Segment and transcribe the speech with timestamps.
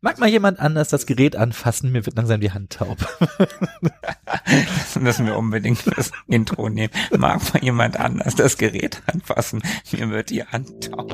[0.00, 1.90] Mag mal jemand anders das Gerät anfassen?
[1.90, 2.98] Mir wird langsam die Hand taub.
[4.44, 6.92] das müssen wir unbedingt das Intro nehmen.
[7.16, 9.60] Mag mal jemand anders das Gerät anfassen?
[9.90, 11.12] Mir wird die Hand taub.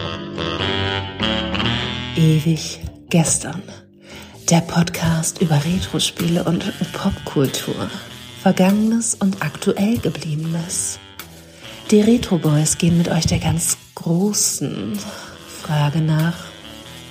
[2.17, 3.63] Ewig gestern.
[4.51, 7.89] Der Podcast über Retro-Spiele und Popkultur.
[8.43, 10.99] Vergangenes und aktuell gebliebenes.
[11.91, 14.99] Die Retro Boys gehen mit euch der ganz großen
[15.63, 16.54] Frage nach.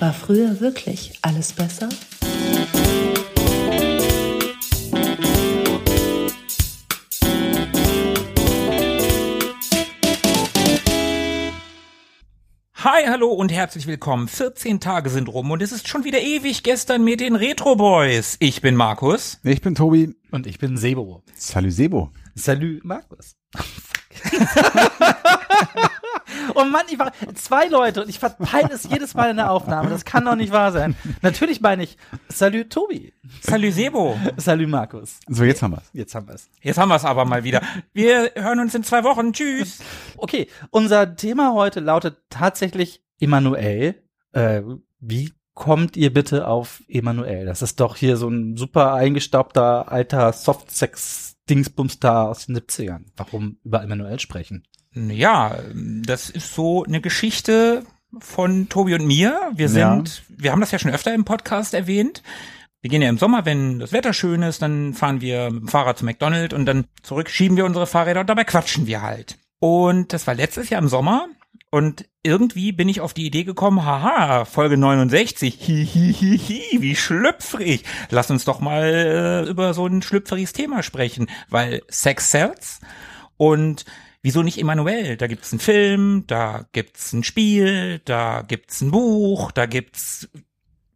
[0.04, 1.88] War früher wirklich alles besser?
[12.74, 14.28] Hi, hallo und herzlich willkommen.
[14.28, 18.36] 14 Tage sind rum und es ist schon wieder ewig gestern mit den Retro Boys.
[18.40, 19.40] Ich bin Markus.
[19.42, 20.14] Ich bin Tobi.
[20.30, 21.22] Und ich bin Sebo.
[21.34, 22.10] Salut Sebo.
[22.34, 23.36] Salut Markus.
[26.54, 29.90] oh Mann, ich war zwei Leute und ich verpeile es jedes Mal in der Aufnahme.
[29.90, 30.96] Das kann doch nicht wahr sein.
[31.22, 31.96] Natürlich meine ich
[32.28, 33.12] Salut Tobi.
[33.42, 34.18] Salut Sebo.
[34.36, 35.20] Salut Markus.
[35.28, 35.90] So, jetzt haben wir's.
[35.92, 36.48] Jetzt haben wir's.
[36.60, 37.62] Jetzt haben wir's aber mal wieder.
[37.92, 39.32] Wir hören uns in zwei Wochen.
[39.32, 39.78] Tschüss.
[40.16, 44.02] Okay, unser Thema heute lautet tatsächlich Emanuel.
[44.32, 44.62] Äh,
[45.00, 47.46] wie kommt ihr bitte auf Emanuel?
[47.46, 53.04] Das ist doch hier so ein super eingestaubter alter Softsex Dingsbums da aus den 70ern.
[53.16, 54.64] Warum über Emanuel sprechen?
[54.94, 57.84] Ja, das ist so eine Geschichte
[58.18, 59.50] von Tobi und mir.
[59.54, 60.36] Wir sind, ja.
[60.36, 62.22] wir haben das ja schon öfter im Podcast erwähnt.
[62.80, 65.68] Wir gehen ja im Sommer, wenn das Wetter schön ist, dann fahren wir mit dem
[65.68, 69.38] Fahrrad zu McDonald's und dann zurück schieben wir unsere Fahrräder und dabei quatschen wir halt.
[69.58, 71.26] Und das war letztes Jahr im Sommer
[71.70, 76.82] und irgendwie bin ich auf die Idee gekommen, haha, Folge 69, hi, hi, hi, hi,
[76.82, 77.84] wie schlüpfrig.
[78.10, 82.80] Lass uns doch mal äh, über so ein schlüpfriges Thema sprechen, weil Sex sells
[83.38, 83.86] und
[84.24, 85.16] wieso nicht Emanuel?
[85.16, 90.28] Da gibt's einen Film, da gibt's ein Spiel, da gibt's ein Buch, da gibt's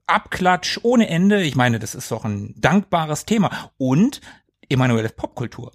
[0.07, 1.43] Abklatsch ohne Ende.
[1.43, 3.71] Ich meine, das ist doch ein dankbares Thema.
[3.77, 4.23] Und
[4.71, 5.73] Emanuel ist Popkultur.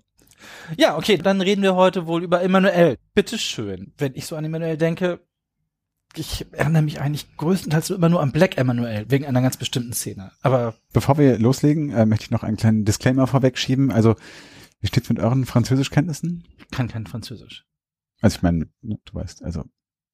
[0.77, 2.97] Ja, okay, dann reden wir heute wohl über Emanuel.
[3.13, 3.93] Bitteschön.
[3.99, 5.19] Wenn ich so an Emanuel denke,
[6.15, 10.31] ich erinnere mich eigentlich größtenteils immer nur an Black Emanuel, wegen einer ganz bestimmten Szene.
[10.41, 13.91] Aber bevor wir loslegen, äh, möchte ich noch einen kleinen Disclaimer vorwegschieben.
[13.91, 14.15] Also,
[14.83, 16.43] wie steht's mit euren Französischkenntnissen?
[16.57, 17.65] Ich kann kein Französisch.
[18.21, 19.63] Also ich meine, ne, du weißt, also.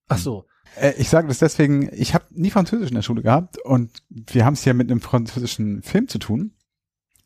[0.07, 0.45] Ach so.
[0.75, 4.45] Äh, ich sage das deswegen, ich habe nie Französisch in der Schule gehabt und wir
[4.45, 6.53] haben es hier mit einem französischen Film zu tun.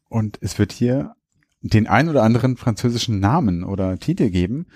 [0.08, 1.16] Und es wird hier
[1.60, 4.68] den ein oder anderen französischen Namen oder Titel geben,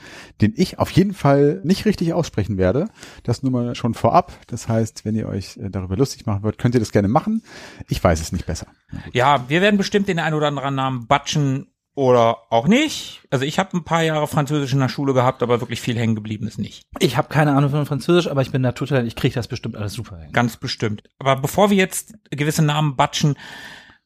[0.42, 2.90] den ich auf jeden Fall nicht richtig aussprechen werde.
[3.24, 4.34] Das nur mal schon vorab.
[4.48, 7.44] Das heißt, wenn ihr euch äh, darüber lustig machen wollt, könnt ihr das gerne machen.
[7.88, 8.68] Ich weiß es nicht besser.
[9.14, 13.24] Ja, wir werden bestimmt den ein oder anderen Namen batschen oder auch nicht.
[13.32, 16.14] Also ich habe ein paar Jahre Französisch in der Schule gehabt, aber wirklich viel hängen
[16.14, 16.84] geblieben ist nicht.
[17.00, 19.94] Ich habe keine Ahnung von Französisch, aber ich bin Naturtalent, ich kriege das bestimmt alles
[19.94, 20.32] super hin.
[20.32, 21.02] Ganz bestimmt.
[21.18, 23.36] Aber bevor wir jetzt gewisse Namen batschen,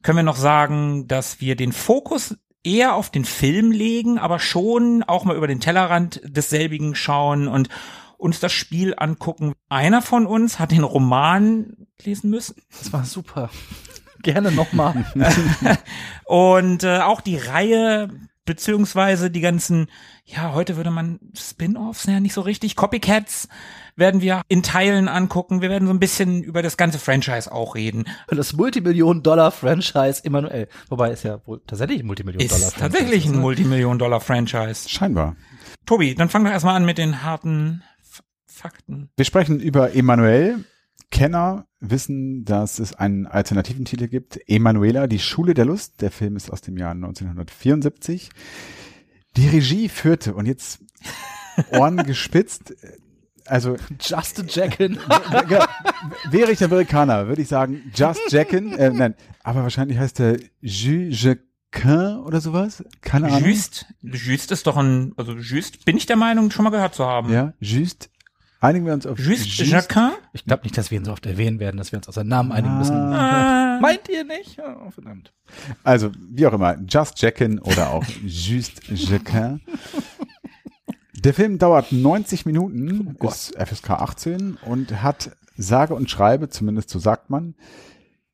[0.02, 5.02] können wir noch sagen, dass wir den Fokus eher auf den Film legen, aber schon
[5.02, 7.68] auch mal über den Tellerrand desselbigen schauen und
[8.16, 9.52] uns das Spiel angucken.
[9.68, 12.56] Einer von uns hat den Roman lesen müssen.
[12.70, 13.50] Das war super.
[14.22, 15.04] Gerne nochmal.
[16.24, 18.08] und äh, auch die Reihe
[18.44, 19.86] beziehungsweise die ganzen,
[20.24, 23.48] ja, heute würde man Spin-offs, ja nicht so richtig, Copycats
[23.94, 25.60] werden wir in Teilen angucken.
[25.60, 28.04] Wir werden so ein bisschen über das ganze Franchise auch reden.
[28.28, 30.68] Das Multimillion-Dollar-Franchise Emanuel.
[30.88, 32.80] Wobei ist ja wohl tatsächlich ein Multimillion-Dollar-Franchise.
[32.80, 34.88] Tatsächlich ein Multimillion-Dollar-Franchise.
[34.88, 35.36] Scheinbar.
[35.86, 39.10] Tobi, dann fang doch erstmal an mit den harten F Fakten.
[39.16, 40.64] Wir sprechen über Emanuel.
[41.12, 44.40] Kenner wissen, dass es einen alternativen Titel gibt.
[44.48, 46.00] Emanuela, die Schule der Lust.
[46.00, 48.30] Der Film ist aus dem Jahr 1974.
[49.36, 50.80] Die Regie führte, und jetzt
[51.70, 52.74] Ohren gespitzt,
[53.46, 54.96] also Just a Jackin.
[56.30, 58.72] wäre ich Amerikaner, würde ich sagen Just Jackin.
[58.72, 61.38] Äh, nein, aber wahrscheinlich heißt der Jules
[62.24, 62.84] oder sowas.
[63.00, 63.48] Keine Ahnung.
[63.48, 67.06] Just, Just ist doch ein, also Just bin ich der Meinung, schon mal gehört zu
[67.06, 67.32] haben.
[67.32, 68.10] Ja, Just.
[68.62, 69.72] Einigen wir uns auf Just, Just.
[69.72, 70.12] Jacquin?
[70.32, 72.28] Ich glaube nicht, dass wir ihn so oft erwähnen werden, dass wir uns auf seinen
[72.28, 72.94] Namen einigen müssen.
[72.94, 73.80] Ah.
[73.80, 74.56] Meint ihr nicht?
[74.60, 75.32] Oh, verdammt.
[75.82, 79.62] Also, wie auch immer, Just Jackin oder auch Just Jacquin.
[81.12, 86.88] Der Film dauert 90 Minuten, oh ist FSK 18 und hat sage und schreibe, zumindest
[86.90, 87.56] so sagt man,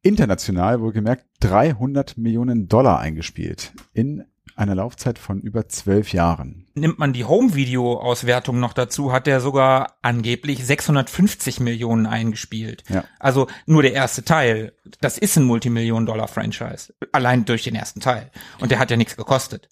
[0.03, 4.25] international wohlgemerkt 300 Millionen Dollar eingespielt in
[4.59, 6.67] einer Laufzeit von über zwölf Jahren.
[6.75, 12.85] Nimmt man die Home-Video-Auswertung noch dazu, hat er sogar angeblich 650 Millionen eingespielt.
[12.89, 13.05] Ja.
[13.19, 14.73] Also nur der erste Teil.
[15.01, 16.95] Das ist ein Multimillion-Dollar-Franchise.
[17.13, 18.31] Allein durch den ersten Teil.
[18.61, 19.69] Und der hat ja nichts gekostet.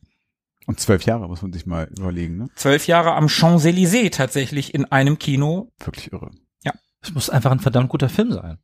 [0.67, 2.49] Und zwölf Jahre muss man sich mal überlegen, ne?
[2.57, 5.73] Zwölf Jahre am Champs-Élysées tatsächlich in einem Kino.
[5.79, 6.31] Wirklich irre.
[6.65, 6.73] Ja.
[7.03, 8.59] Es muss einfach ein verdammt guter Film sein.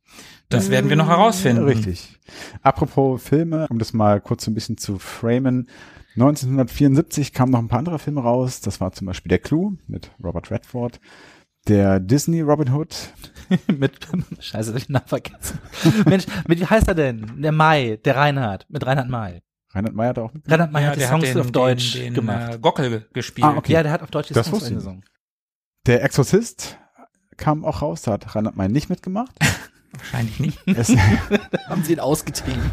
[0.49, 1.63] Das werden wir noch herausfinden.
[1.63, 2.19] Richtig.
[2.61, 5.69] Apropos Filme, um das mal kurz so ein bisschen zu framen.
[6.15, 8.61] 1974 kamen noch ein paar andere Filme raus.
[8.61, 10.99] Das war zum Beispiel Der Clou mit Robert Redford.
[11.67, 12.95] Der Disney Robin Hood.
[13.67, 14.07] mit,
[14.39, 15.59] scheiße, hab ich den Namen vergessen.
[16.05, 17.41] Mensch, mit, wie heißt er denn?
[17.41, 19.41] Der Mai, der Reinhard, mit Reinhard Mai.
[19.73, 20.49] Reinhard May hat auch mit.
[20.49, 22.55] Reinhard May Ja, hat die Songs hat den, auf Deutsch den, den, gemacht.
[22.55, 23.45] Äh, Gockel gespielt.
[23.45, 23.73] Ah, okay.
[23.73, 25.03] Ja, der hat auf Deutsch die Das Songs eingesungen.
[25.87, 26.77] Der Exorzist
[27.37, 28.03] kam auch raus.
[28.03, 29.33] Da hat Reinhard May nicht mitgemacht.
[29.93, 30.59] Wahrscheinlich nicht.
[30.67, 30.89] Es,
[31.67, 32.71] Haben sie ihn ausgetrieben.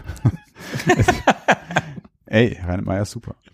[2.31, 3.35] Ey, Reinhard May ist super.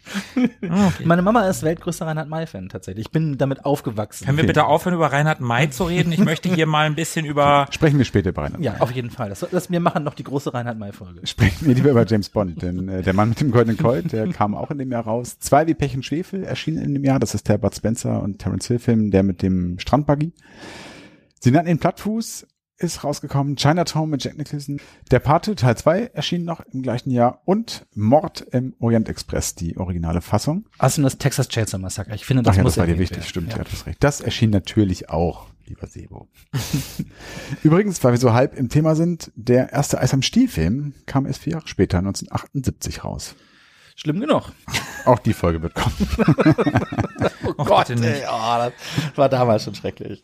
[0.68, 1.04] Ah, okay.
[1.04, 3.06] Meine Mama ist weltgrößter Reinhard May-Fan tatsächlich.
[3.06, 4.24] Ich bin damit aufgewachsen.
[4.24, 4.48] Können wir Okay.
[4.48, 6.12] bitte aufhören, über Reinhard May zu reden?
[6.12, 8.80] Ich möchte hier mal ein bisschen über Sprechen wir später über Reinhard Ja, May.
[8.82, 9.28] auf jeden Fall.
[9.30, 11.26] Das, das, wir machen noch die große Reinhard May-Folge.
[11.26, 14.28] Sprechen wir lieber über James Bond, denn äh, der Mann mit dem goldenen Colt, der
[14.28, 15.38] kam auch in dem Jahr raus.
[15.40, 17.18] Zwei wie Pech und Schwefel erschienen in dem Jahr.
[17.18, 20.32] Das ist der Bud Spencer und Terence Hill Film, der mit dem Strandbuggy.
[21.40, 22.46] Sie nannten ihn Plattfuß,
[22.78, 23.56] ist rausgekommen.
[23.56, 24.80] Chinatown mit Jack Nicholson.
[25.10, 29.76] Der Pate Teil 2 erschien noch im gleichen Jahr und Mord im Orient Express, die
[29.78, 30.66] originale Fassung.
[30.78, 32.14] Außerdem das Texas Chainsaw Massacre.
[32.14, 33.28] Ich finde, das Ach ja, muss das war dir wichtig, werden.
[33.28, 33.58] stimmt, Ja.
[33.58, 33.64] ja.
[33.64, 34.02] das recht.
[34.04, 36.28] Das erschien natürlich auch, lieber Sebo.
[37.62, 41.40] Übrigens, weil wir so halb im Thema sind, der erste Eis am Stiel-Film kam erst
[41.42, 43.34] vier Jahre später, 1978 raus.
[43.94, 44.52] Schlimm genug.
[45.06, 45.94] Auch die Folge wird kommen.
[47.58, 48.72] Oh Gott, ey, oh, das
[49.16, 50.22] war damals schon schrecklich.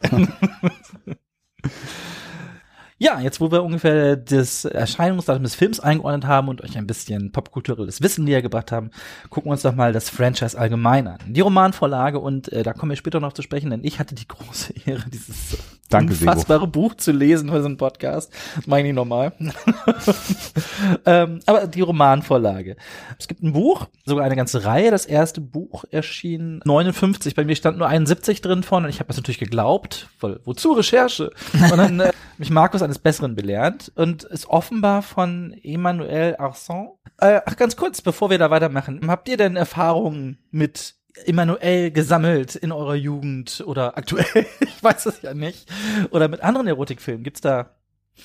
[3.02, 7.32] Ja, jetzt wo wir ungefähr das Erscheinungsdatum des Films eingeordnet haben und euch ein bisschen
[7.32, 8.92] popkulturelles Wissen näher gebracht haben,
[9.28, 11.18] gucken wir uns doch mal das Franchise allgemein an.
[11.26, 14.28] Die Romanvorlage und äh, da kommen wir später noch zu sprechen, denn ich hatte die
[14.28, 15.58] große Ehre, dieses
[15.92, 16.30] Danke, Sebo.
[16.30, 18.32] unfassbare Buch zu lesen für so einen Podcast.
[18.66, 19.32] Meine ich normal.
[21.06, 22.76] ähm, aber die Romanvorlage.
[23.18, 24.90] Es gibt ein Buch, sogar eine ganze Reihe.
[24.90, 27.34] Das erste Buch erschien 59.
[27.34, 30.08] Bei mir stand nur 71 drin von und ich habe das natürlich geglaubt.
[30.20, 31.30] Weil, wozu Recherche?
[31.54, 36.88] Und dann äh, mich Markus eines Besseren belehrt und ist offenbar von Emmanuel Arsan.
[37.18, 39.00] Äh, ach, ganz kurz, bevor wir da weitermachen.
[39.06, 40.94] Habt ihr denn Erfahrungen mit
[41.26, 44.46] Emmanuel gesammelt in eurer Jugend oder aktuell?
[44.60, 45.70] ich weiß es ja nicht.
[46.10, 47.22] Oder mit anderen Erotikfilmen?
[47.22, 47.70] Gibt's da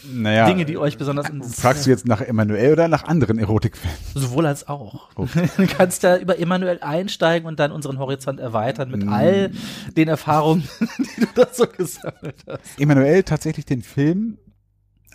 [0.10, 3.98] Naja, Dinge, die euch besonders ins fragst du jetzt nach Emanuel oder nach anderen Erotikfilmen?
[4.14, 5.10] Sowohl als auch.
[5.16, 5.50] Okay.
[5.58, 9.10] Du kannst da über Emanuel einsteigen und dann unseren Horizont erweitern mit Mm.
[9.10, 9.52] all
[9.96, 10.68] den Erfahrungen,
[11.00, 12.80] die du da so gesammelt hast.
[12.80, 14.38] Emanuel, tatsächlich den Film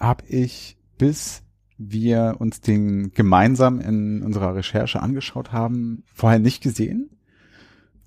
[0.01, 1.43] habe ich bis
[1.79, 7.11] wir uns den gemeinsam in unserer Recherche angeschaut haben, vorher nicht gesehen.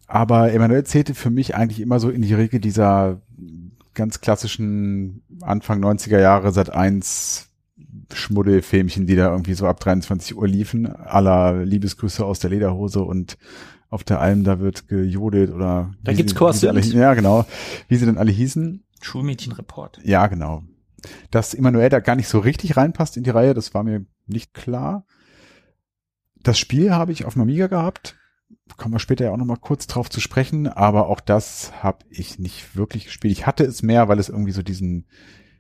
[0.07, 3.21] Aber Emanuel zählte für mich eigentlich immer so in die Riege dieser
[3.93, 7.49] ganz klassischen Anfang 90er Jahre Sat 1
[8.13, 13.37] Schmuddelfilmchen, die da irgendwie so ab 23 Uhr liefen, aller Liebesgrüße aus der Lederhose und
[13.89, 16.81] auf der Alm, da wird gejodelt oder Da gibt's sie- alle.
[16.81, 17.45] Ja, genau.
[17.87, 18.83] Wie sie denn alle hießen.
[19.01, 19.99] Schulmädchenreport.
[20.03, 20.63] Ja, genau.
[21.31, 24.53] Dass Emanuel da gar nicht so richtig reinpasst in die Reihe, das war mir nicht
[24.53, 25.05] klar.
[26.41, 28.15] Das Spiel habe ich auf dem Amiga gehabt.
[28.77, 32.39] Kommen wir später ja auch nochmal kurz drauf zu sprechen, aber auch das habe ich
[32.39, 33.31] nicht wirklich gespielt.
[33.31, 35.05] Ich hatte es mehr, weil es irgendwie so diesen,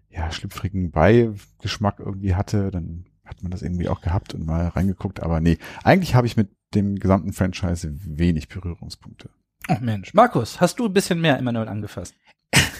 [0.09, 2.71] ja, schlüpfrigen Beigeschmack irgendwie hatte.
[2.71, 5.57] Dann hat man das irgendwie auch gehabt und mal reingeguckt, aber nee.
[5.83, 9.29] Eigentlich habe ich mit dem gesamten Franchise wenig Berührungspunkte.
[9.69, 10.13] Oh Mensch.
[10.13, 12.15] Markus, hast du ein bisschen mehr Emanuel angefasst?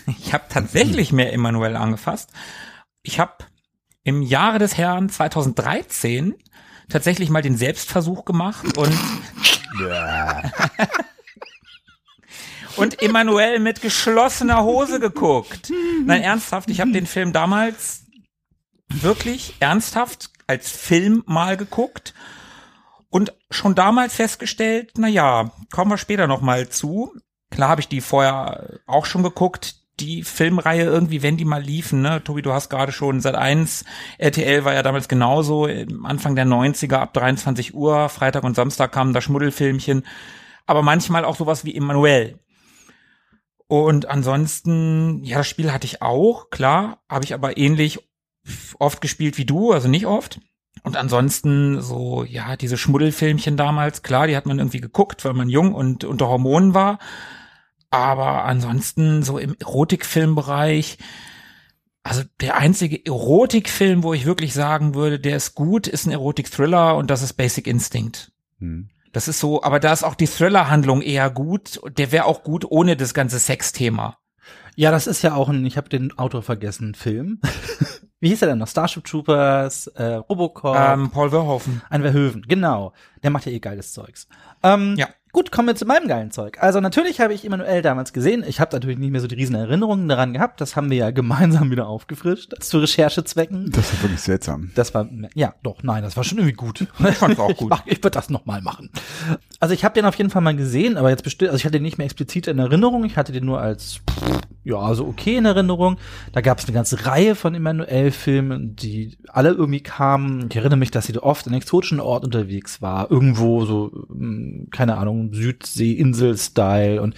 [0.08, 2.32] Ich habe tatsächlich mehr Emanuel angefasst.
[3.02, 3.34] Ich habe
[4.04, 6.36] im Jahre des Herrn 2013
[6.90, 8.94] tatsächlich mal den Selbstversuch gemacht und
[12.78, 15.72] und Emanuel mit geschlossener Hose geguckt.
[16.06, 18.06] Nein, ernsthaft, ich habe den Film damals
[18.90, 22.14] wirklich ernsthaft als Film mal geguckt
[23.10, 27.14] und schon damals festgestellt, na ja, kommen wir später noch mal zu.
[27.50, 32.02] Klar habe ich die vorher auch schon geguckt, die Filmreihe irgendwie, wenn die mal liefen,
[32.02, 32.24] ne?
[32.24, 33.86] Tobi, du hast gerade schon seit eins,
[34.18, 38.92] RTL war ja damals genauso, im Anfang der 90er ab 23 Uhr, Freitag und Samstag
[38.92, 40.06] kamen da Schmuddelfilmchen,
[40.66, 42.40] aber manchmal auch sowas wie Emanuel.
[43.68, 48.00] Und ansonsten, ja, das Spiel hatte ich auch, klar, habe ich aber ähnlich
[48.78, 50.40] oft gespielt wie du, also nicht oft.
[50.84, 55.50] Und ansonsten so, ja, diese Schmuddelfilmchen damals, klar, die hat man irgendwie geguckt, weil man
[55.50, 57.00] jung und unter Hormonen war.
[57.90, 60.98] Aber ansonsten so im Erotikfilmbereich,
[62.04, 66.96] also der einzige Erotikfilm, wo ich wirklich sagen würde, der ist gut, ist ein Erotik-Thriller
[66.96, 68.32] und das ist Basic Instinct.
[68.60, 68.90] Hm.
[69.12, 71.80] Das ist so, aber da ist auch die Thriller-Handlung eher gut.
[71.98, 74.18] Der wäre auch gut ohne das ganze Sexthema.
[74.76, 77.40] Ja, das ist ja auch ein, ich habe den Autor vergessen, Film.
[78.20, 78.68] Wie hieß er denn noch?
[78.68, 81.82] Starship Troopers, äh, Robocop, Ähm, Paul Verhoeven.
[81.90, 82.92] ein Verhoeven, genau.
[83.24, 84.28] Der macht ja eh geiles Zeugs.
[84.64, 85.08] Ähm, Ja.
[85.36, 86.60] Gut, kommen wir zu meinem geilen Zeug.
[86.62, 88.46] Also natürlich habe ich Emanuel damals gesehen.
[88.48, 90.62] Ich habe natürlich nicht mehr so die riesen Erinnerungen daran gehabt.
[90.62, 93.70] Das haben wir ja gemeinsam wieder aufgefrischt zu Recherchezwecken.
[93.70, 94.72] Das war wirklich seltsam.
[94.76, 96.88] Das war ja doch nein, das war schon irgendwie gut.
[97.00, 97.74] Ich fand's auch gut.
[97.86, 98.90] Ich, ich würde das noch mal machen.
[99.60, 101.74] Also ich habe den auf jeden Fall mal gesehen, aber jetzt bestimmt, also ich hatte
[101.74, 103.04] den nicht mehr explizit in Erinnerung.
[103.04, 104.00] Ich hatte den nur als
[104.64, 105.98] ja so okay in Erinnerung.
[106.32, 110.48] Da gab es eine ganze Reihe von Emanuel-Filmen, die alle irgendwie kamen.
[110.50, 114.98] Ich erinnere mich, dass sie oft in exotischen Ort unterwegs war, irgendwo so hm, keine
[114.98, 117.02] Ahnung Südsee-Insel-Style.
[117.02, 117.16] Und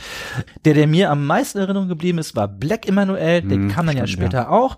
[0.66, 3.42] der, der mir am meisten in Erinnerung geblieben ist, war Black Emanuel.
[3.42, 4.78] Der Hm, kam dann ja stimmt, später auch.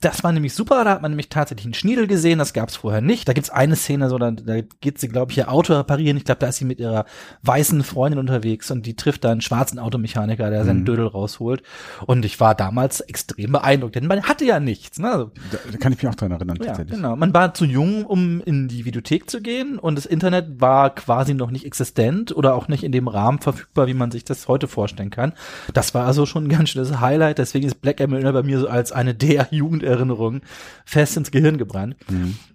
[0.00, 3.00] Das war nämlich super, da hat man nämlich tatsächlich einen Schniedel gesehen, das gab's vorher
[3.00, 3.28] nicht.
[3.28, 6.16] Da gibt's eine Szene, so, da, da geht sie, glaube ich, ihr Auto reparieren.
[6.16, 7.04] Ich glaube, da ist sie mit ihrer
[7.42, 10.66] weißen Freundin unterwegs und die trifft da einen schwarzen Automechaniker, der Mhm.
[10.66, 11.62] seinen Dödel rausholt.
[12.06, 14.98] Und ich war damals extrem beeindruckt, denn man hatte ja nichts.
[14.98, 15.10] Ne?
[15.10, 16.94] Also, Da, da kann ich mich auch dran erinnern, ja, tatsächlich.
[16.96, 17.16] genau.
[17.16, 21.34] Man war zu jung, um in die Videothek zu gehen und das Internet war quasi
[21.34, 24.68] noch nicht existent oder auch nicht in dem Rahmen verfügbar, wie man sich das heute
[24.68, 25.32] vorstellen kann.
[25.74, 27.38] Das war also schon ein ganz schönes Highlight.
[27.38, 29.48] Deswegen ist Black Emily bei mir so als eine der
[29.88, 30.42] Jugenderinnerungen
[30.84, 31.96] fest ins Gehirn gebrannt.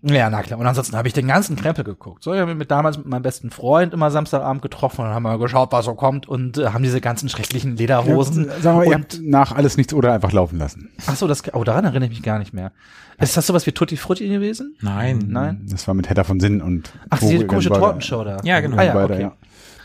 [0.02, 0.60] Ja, na klar.
[0.60, 2.24] Und ansonsten habe ich den ganzen Krempel geguckt.
[2.24, 5.24] So, ich habe mich mit damals mit meinem besten Freund immer Samstagabend getroffen und haben
[5.24, 8.46] wir geschaut, was so kommt und äh, haben diese ganzen schrecklichen Lederhosen.
[8.46, 10.90] Ja, sagen wir, ihr habt nach alles nichts oder einfach laufen lassen.
[11.08, 12.72] Ach so, das, oh, daran erinnere ich mich gar nicht mehr.
[13.20, 14.76] Ist das sowas wie Tutti Frutti gewesen?
[14.82, 15.26] Nein.
[15.28, 15.66] Nein?
[15.70, 18.38] Das war mit Hedda von Sinn und Ach, diese komische Tortenshow da.
[18.44, 18.78] Ja, genau.
[18.78, 19.30] Ah, ja, okay.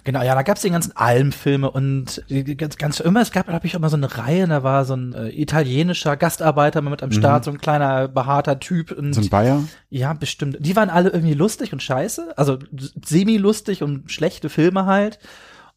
[0.08, 3.66] Genau, ja, da gab's die ganzen Almfilme und die, ganz, ganz immer, es gab, glaube
[3.66, 7.44] ich, immer so eine Reihe, da war so ein äh, italienischer Gastarbeiter mit am Start,
[7.44, 9.12] so ein kleiner, behaarter Typ und Mhm.
[9.12, 9.64] So ein Bayer.
[9.90, 10.56] ja, bestimmt.
[10.60, 12.56] Die waren alle irgendwie lustig und scheiße, also
[13.04, 15.18] semi-lustig und schlechte Filme halt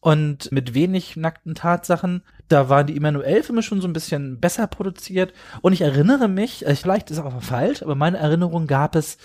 [0.00, 2.22] und mit wenig nackten Tatsachen.
[2.48, 6.74] Da waren die Emanuel-Filme schon so ein bisschen besser produziert und ich erinnere mich, äh,
[6.74, 9.18] vielleicht ist es auch falsch, aber meine Erinnerung gab es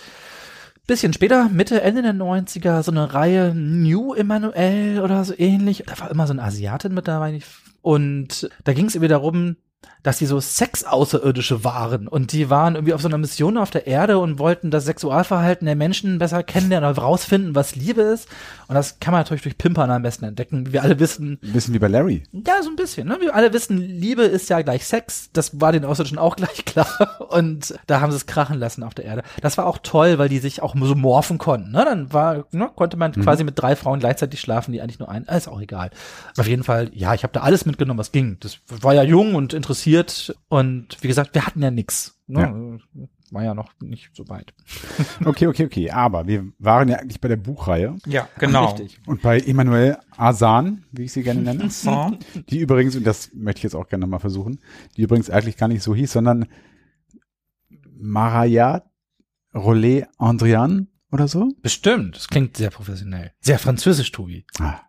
[0.88, 5.84] bisschen später, Mitte, Ende der 90er, so eine Reihe New Emanuel oder so ähnlich.
[5.86, 7.40] Da war immer so eine Asiatin mit dabei.
[7.82, 9.58] Und da ging es irgendwie darum,
[10.04, 13.88] dass sie so Sex-Außerirdische waren und die waren irgendwie auf so einer Mission auf der
[13.88, 18.28] Erde und wollten das Sexualverhalten der Menschen besser kennenlernen oder rausfinden, was Liebe ist.
[18.68, 20.68] Und das kann man natürlich durch Pimpern am besten entdecken.
[20.68, 22.24] Wie wir alle wissen, Ein bisschen wie bei Larry.
[22.32, 23.08] ja, so ein bisschen.
[23.08, 23.18] Ne?
[23.20, 25.30] Wir alle wissen, Liebe ist ja gleich Sex.
[25.34, 26.88] Das war den Außerirdischen auch gleich klar.
[27.30, 29.24] Und da haben sie es krachen lassen auf der Erde.
[29.42, 31.72] Das war auch toll, weil die sich auch so morphen konnten.
[31.72, 31.84] Ne?
[31.86, 35.24] Dann war, ne, konnte man quasi mit drei Frauen gleichzeitig schlafen, die eigentlich nur ein.
[35.24, 35.90] Ist auch egal.
[36.38, 38.38] Auf jeden Fall, ja, ich habe da alles mitgenommen, was ging.
[38.40, 39.87] Das war ja jung und interessiert.
[40.50, 42.20] Und wie gesagt, wir hatten ja nix.
[42.28, 42.80] Ne?
[43.32, 44.54] War ja noch nicht so weit.
[45.26, 45.92] Okay, okay, okay.
[45.92, 48.70] Aber wir waren ja eigentlich bei der Buchreihe Ja, genau.
[48.72, 49.00] Richtig.
[49.06, 51.70] und bei Emanuel Asan, wie ich sie gerne nenne.
[52.50, 54.60] Die übrigens, und das möchte ich jetzt auch gerne nochmal versuchen,
[54.96, 56.48] die übrigens eigentlich gar nicht so hieß, sondern
[58.00, 58.84] Maraya
[59.54, 61.50] Rollet Andrian oder so.
[61.62, 62.16] Bestimmt.
[62.16, 63.32] Das klingt sehr professionell.
[63.40, 64.46] Sehr französisch, Tobi.
[64.60, 64.82] Ah.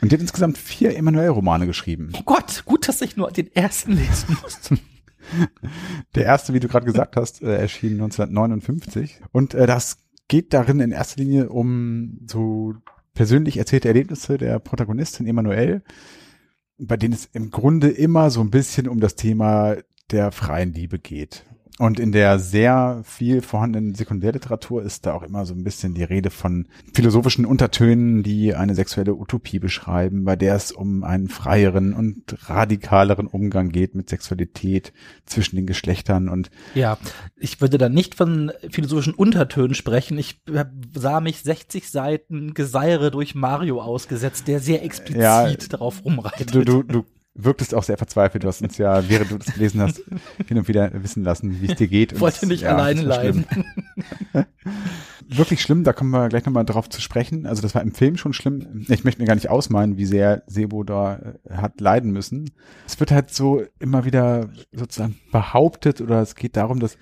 [0.00, 2.10] Und die hat insgesamt vier Emanuel-Romane geschrieben.
[2.14, 4.78] Oh Gott, gut, dass ich nur den ersten lesen musste.
[6.14, 9.20] Der erste, wie du gerade gesagt hast, äh, erschien 1959.
[9.30, 12.74] Und äh, das geht darin in erster Linie um so
[13.14, 15.82] persönlich erzählte Erlebnisse der Protagonistin Emanuel,
[16.78, 19.76] bei denen es im Grunde immer so ein bisschen um das Thema
[20.10, 21.44] der freien Liebe geht.
[21.78, 26.04] Und in der sehr viel vorhandenen Sekundärliteratur ist da auch immer so ein bisschen die
[26.04, 31.94] Rede von philosophischen Untertönen, die eine sexuelle Utopie beschreiben, bei der es um einen freieren
[31.94, 34.92] und radikaleren Umgang geht mit Sexualität
[35.24, 36.98] zwischen den Geschlechtern und Ja,
[37.36, 40.18] ich würde da nicht von philosophischen Untertönen sprechen.
[40.18, 40.42] Ich
[40.94, 46.54] sah mich 60 Seiten Geseire durch Mario ausgesetzt, der sehr explizit Ja, darauf rumreitet.
[46.54, 48.44] du, du, du wirktest auch sehr verzweifelt.
[48.44, 50.02] Du hast uns ja, während du das gelesen hast,
[50.46, 52.12] hin und wieder wissen lassen, wie es dir geht.
[52.12, 53.46] Und wollte nicht ja, alleine leiden.
[55.28, 57.46] Wirklich schlimm, da kommen wir gleich nochmal drauf zu sprechen.
[57.46, 58.84] Also das war im Film schon schlimm.
[58.88, 62.50] Ich möchte mir gar nicht ausmalen, wie sehr Sebo da äh, hat leiden müssen.
[62.86, 66.98] Es wird halt so immer wieder sozusagen behauptet oder es geht darum, dass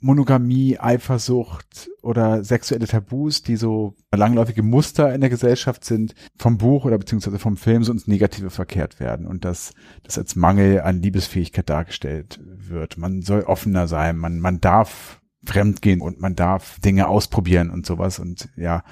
[0.00, 6.84] Monogamie, Eifersucht oder sexuelle Tabus, die so langläufige Muster in der Gesellschaft sind, vom Buch
[6.84, 9.72] oder beziehungsweise vom Film so ins Negative verkehrt werden und dass
[10.02, 12.98] das als Mangel an Liebesfähigkeit dargestellt wird.
[12.98, 18.18] Man soll offener sein, man, man darf fremdgehen und man darf Dinge ausprobieren und sowas
[18.18, 18.82] und ja,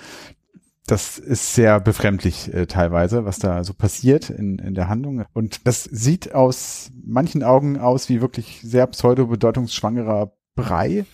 [0.87, 5.25] das ist sehr befremdlich äh, teilweise, was da so passiert in, in der Handlung.
[5.32, 11.04] Und das sieht aus manchen Augen aus wie wirklich sehr pseudo-bedeutungsschwangerer Brei.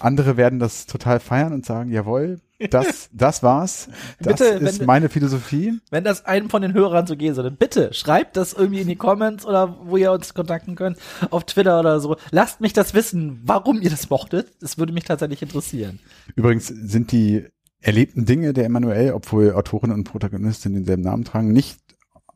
[0.00, 3.88] Andere werden das total feiern und sagen, jawohl, das, das war's.
[4.18, 5.78] Das Bitte, ist wenn- meine Philosophie.
[5.90, 8.96] Wenn das einem von den Hörern so gehen sollte, bitte schreibt das irgendwie in die
[8.96, 10.98] Comments oder wo ihr uns kontakten könnt,
[11.30, 12.16] auf Twitter oder so.
[12.32, 14.48] Lasst mich das wissen, warum ihr das mochtet.
[14.60, 16.00] Das würde mich tatsächlich interessieren.
[16.34, 17.46] Übrigens sind die
[17.80, 21.78] erlebten Dinge der Emanuel, obwohl Autorin und Protagonistin denselben Namen tragen, nicht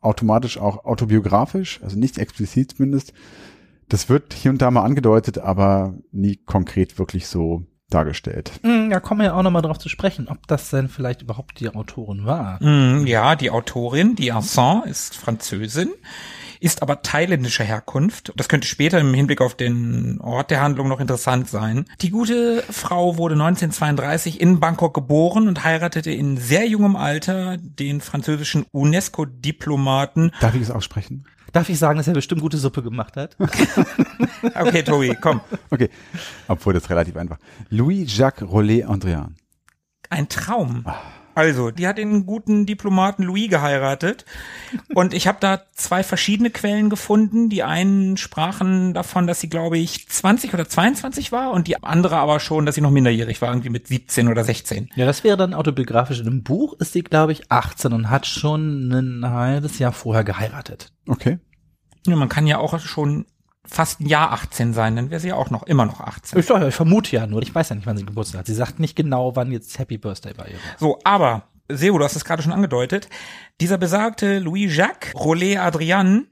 [0.00, 3.12] automatisch auch autobiografisch, also nicht explizit zumindest.
[3.88, 8.52] Das wird hier und da mal angedeutet, aber nie konkret wirklich so dargestellt.
[8.62, 11.58] Hm, Da kommen wir ja auch nochmal drauf zu sprechen, ob das denn vielleicht überhaupt
[11.60, 12.62] die Autorin war.
[12.62, 15.88] Mm, Ja, die Autorin, die Arsan, ist Französin,
[16.60, 18.34] ist aber thailändischer Herkunft.
[18.36, 21.86] Das könnte später im Hinblick auf den Ort der Handlung noch interessant sein.
[22.02, 28.02] Die gute Frau wurde 1932 in Bangkok geboren und heiratete in sehr jungem Alter den
[28.02, 30.32] französischen UNESCO-Diplomaten.
[30.40, 31.24] Darf ich es aussprechen?
[31.52, 33.36] Darf ich sagen, dass er bestimmt gute Suppe gemacht hat?
[34.54, 35.40] Okay, Tobi, komm.
[35.70, 35.90] Okay.
[36.46, 37.38] Obwohl das ist relativ einfach.
[37.70, 39.34] Louis-Jacques Rollet-Andrian.
[40.10, 40.84] Ein Traum.
[41.38, 44.24] Also, die hat den guten Diplomaten Louis geheiratet.
[44.92, 47.48] Und ich habe da zwei verschiedene Quellen gefunden.
[47.48, 52.16] Die einen sprachen davon, dass sie, glaube ich, 20 oder 22 war und die andere
[52.16, 54.90] aber schon, dass sie noch minderjährig war, irgendwie mit 17 oder 16.
[54.96, 56.18] Ja, das wäre dann autobiografisch.
[56.18, 60.24] In einem Buch ist sie, glaube ich, 18 und hat schon ein halbes Jahr vorher
[60.24, 60.92] geheiratet.
[61.06, 61.38] Okay.
[62.04, 63.26] Ja, man kann ja auch schon
[63.70, 66.38] fast ein Jahr 18 sein, dann wäre sie ja auch noch immer noch 18.
[66.38, 68.46] Ich, doch, ich vermute ja nur, ich weiß ja nicht, wann sie Geburtstag hat.
[68.46, 70.78] Sie sagt nicht genau, wann jetzt Happy Birthday bei ihr war.
[70.78, 73.08] So, aber, Seo, du hast es gerade schon angedeutet,
[73.60, 76.28] dieser besagte Louis-Jacques Rollet Adrian,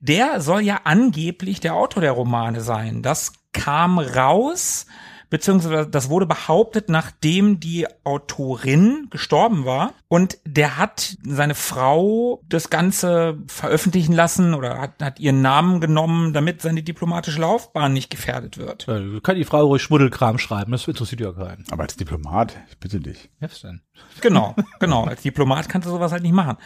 [0.00, 3.02] der soll ja angeblich der Autor der Romane sein.
[3.02, 4.86] Das kam raus,
[5.30, 9.92] beziehungsweise das wurde behauptet, nachdem die Autorin gestorben war.
[10.08, 16.32] Und der hat seine Frau das Ganze veröffentlichen lassen oder hat, hat ihren Namen genommen,
[16.32, 18.86] damit seine diplomatische Laufbahn nicht gefährdet wird.
[18.86, 21.64] Ja, du kann die Frau ruhig Schmuddelkram schreiben, das interessiert ja keinen.
[21.70, 23.30] Aber als Diplomat, ich bitte dich.
[23.40, 23.80] Was denn?
[24.20, 25.04] Genau, genau.
[25.04, 26.56] Als Diplomat kannst du sowas halt nicht machen.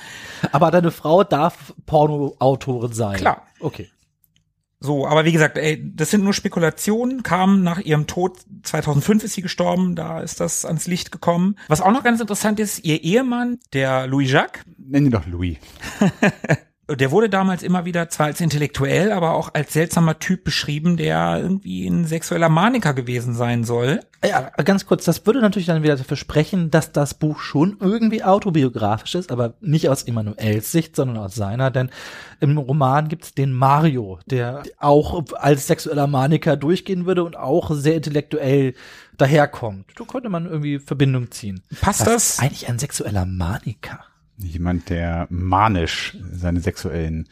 [0.53, 3.17] Aber deine Frau darf Pornoautorin sein.
[3.17, 3.43] Klar.
[3.61, 3.91] Okay.
[4.81, 9.35] So, aber wie gesagt, ey, das sind nur Spekulationen, kam nach ihrem Tod, 2005 ist
[9.35, 11.57] sie gestorben, da ist das ans Licht gekommen.
[11.67, 15.59] Was auch noch ganz interessant ist, ihr Ehemann, der Louis Jacques, Nenn ihn doch Louis.
[16.89, 21.39] der wurde damals immer wieder zwar als intellektuell, aber auch als seltsamer Typ beschrieben, der
[21.39, 24.01] irgendwie ein sexueller Maniker gewesen sein soll.
[24.27, 28.25] Ja, ganz kurz, das würde natürlich dann wieder dafür sprechen, dass das Buch schon irgendwie
[28.25, 31.91] autobiografisch ist, aber nicht aus Emanuels Sicht, sondern aus seiner, denn
[32.41, 37.97] im Roman gibt's den Mario, der auch als sexueller Maniker durchgehen würde und auch sehr
[37.97, 38.75] intellektuell
[39.19, 39.93] daherkommt.
[39.97, 41.63] Da könnte man irgendwie Verbindung ziehen.
[41.81, 42.31] Passt Was das?
[42.31, 44.01] ist eigentlich ein sexueller Maniker?
[44.39, 47.29] Jemand, der manisch seine sexuellen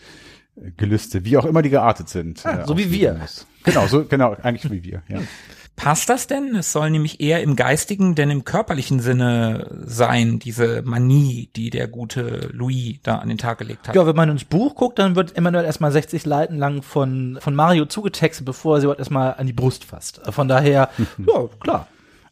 [0.56, 2.44] äh, Gelüste, wie auch immer die geartet sind.
[2.44, 3.14] Ah, äh, so wie wir.
[3.14, 3.46] muss.
[3.64, 5.20] Genau, so, genau, eigentlich so wie wir, ja.
[5.76, 6.56] Passt das denn?
[6.56, 11.86] Es soll nämlich eher im geistigen, denn im körperlichen Sinne sein, diese Manie, die der
[11.86, 13.94] gute Louis da an den Tag gelegt hat.
[13.94, 17.54] Ja, wenn man ins Buch guckt, dann wird Emanuel erstmal 60 Seiten lang von, von
[17.54, 20.22] Mario zugetextet, bevor er sie überhaupt erstmal an die Brust fasst.
[20.30, 20.88] Von daher,
[21.18, 21.86] ja, klar.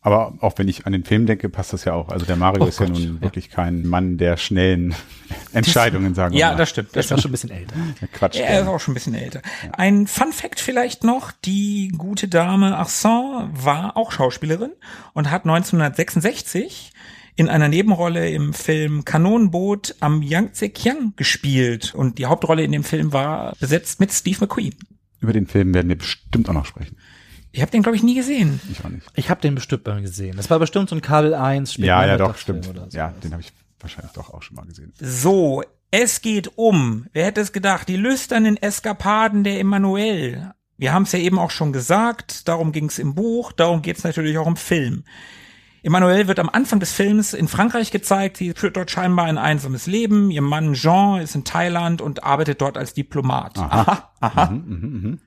[0.04, 2.10] Aber auch wenn ich an den Film denke, passt das ja auch.
[2.10, 3.22] Also der Mario Oh ist ja Gott, nun ja.
[3.22, 4.94] wirklich kein Mann der schnellen
[5.54, 6.56] Entscheidungen, sagen wir ja, mal.
[6.56, 6.94] das stimmt.
[6.94, 7.74] Der Das ist auch schon ein bisschen älter.
[8.12, 8.36] Quatsch.
[8.36, 9.40] Er ist auch schon ein bisschen älter.
[9.72, 14.72] Ein Fun Fact vielleicht noch, die gute Dame Arsan war auch Schauspielerin
[15.14, 16.92] und hat 1966
[17.36, 22.84] in einer Nebenrolle im Film Kanonenboot am Yangtze Kiang gespielt und die Hauptrolle in dem
[22.84, 24.74] Film war besetzt mit Steve McQueen.
[25.20, 26.98] Über den Film werden wir bestimmt auch noch sprechen.
[27.54, 28.60] Ich habe den glaube ich nie gesehen.
[28.70, 29.06] Ich auch nicht.
[29.14, 30.36] Ich habe den bestimmt mal gesehen.
[30.36, 32.64] Das war bestimmt so ein Kabel 1 Ja, ja, doch, stimmt.
[32.64, 32.72] so.
[32.90, 34.92] Ja, den habe ich wahrscheinlich doch auch schon mal gesehen.
[35.00, 35.62] So,
[35.92, 40.52] es geht um, wer hätte es gedacht, die lüsternen Eskapaden der Emanuel.
[40.76, 43.98] Wir haben es ja eben auch schon gesagt, darum ging es im Buch, darum geht
[43.98, 45.04] es natürlich auch im Film.
[45.84, 48.38] Emmanuel wird am Anfang des Films in Frankreich gezeigt.
[48.38, 50.30] Sie führt dort scheinbar ein einsames Leben.
[50.30, 53.58] Ihr Mann Jean ist in Thailand und arbeitet dort als Diplomat.
[53.58, 54.46] Aha, aha.
[54.46, 55.20] Mhm, mhm, mhm.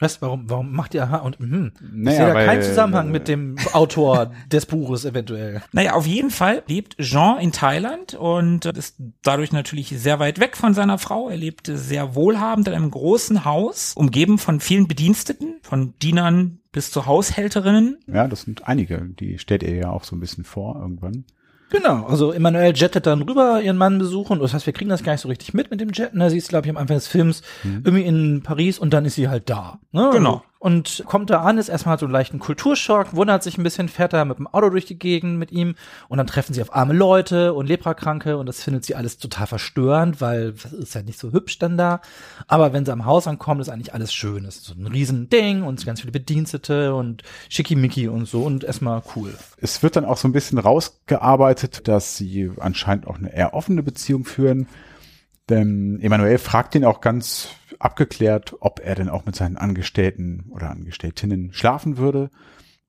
[0.00, 1.46] Was, warum, warum macht ihr aha und ich
[1.92, 5.60] Naja, sehe da weil- keinen Zusammenhang mit dem Autor des Buches eventuell.
[5.72, 10.56] Naja, auf jeden Fall lebt Jean in Thailand und ist dadurch natürlich sehr weit weg
[10.56, 11.28] von seiner Frau.
[11.28, 16.90] Er lebt sehr wohlhabend in einem großen Haus, umgeben von vielen Bediensteten, von Dienern bis
[16.92, 17.98] zu Haushälterinnen.
[18.06, 19.00] Ja, das sind einige.
[19.18, 21.24] Die stellt ihr ja auch so ein bisschen vor irgendwann.
[21.70, 24.40] Genau, also Emmanuel jettet dann rüber, ihren Mann besuchen.
[24.40, 26.18] Das heißt, wir kriegen das gar nicht so richtig mit mit dem Jetten.
[26.18, 26.30] Ne?
[26.30, 29.28] Sie ist, glaube ich, am Anfang des Films irgendwie in Paris und dann ist sie
[29.28, 29.78] halt da.
[29.92, 30.10] Ne?
[30.12, 30.42] Genau.
[30.60, 34.12] Und kommt da an, ist erstmal so einen leichten Kulturschock, wundert sich ein bisschen, fährt
[34.12, 35.76] da mit dem Auto durch die Gegend mit ihm
[36.08, 39.46] und dann treffen sie auf arme Leute und Leprakranke und das findet sie alles total
[39.46, 42.00] verstörend, weil das ist ja nicht so hübsch dann da.
[42.48, 44.42] Aber wenn sie am Haus ankommen, ist eigentlich alles schön.
[44.42, 48.64] Das ist so ein riesen Ding und ganz viele Bedienstete und Schickimicki und so und
[48.64, 49.32] erstmal cool.
[49.58, 53.84] Es wird dann auch so ein bisschen rausgearbeitet, dass sie anscheinend auch eine eher offene
[53.84, 54.66] Beziehung führen.
[55.48, 60.70] Denn Emanuel fragt ihn auch ganz abgeklärt, ob er denn auch mit seinen Angestellten oder
[60.70, 62.30] Angestelltinnen schlafen würde.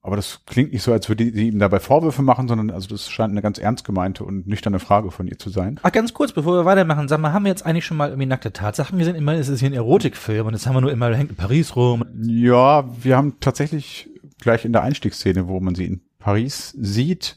[0.02, 3.10] Aber das klingt nicht so, als würde sie ihm dabei Vorwürfe machen, sondern also das
[3.10, 5.78] scheint eine ganz ernst gemeinte und nüchterne Frage von ihr zu sein.
[5.82, 8.26] Ach, ganz kurz, bevor wir weitermachen, sag mal, haben wir jetzt eigentlich schon mal irgendwie
[8.26, 9.14] nackte Tatsachen gesehen?
[9.14, 11.76] Immer ist es hier ein Erotikfilm und jetzt haben wir nur immer, hängt in Paris
[11.76, 12.06] rum.
[12.22, 14.08] Ja, wir haben tatsächlich
[14.40, 17.36] gleich in der Einstiegsszene, wo man sie in Paris sieht,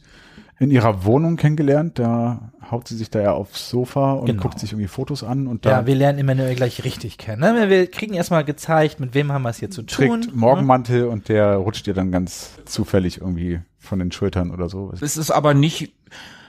[0.59, 1.99] in ihrer Wohnung kennengelernt.
[1.99, 4.41] Da haut sie sich da ja aufs Sofa und Genau.
[4.43, 7.41] guckt sich irgendwie Fotos an und da Ja, wir lernen Emmanuel gleich richtig kennen.
[7.41, 7.69] Ne?
[7.69, 10.21] Wir kriegen erstmal gezeigt, mit wem haben wir es hier zu tun.
[10.21, 14.91] trägt Morgenmantel und der rutscht ihr dann ganz zufällig irgendwie von den Schultern oder so.
[15.01, 15.93] Es ist aber nicht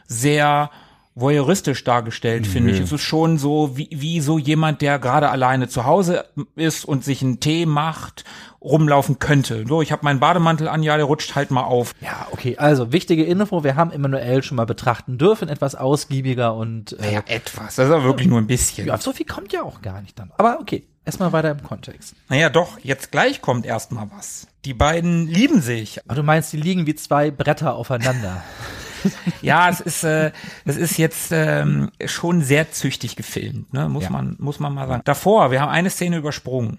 [0.07, 0.71] sehr
[1.14, 2.81] voyeuristisch dargestellt, finde ich.
[2.81, 6.24] Es ist schon so wie, wie so jemand, der gerade alleine zu Hause
[6.57, 8.24] ist und sich einen Tee macht,
[8.61, 9.64] rumlaufen könnte.
[9.68, 11.94] So, ich habe meinen Bademantel an, ja, der rutscht halt mal auf.
[12.00, 16.98] Ja, okay, also wichtige Info, wir haben Emmanuel schon mal betrachten dürfen, etwas ausgiebiger und
[16.98, 17.77] äh, Ja, etwas.
[17.77, 18.87] Das ist aber wirklich nur ein bisschen.
[18.88, 20.33] ja, so viel kommt ja auch gar nicht dann.
[20.37, 22.14] Aber okay, erstmal weiter im Kontext.
[22.29, 24.48] Naja, doch, jetzt gleich kommt erstmal was.
[24.64, 26.00] Die beiden lieben sich.
[26.07, 28.42] Aber du meinst, die liegen wie zwei Bretter aufeinander.
[29.43, 30.33] Ja, es ist, äh,
[30.64, 33.88] es ist jetzt ähm, schon sehr züchtig gefilmt, ne?
[33.88, 34.11] muss Ja.
[34.11, 35.03] man, muss man mal sagen.
[35.05, 36.79] Davor, wir haben eine Szene übersprungen.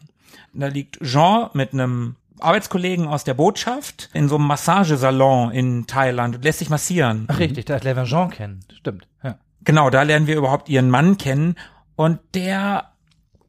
[0.53, 6.35] Da liegt Jean mit einem Arbeitskollegen aus der Botschaft in so einem Massagesalon in Thailand
[6.35, 7.25] und lässt sich massieren.
[7.27, 8.59] Ach richtig, da hat Levin Jean kennen.
[8.77, 9.37] Stimmt, ja.
[9.63, 11.55] Genau, da lernen wir überhaupt ihren Mann kennen
[11.95, 12.91] und der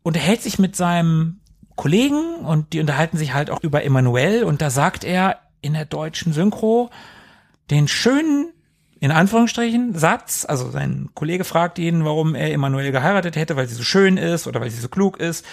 [0.03, 1.41] unterhält sich mit seinem
[1.75, 5.85] Kollegen und die unterhalten sich halt auch über Emanuel und da sagt er in der
[5.85, 6.91] deutschen Synchro
[7.71, 8.53] den schönen,
[9.07, 13.75] in Anführungsstrichen, Satz, also sein Kollege fragt ihn, warum er Emanuel geheiratet hätte, weil sie
[13.77, 15.47] so schön ist oder weil sie so klug ist.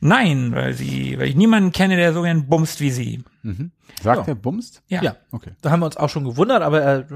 [0.00, 3.22] Nein, weil sie, weil ich niemanden kenne, der so gern bumst wie sie.
[4.02, 4.32] Sagt Ja.
[4.32, 4.82] er bumst?
[4.88, 5.02] Ja.
[5.02, 5.50] Ja, Okay.
[5.60, 7.06] da haben wir uns auch schon gewundert, aber er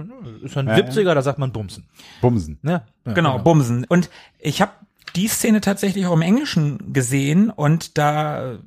[0.42, 1.84] ist ein Ja, 70er, da sagt man Bumsen.
[2.20, 2.58] Bumsen.
[2.62, 2.82] Ne?
[3.04, 3.84] Ja, Genau, Bumsen.
[3.84, 4.72] Und ich habe
[5.16, 8.58] die Szene tatsächlich auch im Englischen gesehen und da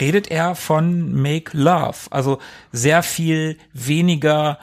[0.00, 2.38] redet er von Make Love, also
[2.72, 4.58] sehr viel weniger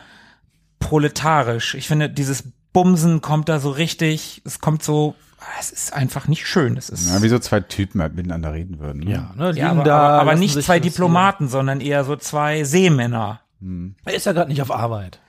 [0.79, 1.75] proletarisch.
[1.75, 5.15] Ich finde, dieses Bumsen kommt da so richtig, es kommt so,
[5.59, 6.77] es ist einfach nicht schön.
[6.77, 9.01] Es ist Ja, wie so zwei Typen halt miteinander reden würden.
[9.01, 9.11] Ne?
[9.11, 12.63] Ja, ne, ja, liegen aber, da, aber, aber nicht zwei Diplomaten, sondern eher so zwei
[12.63, 13.41] Seemänner.
[14.03, 15.19] Er ist ja gerade nicht auf Arbeit.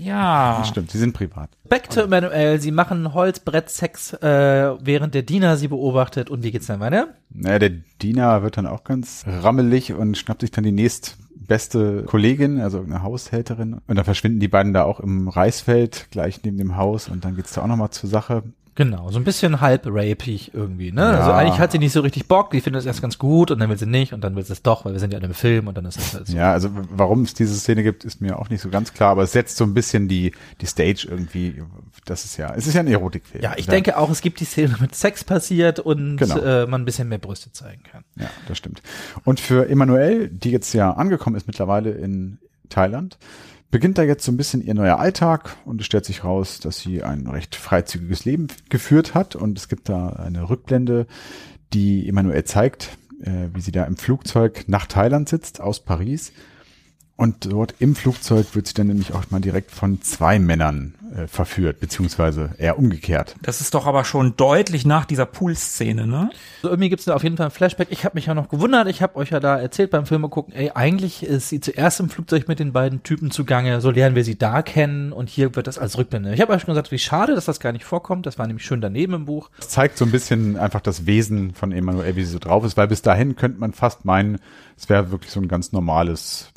[0.00, 0.64] Ja.
[0.66, 1.50] Stimmt, sie sind privat.
[1.68, 6.30] Back to Emmanuel, sie machen Holzbrettsex, äh, während der Diener sie beobachtet.
[6.30, 7.08] Und wie geht's dann weiter?
[7.30, 12.60] Naja, der Diener wird dann auch ganz rammelig und schnappt sich dann die nächstbeste Kollegin,
[12.60, 13.80] also eine Haushälterin.
[13.86, 17.08] Und dann verschwinden die beiden da auch im Reisfeld, gleich neben dem Haus.
[17.08, 18.42] Und dann geht's da auch nochmal zur Sache.
[18.74, 21.02] Genau, so ein bisschen halb rapig irgendwie, ne?
[21.02, 21.10] Ja.
[21.18, 23.58] Also eigentlich hat sie nicht so richtig Bock, die findet es erst ganz gut und
[23.58, 25.24] dann will sie nicht und dann will sie es doch, weil wir sind ja in
[25.24, 26.34] einem Film und dann ist es halt so.
[26.34, 29.24] Ja, also warum es diese Szene gibt, ist mir auch nicht so ganz klar, aber
[29.24, 30.32] es setzt so ein bisschen die,
[30.62, 31.62] die Stage irgendwie,
[32.06, 33.44] das ist ja, es ist ja ein Erotikfilm.
[33.44, 36.38] Ja, ich denke auch, es gibt die Szene mit Sex passiert und Genau.
[36.38, 38.04] äh, man ein bisschen mehr Brüste zeigen kann.
[38.16, 38.82] Ja, das stimmt.
[39.24, 42.38] Und für Emanuelle, die jetzt ja angekommen ist mittlerweile in
[42.70, 43.18] Thailand,
[43.72, 46.78] beginnt da jetzt so ein bisschen ihr neuer Alltag und es stellt sich raus, dass
[46.78, 51.06] sie ein recht freizügiges Leben geführt hat und es gibt da eine Rückblende,
[51.72, 56.32] die Emanuel zeigt, äh, wie sie da im Flugzeug nach Thailand sitzt, aus Paris.
[57.16, 61.26] Und dort im Flugzeug wird sie dann nämlich auch mal direkt von zwei Männern äh,
[61.26, 63.36] verführt, beziehungsweise eher umgekehrt.
[63.42, 66.30] Das ist doch aber schon deutlich nach dieser Pool-Szene, ne?
[66.62, 67.88] So, irgendwie gibt's da auf jeden Fall ein Flashback.
[67.90, 70.54] Ich habe mich ja noch gewundert, ich habe euch ja da erzählt beim Filme gucken,
[70.54, 74.24] ey, eigentlich ist sie zuerst im Flugzeug mit den beiden Typen zugange, so lernen wir
[74.24, 76.32] sie da kennen und hier wird das als Rückblende.
[76.32, 78.64] Ich habe euch schon gesagt, wie schade, dass das gar nicht vorkommt, das war nämlich
[78.64, 79.50] schön daneben im Buch.
[79.58, 82.76] Das zeigt so ein bisschen einfach das Wesen von Emanuel, wie sie so drauf ist,
[82.76, 84.38] weil bis dahin könnte man fast meinen,
[84.78, 86.52] es wäre wirklich so ein ganz normales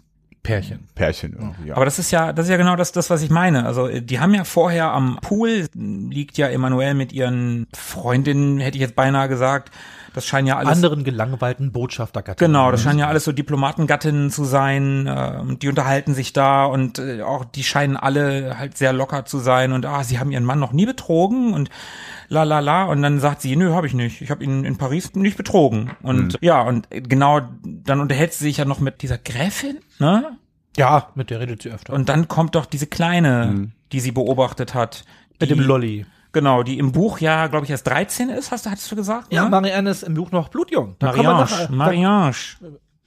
[0.46, 0.88] Pärchen.
[0.96, 1.70] Pärchen irgendwie.
[1.70, 1.76] Ja.
[1.76, 3.66] Aber das ist ja, das ist ja genau das, das, was ich meine.
[3.66, 8.78] Also, äh, die haben ja vorher am Pool liegt ja Emanuel mit ihren Freundinnen, hätte
[8.78, 9.72] ich jetzt beinahe gesagt.
[10.16, 10.72] Das scheinen ja alles.
[10.72, 12.54] Anderen gelangweilten Botschaftergattungen.
[12.54, 15.08] Genau, das scheinen ja alles so Diplomatengattinnen zu sein.
[15.08, 19.26] Äh, und die unterhalten sich da und äh, auch die scheinen alle halt sehr locker
[19.26, 21.70] zu sein und ah, sie haben ihren Mann noch nie betrogen und
[22.30, 24.22] la la la und dann sagt sie, nö, habe ich nicht.
[24.22, 25.92] Ich habe ihn in Paris nicht betrogen.
[26.02, 30.38] Und ja, und genau dann unterhält sie sich ja noch mit dieser Gräfin, ne?
[30.78, 31.92] Ja, mit der redet sie öfter.
[31.92, 35.04] Und dann kommt doch diese kleine, die sie beobachtet hat.
[35.42, 36.06] mit dem Lolli.
[36.36, 39.32] Genau, die im Buch ja, glaube ich, erst 13 ist, hast du, hattest du gesagt?
[39.32, 39.50] Ja, ne?
[39.50, 40.98] Marianne ist im Buch noch blutjung.
[41.00, 42.36] Da nachher- Mariange.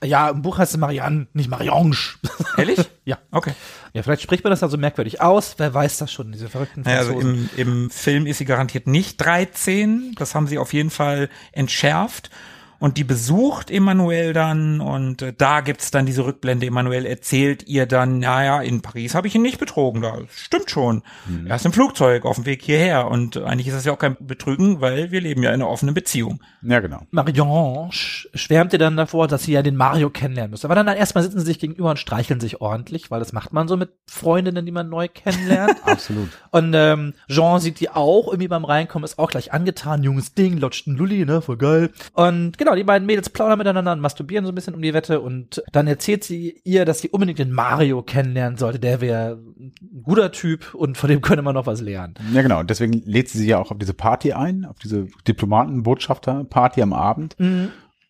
[0.01, 1.95] Da, ja, im Buch heißt es Marianne, nicht Mariange.
[2.57, 2.89] Ehrlich?
[3.05, 3.19] ja.
[3.31, 3.53] Okay.
[3.93, 5.57] Ja, vielleicht spricht man das dann so merkwürdig aus.
[5.59, 7.51] Wer weiß das schon, diese verrückten Naja, also Franzosen.
[7.59, 10.15] im, im Film ist sie garantiert nicht 13.
[10.17, 12.31] Das haben sie auf jeden Fall entschärft.
[12.79, 16.67] Und die besucht Emanuel dann und äh, da gibt's dann diese Rückblende.
[16.67, 21.03] Emanuel erzählt ihr dann, naja, in Paris habe ich ihn nicht betrogen, da stimmt schon.
[21.27, 21.47] Mhm.
[21.47, 24.17] Er ist im Flugzeug auf dem Weg hierher und eigentlich ist das ja auch kein
[24.21, 26.41] Betrügen, weil wir leben ja in einer offenen Beziehung.
[26.63, 27.03] Ja, genau.
[27.11, 30.67] Marion sch- schwärmte dann davor, dass sie ja den Mario kennenlernen müsste.
[30.67, 33.53] Aber dann, dann erstmal sitzen sie sich gegenüber und streicheln sich ordentlich, weil das macht
[33.53, 35.77] man so mit Freundinnen, die man neu kennenlernt.
[35.85, 36.29] Absolut.
[36.51, 40.59] und ähm, Jean sieht die auch irgendwie beim Reinkommen, ist auch gleich angetan, junges Ding,
[40.59, 41.91] lutscht ein Lulli, ne, voll geil.
[42.13, 45.21] Und genau, die beiden Mädels plaudern miteinander und masturbieren so ein bisschen um die Wette
[45.21, 48.79] und dann erzählt sie ihr, dass sie unbedingt den Mario kennenlernen sollte.
[48.79, 52.15] Der wäre ein guter Typ und von dem könne man noch was lernen.
[52.33, 52.61] Ja, genau.
[52.61, 56.93] Und deswegen lädt sie sie ja auch auf diese Party ein, auf diese Diplomaten-Botschafter-Party am
[56.93, 57.37] Abend.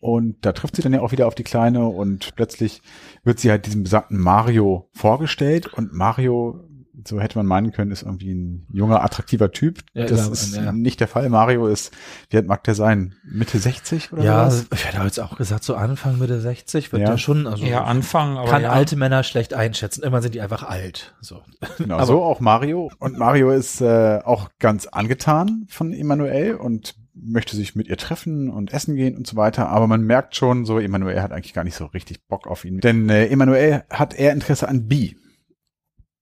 [0.01, 2.81] Und da trifft sie dann ja auch wieder auf die Kleine und plötzlich
[3.23, 6.63] wird sie halt diesem besagten Mario vorgestellt und Mario,
[7.07, 9.79] so hätte man meinen können, ist irgendwie ein junger, attraktiver Typ.
[9.93, 10.71] Ja, das ja, ist ja.
[10.71, 11.29] nicht der Fall.
[11.29, 11.91] Mario ist,
[12.29, 13.15] wie alt mag der sein?
[13.23, 14.65] Mitte 60 oder Ja, was?
[14.73, 17.09] ich hätte jetzt auch gesagt, so Anfang Mitte 60 wird Ja.
[17.11, 18.69] der schon, also Ja, Anfang, aber kann ja.
[18.71, 20.01] alte Männer schlecht einschätzen.
[20.01, 21.15] Irgendwann sind die einfach alt.
[21.21, 21.41] So.
[21.77, 22.91] Genau, Aber- so auch Mario.
[22.99, 28.49] Und Mario ist äh, auch ganz angetan von Emanuel und möchte sich mit ihr treffen
[28.49, 29.69] und essen gehen und so weiter.
[29.69, 32.79] Aber man merkt schon, so Emanuel hat eigentlich gar nicht so richtig Bock auf ihn.
[32.79, 35.15] Denn äh, Emanuel hat eher Interesse an Bee.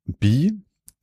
[0.06, 0.54] Bee,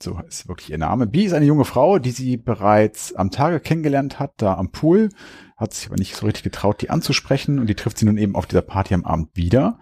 [0.04, 1.06] so ist wirklich ihr Name.
[1.06, 5.08] Bee ist eine junge Frau, die sie bereits am Tage kennengelernt hat, da am Pool.
[5.56, 7.58] Hat sich aber nicht so richtig getraut, die anzusprechen.
[7.58, 9.78] Und die trifft sie nun eben auf dieser Party am Abend wieder.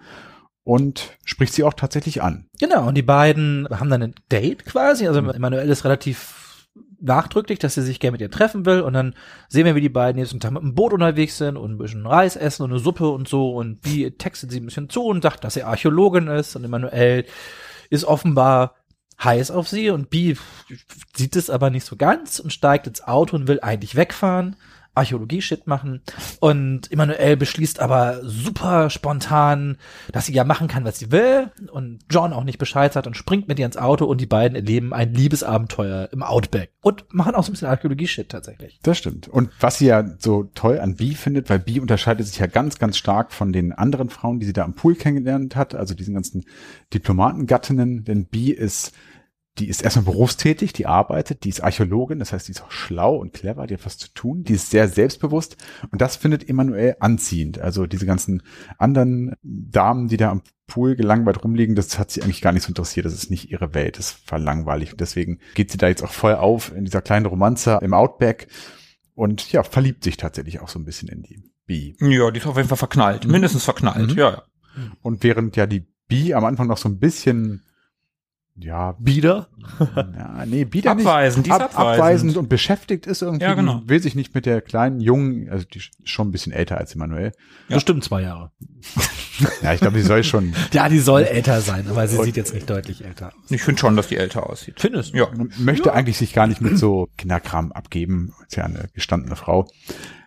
[0.64, 2.46] Und spricht sie auch tatsächlich an.
[2.60, 5.08] Genau, und die beiden haben dann ein Date quasi.
[5.08, 6.68] Also Emanuel ist relativ
[7.00, 8.80] nachdrücklich, dass er sich gerne mit ihr treffen will.
[8.80, 9.14] Und dann
[9.48, 12.06] sehen wir, wie die beiden jetzt Tag mit dem Boot unterwegs sind und ein bisschen
[12.06, 13.52] Reis essen und eine Suppe und so.
[13.52, 16.54] Und die textet sie ein bisschen zu und sagt, dass sie Archäologin ist.
[16.54, 17.26] Und Emanuel
[17.90, 18.76] ist offenbar
[19.22, 20.36] heiß auf sie und Bi
[21.14, 24.56] sieht es aber nicht so ganz und steigt ins Auto und will eigentlich wegfahren,
[24.94, 26.02] Archäologie-Shit machen.
[26.40, 29.78] Und Emanuel beschließt aber super spontan,
[30.12, 33.16] dass sie ja machen kann, was sie will und John auch nicht Bescheid hat und
[33.16, 37.34] springt mit ihr ins Auto und die beiden erleben ein Liebesabenteuer im Outback und machen
[37.34, 38.80] auch so ein bisschen Archäologie-Shit tatsächlich.
[38.82, 39.28] Das stimmt.
[39.28, 42.78] Und was sie ja so toll an Bee findet, weil Bee unterscheidet sich ja ganz,
[42.78, 46.14] ganz stark von den anderen Frauen, die sie da am Pool kennengelernt hat, also diesen
[46.14, 46.44] ganzen
[46.92, 48.92] Diplomatengattinnen, denn Bee ist,
[49.58, 53.16] die ist erstmal berufstätig, die arbeitet, die ist Archäologin, das heißt, die ist auch schlau
[53.16, 55.56] und clever, die hat was zu tun, die ist sehr selbstbewusst
[55.90, 57.58] und das findet Emanuel anziehend.
[57.58, 58.42] Also diese ganzen
[58.78, 62.68] anderen Damen, die da am Pool gelangweilt rumliegen, das hat sie eigentlich gar nicht so
[62.68, 66.02] interessiert, das ist nicht ihre Welt, das war langweilig und deswegen geht sie da jetzt
[66.02, 68.46] auch voll auf in dieser kleinen Romanze im Outback
[69.14, 71.94] und ja, verliebt sich tatsächlich auch so ein bisschen in die Bee.
[72.00, 73.26] Ja, die ist auf jeden Fall verknallt.
[73.26, 74.18] Mindestens verknallt, Mhm.
[74.18, 74.42] ja, ja.
[75.02, 77.62] Und während ja die Bee am Anfang noch so ein bisschen,
[78.56, 79.48] ja, Wieder?
[79.96, 82.00] ja nee, nicht Abweisend, die ist ab, abweisend.
[82.00, 83.82] abweisend und beschäftigt ist irgendwie, Ja, genau.
[83.86, 86.94] will sich nicht mit der kleinen Jungen, also die ist schon ein bisschen älter als
[86.94, 87.32] Emanuel.
[87.68, 87.76] Ja.
[87.76, 88.50] Bestimmt zwei Jahre.
[89.62, 92.52] Ja, ich glaube, die soll schon, Ja, die soll älter sein, aber sie sieht jetzt
[92.54, 93.50] nicht deutlich älter aus.
[93.50, 94.74] Ich finde schon, dass die älter aussieht.
[94.78, 95.18] Findest du?
[95.18, 95.28] Ja.
[95.58, 99.66] möchte eigentlich sich gar nicht mit so Kinderkram abgeben, ist ja eine gestandene Frau,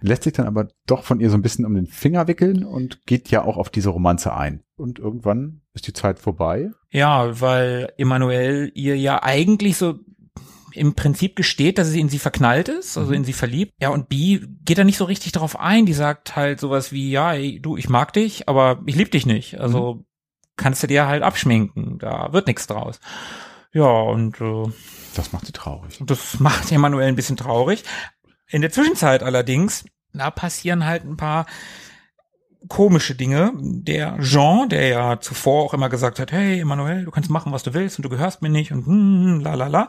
[0.01, 3.05] lässt sich dann aber doch von ihr so ein bisschen um den Finger wickeln und
[3.05, 4.64] geht ja auch auf diese Romanze ein.
[4.77, 6.69] Und irgendwann ist die Zeit vorbei.
[6.91, 9.99] Ja, weil Emanuel ihr ja eigentlich so
[10.73, 13.73] im Prinzip gesteht, dass sie in sie verknallt ist, also in sie verliebt.
[13.79, 15.85] Ja, und B geht da nicht so richtig darauf ein.
[15.85, 19.25] Die sagt halt sowas wie, ja, ey, du, ich mag dich, aber ich lieb dich
[19.25, 19.59] nicht.
[19.61, 20.03] Also
[20.57, 21.97] kannst du dir halt abschminken.
[21.99, 22.99] Da wird nichts draus.
[23.71, 24.71] Ja, und äh,
[25.15, 25.97] Das macht sie traurig.
[26.05, 27.83] das macht Emanuel ein bisschen traurig.
[28.49, 31.45] In der Zwischenzeit allerdings, da passieren halt ein paar
[32.67, 33.51] komische Dinge.
[33.55, 37.63] Der Jean, der ja zuvor auch immer gesagt hat, hey Emanuel, du kannst machen, was
[37.63, 39.87] du willst und du gehörst mir nicht und hm, la la la.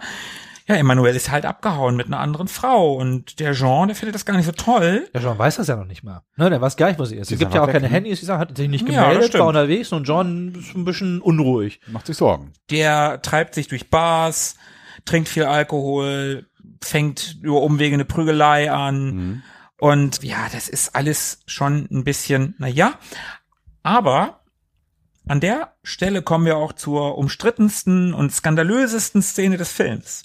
[0.68, 4.24] Ja, Emanuel ist halt abgehauen mit einer anderen Frau und der Jean, der findet das
[4.24, 5.06] gar nicht so toll.
[5.14, 6.22] Der John weiß das ja noch nicht mal.
[6.36, 7.30] Ne, der weiß gar nicht, wo sie ist.
[7.30, 7.88] Es gibt ja auch keine ne?
[7.88, 9.42] Handys, die sagen, hat sich nicht Ja, gemeldet, stimmt.
[9.42, 11.78] war unterwegs und John ist ein bisschen unruhig.
[11.86, 12.52] Macht sich Sorgen.
[12.70, 14.56] Der treibt sich durch Bars,
[15.04, 16.46] trinkt viel Alkohol,
[16.82, 19.44] fängt über Umwege eine Prügelei an.
[19.78, 22.98] Und ja, das ist alles schon ein bisschen, na ja.
[23.82, 24.40] Aber
[25.28, 30.24] an der Stelle kommen wir auch zur umstrittensten und skandalösesten Szene des Films.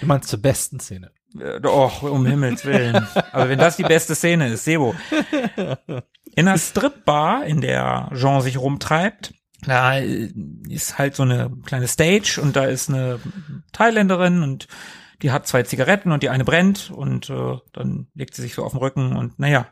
[0.00, 1.12] Du meinst zur besten Szene.
[1.38, 3.06] Äh, Och, um Himmels Willen.
[3.32, 4.94] Aber wenn das die beste Szene ist, Sebo.
[6.34, 10.32] In der Stripbar, in der Jean sich rumtreibt, da äh,
[10.68, 13.20] ist halt so eine kleine Stage und da ist eine
[13.72, 14.68] Thailänderin und
[15.22, 18.64] die hat zwei Zigaretten und die eine brennt und äh, dann legt sie sich so
[18.64, 19.66] auf den Rücken und naja,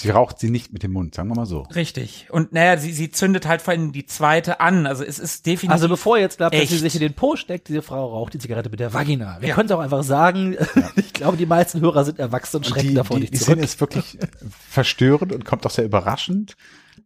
[0.00, 1.62] Sie raucht sie nicht mit dem Mund, sagen wir mal so.
[1.74, 2.28] Richtig.
[2.30, 4.86] Und naja, sie, sie zündet halt vor allem die zweite an.
[4.86, 5.72] Also es ist definitiv.
[5.72, 6.70] Also bevor ihr jetzt glaubt, dass echt.
[6.70, 9.38] sie sich in den Po steckt, diese Frau raucht die Zigarette mit der Vagina.
[9.40, 9.54] Wir Ja.
[9.56, 10.56] können es auch einfach sagen.
[10.94, 13.38] Ich glaube, die meisten Hörer sind erwachsen und Und schrecken die, davor die, nicht die
[13.38, 13.54] zurück.
[13.54, 14.18] Szene ist wirklich
[14.70, 16.56] verstörend und kommt auch sehr überraschend,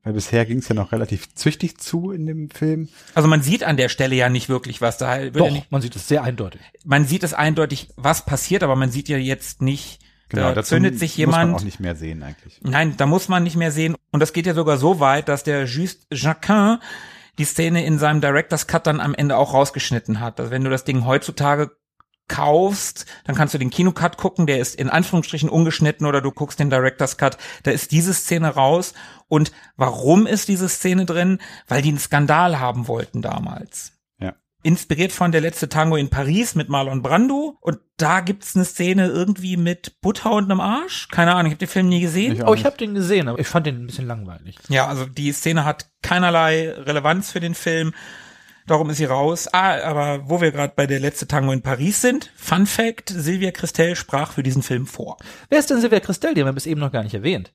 [0.05, 2.89] weil bisher ging es ja noch relativ züchtig zu in dem Film.
[3.15, 5.71] also man sieht an der Stelle ja nicht wirklich, was da wird ja Doch, nicht,
[5.71, 6.61] man sieht es sehr eindeutig.
[6.85, 10.71] man sieht es eindeutig, was passiert, aber man sieht ja jetzt nicht, da Genau, dazu
[10.75, 11.61] zündet sich muss man jemand.
[11.61, 12.59] auch nicht mehr sehen eigentlich.
[12.63, 13.95] Nein, da muss man nicht mehr sehen.
[14.13, 16.79] Und das geht ja sogar so weit, dass der Just Jacquin
[17.39, 20.41] die Szene in seinem Director's Cut dann am Ende auch rausgeschnitten hat.
[20.41, 21.71] Also wenn du das Ding heutzutage
[22.33, 26.59] kaufst, dann kannst du den Kinocut gucken, der ist in Anführungsstrichen ungeschnitten oder du guckst
[26.59, 28.95] den Director's Cut, da ist diese Szene raus.
[29.29, 31.39] Und warum ist diese Szene drin?
[31.69, 33.93] Weil die einen Skandal haben wollten damals.
[34.19, 34.33] Ja.
[34.63, 37.59] Inspiriert von der letzte Tango in Paris mit Marlon Brando.
[37.61, 41.09] Und da gibt's eine Szene irgendwie mit Butter und einem Arsch.
[41.09, 42.33] Keine Ahnung, ich habe den Film nie gesehen.
[42.33, 44.57] Ich Oh, ich habe den gesehen, aber ich fand den ein bisschen langweilig.
[44.71, 47.93] Ja, also die Szene hat keinerlei Relevanz für den Film.
[48.67, 49.49] Darum ist sie raus.
[49.53, 53.51] Ah, aber wo wir gerade bei der letzte Tango in Paris sind, Fun Fact, Silvia
[53.51, 55.17] Christel sprach für diesen Film vor.
[55.49, 56.35] Wer ist denn Silvia Christel?
[56.35, 57.53] Die haben wir bis eben noch gar nicht erwähnt.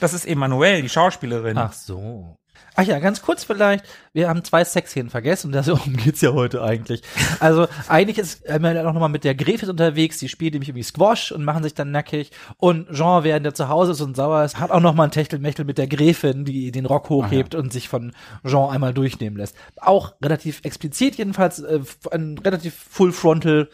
[0.00, 1.56] Das ist Emanuelle, die Schauspielerin.
[1.56, 2.36] Ach so.
[2.74, 3.84] Ach ja, ganz kurz vielleicht.
[4.14, 5.52] Wir haben zwei Sexszenen vergessen.
[5.52, 7.02] Darum geht's ja heute eigentlich.
[7.38, 10.18] Also eigentlich ist Emily auch nochmal mit der Gräfin unterwegs.
[10.18, 12.30] Die spielt nämlich irgendwie Squash und machen sich dann nackig.
[12.56, 15.64] Und Jean, während er zu Hause ist und sauer ist, hat auch nochmal ein Techtelmechtel
[15.64, 18.12] mit der Gräfin, die den Rock hochhebt und sich von
[18.46, 19.54] Jean einmal durchnehmen lässt.
[19.76, 21.80] Auch relativ explizit jedenfalls, äh,
[22.10, 23.68] ein relativ full frontal.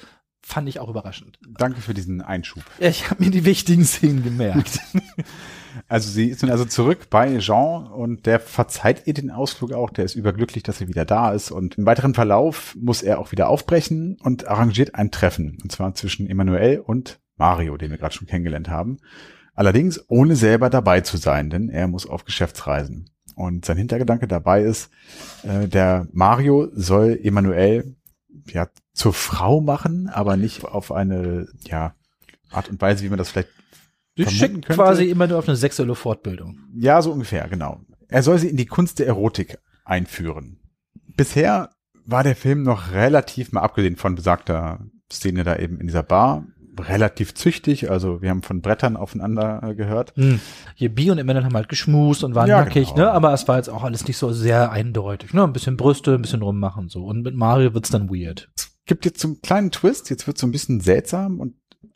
[0.49, 1.39] Fand ich auch überraschend.
[1.59, 2.63] Danke für diesen Einschub.
[2.79, 4.81] Ja, Ich habe mir die wichtigen Szenen gemerkt.
[5.87, 9.91] Also sie ist nun also zurück bei Jean und der verzeiht ihr den Ausflug auch.
[9.91, 11.53] Der ist überglücklich, dass sie wieder da ist.
[11.53, 15.57] Und im weiteren Verlauf muss er auch wieder aufbrechen und arrangiert ein Treffen.
[15.63, 18.99] Und zwar zwischen Emmanuel und Mario, den wir gerade schon kennengelernt haben.
[19.55, 23.11] Allerdings ohne selber dabei zu sein, denn er muss auf Geschäftsreisen.
[23.37, 24.91] Und sein Hintergedanke dabei ist,
[25.45, 27.95] äh, der Mario soll Emmanuel
[28.53, 31.95] ja zur Frau machen, aber nicht auf eine ja
[32.51, 33.51] Art und Weise, wie man das vielleicht
[34.17, 34.75] Sie schickt könnte.
[34.75, 36.59] quasi immer nur auf eine sexuelle Fortbildung.
[36.75, 37.81] Ja, so ungefähr, genau.
[38.09, 40.59] Er soll sie in die Kunst der Erotik einführen.
[41.17, 41.71] Bisher
[42.05, 44.81] war der Film noch relativ, mal abgesehen von besagter
[45.13, 46.45] Szene da eben in dieser Bar,
[46.81, 47.91] relativ züchtig.
[47.91, 50.15] Also wir haben von Brettern aufeinander äh, gehört.
[50.17, 50.41] Hm.
[50.75, 53.07] Hier Bi und Emmanuel haben halt geschmust und waren Ja, nackig, genau.
[53.07, 53.13] ne?
[53.13, 55.45] Aber es war jetzt auch alles nicht so sehr eindeutig, ne?
[55.45, 57.05] Ein bisschen Brüste, ein bisschen rummachen so.
[57.05, 58.51] Und mit Mario wird's dann weird.
[58.87, 61.55] Gibt jetzt so einen kleinen Twist, jetzt wird so ein bisschen seltsam und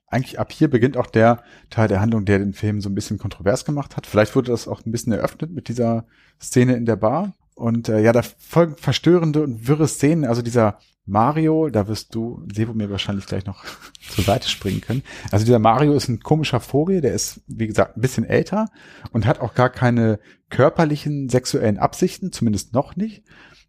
[0.09, 3.18] eigentlich ab hier beginnt auch der Teil der Handlung, der den Film so ein bisschen
[3.18, 4.07] kontrovers gemacht hat.
[4.07, 6.05] Vielleicht wurde das auch ein bisschen eröffnet mit dieser
[6.40, 7.33] Szene in der Bar.
[7.55, 10.27] Und äh, ja, da folgen verstörende und wirre Szenen.
[10.27, 13.65] Also dieser Mario, da wirst du, Sebo mir wahrscheinlich gleich noch
[14.09, 15.03] zur Seite springen können.
[15.31, 18.69] Also dieser Mario ist ein komischer Vogel, der ist, wie gesagt, ein bisschen älter
[19.12, 23.25] und hat auch gar keine körperlichen sexuellen Absichten, zumindest noch nicht,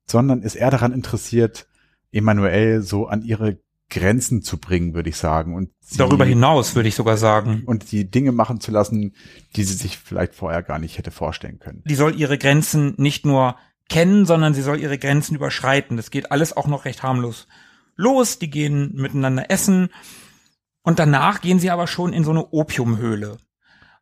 [0.06, 1.68] sondern ist eher daran interessiert,
[2.12, 3.58] Emanuel so an ihre
[3.90, 5.56] Grenzen zu bringen, würde ich sagen.
[5.56, 7.64] Und sie, Darüber hinaus würde ich sogar sagen.
[7.66, 9.14] Und die Dinge machen zu lassen,
[9.56, 11.84] die sie sich vielleicht vorher gar nicht hätte vorstellen können.
[11.86, 13.56] Die soll ihre Grenzen nicht nur
[13.94, 15.98] kennen, sondern sie soll ihre Grenzen überschreiten.
[15.98, 17.48] Das geht alles auch noch recht harmlos
[17.96, 18.40] los.
[18.40, 19.90] Die gehen miteinander essen.
[20.82, 23.38] Und danach gehen sie aber schon in so eine Opiumhöhle.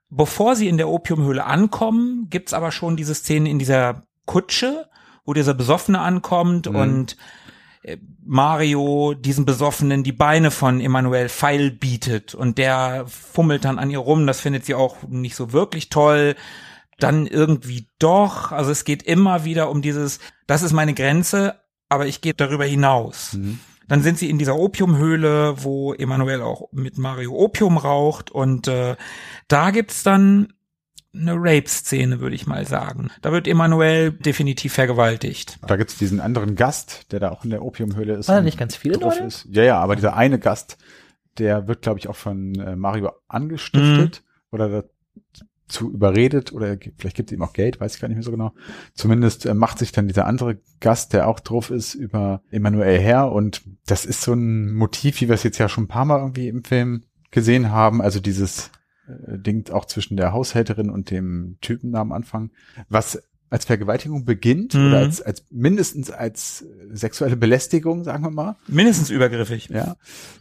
[0.09, 4.89] Bevor sie in der Opiumhöhle ankommen, gibt's aber schon diese Szene in dieser Kutsche,
[5.25, 6.75] wo dieser Besoffene ankommt Mhm.
[6.75, 7.17] und
[7.83, 13.89] äh, Mario diesen Besoffenen die Beine von Emanuel Pfeil bietet und der fummelt dann an
[13.89, 14.25] ihr rum.
[14.27, 16.35] Das findet sie auch nicht so wirklich toll.
[17.01, 18.51] Dann irgendwie doch.
[18.51, 21.55] Also es geht immer wieder um dieses, das ist meine Grenze,
[21.89, 23.33] aber ich gehe darüber hinaus.
[23.33, 23.59] Mhm.
[23.87, 28.95] Dann sind sie in dieser Opiumhöhle, wo Emanuel auch mit Mario Opium raucht und äh,
[29.47, 30.53] da gibt's dann
[31.13, 33.09] eine Rape-Szene, würde ich mal sagen.
[33.21, 35.57] Da wird Emanuel definitiv vergewaltigt.
[35.67, 38.29] Da gibt's diesen anderen Gast, der da auch in der Opiumhöhle ist.
[38.29, 39.25] Waren da nicht ganz viele drauf Leute?
[39.25, 39.47] Ist.
[39.49, 40.77] Ja, ja, aber dieser eine Gast,
[41.39, 44.85] der wird, glaube ich, auch von äh, Mario angestiftet oder
[45.71, 48.53] dazu überredet oder vielleicht gibt ihm auch Geld, weiß ich gar nicht mehr so genau.
[48.93, 53.31] Zumindest äh, macht sich dann dieser andere Gast, der auch drauf ist, über Emanuel her.
[53.31, 56.19] Und das ist so ein Motiv, wie wir es jetzt ja schon ein paar Mal
[56.19, 58.71] irgendwie im Film gesehen haben, also dieses
[59.07, 62.51] äh, Ding auch zwischen der Haushälterin und dem Typen da am Anfang,
[62.89, 64.87] was als Vergewaltigung beginnt Mhm.
[64.87, 68.55] oder als, als mindestens als äh, sexuelle Belästigung, sagen wir mal.
[68.67, 69.69] Mindestens übergriffig.
[69.69, 69.95] Ja.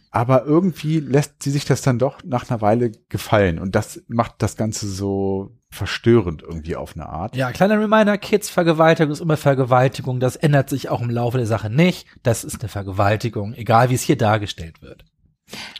[0.09, 3.59] Aber irgendwie lässt sie sich das dann doch nach einer Weile gefallen.
[3.59, 7.35] Und das macht das Ganze so verstörend irgendwie auf eine Art.
[7.37, 10.19] Ja, kleiner Reminder, Kids, Vergewaltigung ist immer Vergewaltigung.
[10.19, 12.07] Das ändert sich auch im Laufe der Sache nicht.
[12.23, 15.05] Das ist eine Vergewaltigung, egal wie es hier dargestellt wird.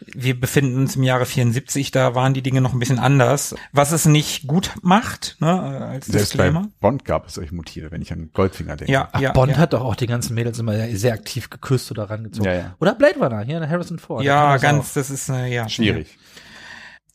[0.06, 3.56] Wir befinden uns im Jahre 74, da waren die Dinge noch ein bisschen anders.
[3.72, 6.70] Was es nicht gut macht, ne, als Selbst bei Disclaimer.
[6.80, 8.92] Bond gab es solche Motive, wenn ich an Goldfinger denke.
[8.92, 9.58] Ja, Ach, ja, Bond ja.
[9.58, 12.50] hat doch auch die ganzen Mädels immer sehr aktiv geküsst oder rangezogen.
[12.50, 12.76] Ja, ja.
[12.80, 14.24] Oder Blade Runner, hier Harrison Ford.
[14.24, 15.70] Ja, das ganz, das ist, äh, ja.
[15.70, 16.18] Schwierig.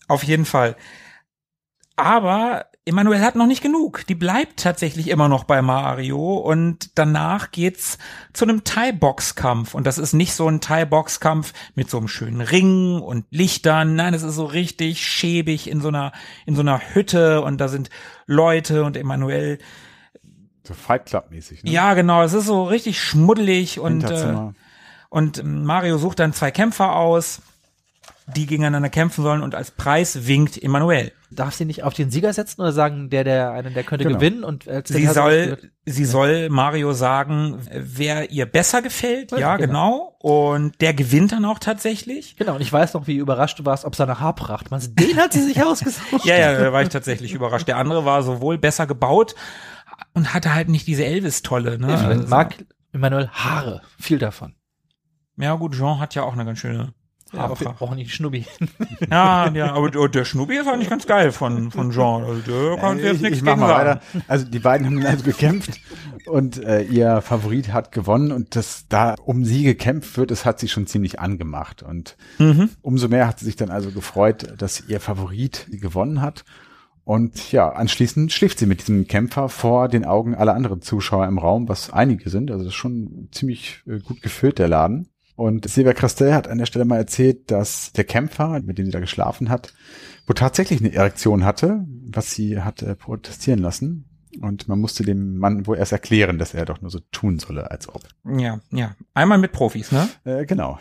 [0.09, 0.77] Auf jeden Fall.
[1.97, 4.07] Aber Emanuel hat noch nicht genug.
[4.07, 7.99] Die bleibt tatsächlich immer noch bei Mario und danach geht's
[8.33, 9.75] zu einem Thai-Box-Kampf.
[9.75, 13.97] Und das ist nicht so ein Thai-Box-Kampf mit so einem schönen Ring und Lichtern.
[13.97, 16.13] Nein, es ist so richtig schäbig in so einer,
[16.47, 17.91] in so einer Hütte und da sind
[18.27, 19.59] Leute und Emanuel.
[20.63, 21.65] So Fight Club mäßig.
[21.65, 21.73] Ne?
[21.73, 24.37] Ja, genau, es ist so richtig schmuddelig und, äh,
[25.09, 27.43] und Mario sucht dann zwei Kämpfer aus,
[28.35, 31.13] die gegeneinander kämpfen sollen und als Preis winkt Emanuel.
[31.31, 34.19] Darf sie nicht auf den Sieger setzen oder sagen, der, der einen, der könnte Genau.
[34.19, 39.31] gewinnen und als der Sie soll, sie soll Mario sagen, wer ihr besser gefällt.
[39.33, 40.17] Ja, Ja, genau.
[40.21, 40.47] genau.
[40.49, 42.37] Und der gewinnt dann auch tatsächlich.
[42.37, 44.71] Genau, und ich weiß noch, wie überrascht du warst, ob seine Haarpracht.
[44.73, 46.25] Man, den hat sie sich ausgesucht.
[46.25, 47.69] Ja, ja, da war ich tatsächlich überrascht.
[47.69, 49.37] Der andere war sowohl besser gebaut
[50.15, 51.79] und hatte halt nicht diese Elvis-Tolle.
[51.79, 51.91] Ne?
[51.93, 52.57] Ja, Also- mag
[52.93, 53.83] Emmanuel Haare.
[54.01, 54.55] Viel davon.
[55.37, 56.93] ja gut, Jean hat ja auch eine ganz schöne
[57.33, 57.83] Ja, Haarpracht.
[57.83, 58.47] auch nicht Schnubbi.
[59.11, 62.23] Ja, ja, aber der- der Schnubbi ist eigentlich ganz geil von, von Jean.
[62.25, 63.89] Also der kann Äh, jetzt ich, nichts ich mach gegen mal sagen.
[64.15, 64.25] weiter.
[64.29, 65.81] Also die beiden haben dann also gekämpft
[66.27, 70.61] und äh, ihr Favorit hat gewonnen und das da um sie gekämpft wird, das hat
[70.61, 72.71] sie schon ziemlich angemacht und Mhm.
[72.83, 76.45] umso mehr hat sie sich dann also gefreut, dass ihr Favorit gewonnen hat.
[77.05, 81.39] Und ja, anschließend schläft sie mit diesem Kämpfer vor den Augen aller anderen Zuschauer im
[81.39, 82.51] Raum, was einige sind.
[82.51, 85.09] Also das ist schon ziemlich äh, gut gefüllt, der Laden.
[85.37, 88.91] Und Silvia Castell hat an der Stelle mal erzählt, dass der Kämpfer, mit dem sie
[88.91, 89.75] da geschlafen hat,
[90.27, 94.07] wo tatsächlich eine Erektion hatte, was sie hat äh, protestieren lassen.
[94.41, 97.71] Und man musste dem Mann wohl erst erklären, dass er doch nur so tun solle,
[97.71, 98.03] als ob.
[98.25, 98.97] Ja, ja.
[99.15, 100.09] Einmal mit Profis, ne?
[100.25, 100.79] Äh, genau.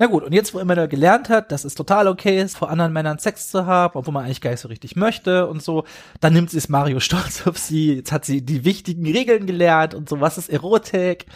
[0.00, 2.92] Na gut, und jetzt, wo Emmanuel gelernt hat, dass es total okay ist, vor anderen
[2.92, 5.84] Männern Sex zu haben, obwohl man eigentlich gar nicht so richtig möchte und so,
[6.20, 7.96] dann nimmt sie es Mario stolz auf sie.
[7.96, 11.26] Jetzt hat sie die wichtigen Regeln gelernt und so, was ist Erotik?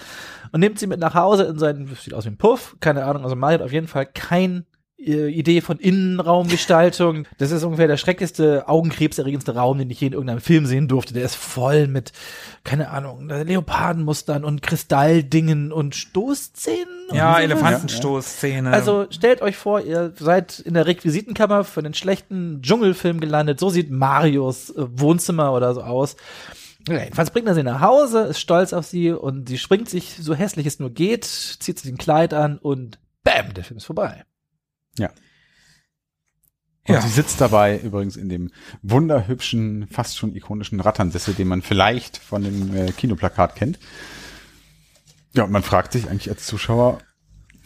[0.52, 3.24] Und nimmt sie mit nach Hause in seinen, sieht aus wie ein Puff, keine Ahnung,
[3.24, 4.66] also Mario hat auf jeden Fall kein
[4.98, 7.26] äh, Idee von Innenraumgestaltung.
[7.38, 11.12] Das ist ungefähr der schrecklichste, augenkrebserregendste Raum, den ich je in irgendeinem Film sehen durfte.
[11.14, 12.12] Der ist voll mit,
[12.62, 17.08] keine Ahnung, Leopardenmustern und Kristalldingen und Stoßzähnen.
[17.08, 17.40] und Ja.
[17.40, 18.70] Elefantenstoßszene.
[18.70, 23.58] Also stellt euch vor, ihr seid in der Requisitenkammer für einen schlechten Dschungelfilm gelandet.
[23.58, 26.16] So sieht Marios äh, Wohnzimmer oder so aus.
[26.88, 30.16] Ja, jedenfalls bringt er sie nach Hause, ist stolz auf sie und sie springt sich
[30.18, 33.84] so hässlich es nur geht, zieht sich ein Kleid an und bam, der Film ist
[33.84, 34.24] vorbei.
[36.84, 37.00] Und Ja.
[37.00, 38.50] sie sitzt dabei übrigens in dem
[38.82, 43.78] wunderhübschen, fast schon ikonischen Ratternsessel, den man vielleicht von dem äh, Kinoplakat kennt.
[45.34, 46.98] Ja, und man fragt sich eigentlich als Zuschauer,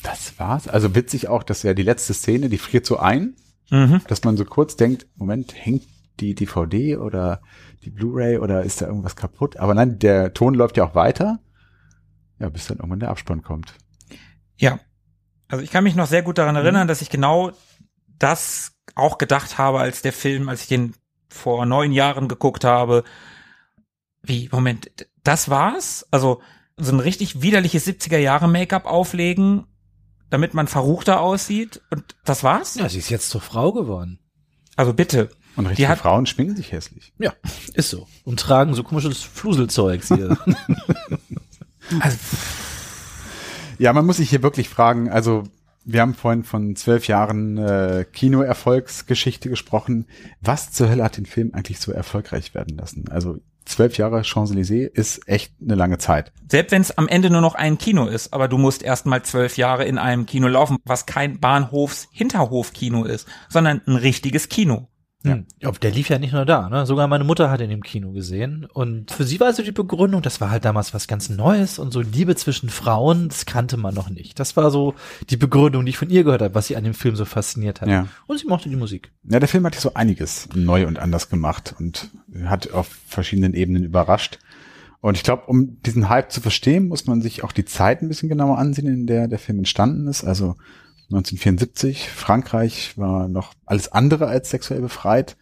[0.02, 0.68] das war's?
[0.68, 3.34] Also witzig auch, dass ja die letzte Szene, die friert so ein,
[3.70, 4.02] mhm.
[4.06, 5.84] dass man so kurz denkt, Moment, hängt
[6.20, 7.40] die DVD oder
[7.84, 9.56] die Blu-ray oder ist da irgendwas kaputt?
[9.56, 11.38] Aber nein, der Ton läuft ja auch weiter.
[12.38, 13.74] Ja, bis dann irgendwann der Abspann kommt.
[14.56, 14.78] Ja.
[15.48, 17.52] Also ich kann mich noch sehr gut daran erinnern, dass ich genau
[18.18, 20.94] das auch gedacht habe, als der Film, als ich den
[21.28, 23.04] vor neun Jahren geguckt habe.
[24.22, 24.90] Wie, Moment,
[25.22, 26.06] das war's?
[26.10, 26.40] Also
[26.76, 29.66] so ein richtig widerliches 70er Jahre Make-up auflegen,
[30.30, 32.74] damit man verruchter aussieht und das war's?
[32.74, 34.18] Ja, sie ist jetzt zur Frau geworden.
[34.76, 35.30] Also bitte.
[35.56, 37.12] Und richtige hat- Frauen schminken sich hässlich.
[37.18, 37.32] Ja,
[37.74, 38.06] ist so.
[38.24, 40.36] Und tragen so komisches Fluselzeugs hier.
[42.00, 42.16] Also,
[43.78, 45.44] Ja, man muss sich hier wirklich fragen, also
[45.84, 50.06] wir haben vorhin von zwölf Jahren äh, Kinoerfolgsgeschichte gesprochen.
[50.40, 53.04] Was zur Hölle hat den Film eigentlich so erfolgreich werden lassen?
[53.08, 56.32] Also zwölf Jahre Champs-Élysées ist echt eine lange Zeit.
[56.50, 59.22] selbst wenn es am Ende nur noch ein Kino ist, aber du musst erst mal
[59.22, 64.88] zwölf Jahre in einem Kino laufen, was kein Bahnhofs-Hinterhof-Kino ist, sondern ein richtiges Kino.
[65.28, 65.38] Ja.
[65.60, 66.86] ja, der lief ja nicht nur da, ne?
[66.86, 68.66] Sogar meine Mutter hat ihn im Kino gesehen.
[68.72, 71.92] Und für sie war so die Begründung, das war halt damals was ganz Neues und
[71.92, 74.38] so Liebe zwischen Frauen, das kannte man noch nicht.
[74.38, 74.94] Das war so
[75.30, 77.80] die Begründung, die ich von ihr gehört habe, was sie an dem Film so fasziniert
[77.80, 77.88] hat.
[77.88, 78.06] Ja.
[78.26, 79.12] Und sie mochte die Musik.
[79.24, 82.10] Ja, der Film hat ja so einiges neu und anders gemacht und
[82.44, 84.38] hat auf verschiedenen Ebenen überrascht.
[85.00, 88.08] Und ich glaube, um diesen Hype zu verstehen, muss man sich auch die Zeit ein
[88.08, 90.24] bisschen genauer ansehen, in der der Film entstanden ist.
[90.24, 90.56] Also
[91.10, 95.36] 1974, Frankreich war noch alles andere als sexuell befreit.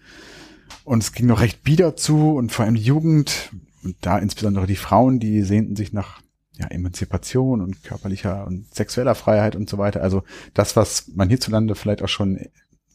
[0.84, 3.52] Und es ging noch recht bieder zu und vor allem die Jugend
[3.82, 6.20] und da insbesondere die Frauen, die sehnten sich nach
[6.56, 10.02] ja, Emanzipation und körperlicher und sexueller Freiheit und so weiter.
[10.02, 12.38] Also das, was man hierzulande vielleicht auch schon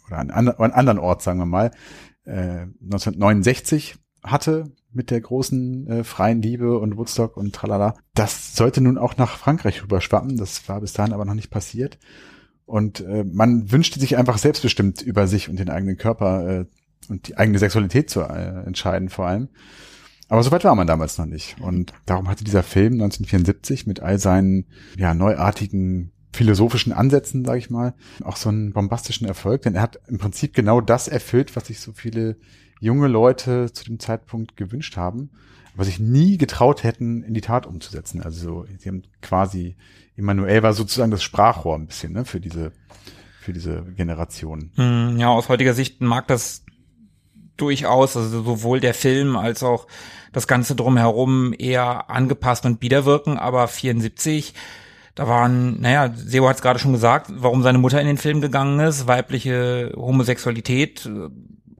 [0.07, 1.71] oder an, an an anderen Ort, sagen wir mal,
[2.25, 7.95] äh, 1969 hatte mit der großen äh, freien Liebe und Woodstock und tralala.
[8.15, 10.37] Das sollte nun auch nach Frankreich rüberschwappen.
[10.37, 11.99] Das war bis dahin aber noch nicht passiert.
[12.69, 16.65] Und äh, man wünschte sich einfach selbstbestimmt über sich und den eigenen Körper äh,
[17.09, 19.49] und die eigene Sexualität zu äh, entscheiden vor allem.
[20.27, 21.59] Aber so weit war man damals noch nicht.
[21.59, 27.71] Und darum hatte dieser Film 1974 mit all seinen ja, neuartigen philosophischen Ansätzen, sage ich
[27.71, 29.63] mal, auch so einen bombastischen Erfolg.
[29.63, 32.37] Denn er hat im Prinzip genau das erfüllt, was sich so viele
[32.79, 35.31] junge Leute zu dem Zeitpunkt gewünscht haben,
[35.79, 38.21] aber sich nie getraut hätten, in die Tat umzusetzen.
[38.21, 39.77] Also so, sie haben quasi,
[40.17, 42.73] Emmanuel war sozusagen das Sprachrohr ein bisschen ne, für diese
[43.39, 44.71] für diese Generation.
[44.75, 46.65] Hm, ja, aus heutiger Sicht mag das
[47.55, 49.87] durchaus, also sowohl der Film als auch
[50.33, 54.55] das Ganze drumherum eher angepasst und wiederwirken, aber 74,
[55.15, 58.41] da waren, naja, Seo hat es gerade schon gesagt, warum seine Mutter in den Film
[58.41, 61.09] gegangen ist, weibliche Homosexualität,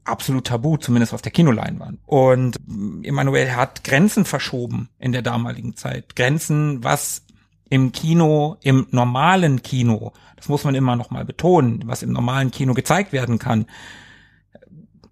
[0.10, 2.00] absolut tabu, zumindest auf der Kinoleinwand.
[2.06, 2.60] Und
[3.04, 6.16] Emanuel hat Grenzen verschoben in der damaligen Zeit.
[6.16, 7.24] Grenzen, was
[7.70, 12.52] im Kino, im normalen Kino, das muss man immer noch mal betonen, was im normalen
[12.52, 13.66] Kino gezeigt werden kann,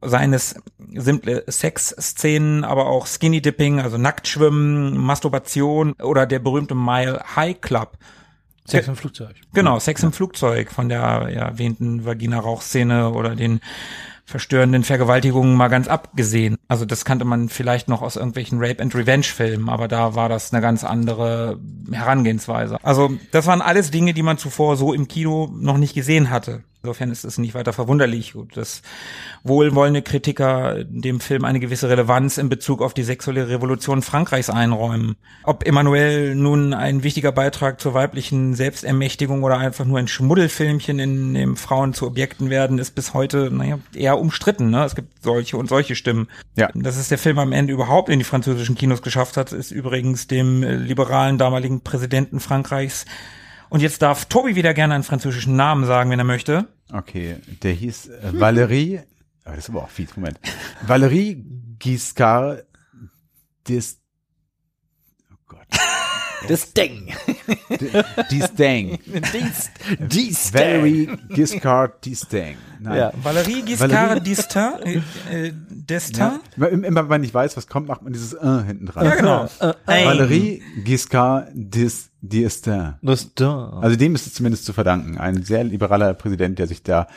[0.01, 0.55] seines
[0.93, 7.97] simple Sexszenen, aber auch Skinny Dipping, also Nacktschwimmen, Masturbation oder der berühmte Mile High Club.
[8.65, 9.35] Sex im Flugzeug.
[9.53, 13.61] Genau, Sex im Flugzeug von der ja, erwähnten Vagina-Rauchszene oder den
[14.27, 16.57] verstörenden Vergewaltigungen mal ganz abgesehen.
[16.67, 20.27] Also das kannte man vielleicht noch aus irgendwelchen Rape and Revenge Filmen, aber da war
[20.27, 21.57] das eine ganz andere
[21.89, 22.77] Herangehensweise.
[22.83, 26.63] Also das waren alles Dinge, die man zuvor so im Kino noch nicht gesehen hatte.
[26.87, 28.81] Insofern ist es nicht weiter verwunderlich, dass
[29.43, 35.17] wohlwollende Kritiker dem Film eine gewisse Relevanz in Bezug auf die sexuelle Revolution Frankreichs einräumen.
[35.43, 41.33] Ob Emmanuel nun ein wichtiger Beitrag zur weiblichen Selbstermächtigung oder einfach nur ein Schmuddelfilmchen, in
[41.33, 44.69] dem Frauen zu Objekten werden, ist bis heute naja, eher umstritten.
[44.69, 44.85] Ne?
[44.85, 46.29] Es gibt solche und solche Stimmen.
[46.55, 46.69] Ja.
[46.73, 50.27] Dass es der Film am Ende überhaupt in die französischen Kinos geschafft hat, ist übrigens
[50.27, 53.03] dem liberalen damaligen Präsidenten Frankreichs
[53.69, 56.67] und jetzt darf Tobi wieder gerne einen französischen Namen sagen, wenn er möchte.
[56.91, 59.01] Okay, der hieß äh, Valérie,
[59.43, 60.39] aber das ist aber auch fies, Moment.
[60.85, 61.43] Valérie
[61.79, 62.65] Giscard
[63.67, 63.99] des,
[65.31, 65.67] oh Gott.
[66.47, 67.13] Das Ding.
[68.31, 68.99] Dies Ding.
[69.33, 72.55] Dies, dies Valerie Giscard D'Estaing.
[72.83, 73.11] Ja.
[73.23, 75.01] Valerie Giscard D'Estaing.
[75.31, 76.39] Äh, D'Estaing?
[76.57, 76.67] Ja.
[76.67, 79.05] Immer wenn man nicht weiß, was kommt, macht man dieses äh hinten dran.
[79.05, 79.49] Ja, genau.
[79.59, 79.73] Äh,
[80.05, 82.95] Valerie Giscard D'Estaing.
[83.81, 85.17] Also dem ist es zumindest zu verdanken.
[85.17, 87.07] Ein sehr liberaler Präsident, der sich da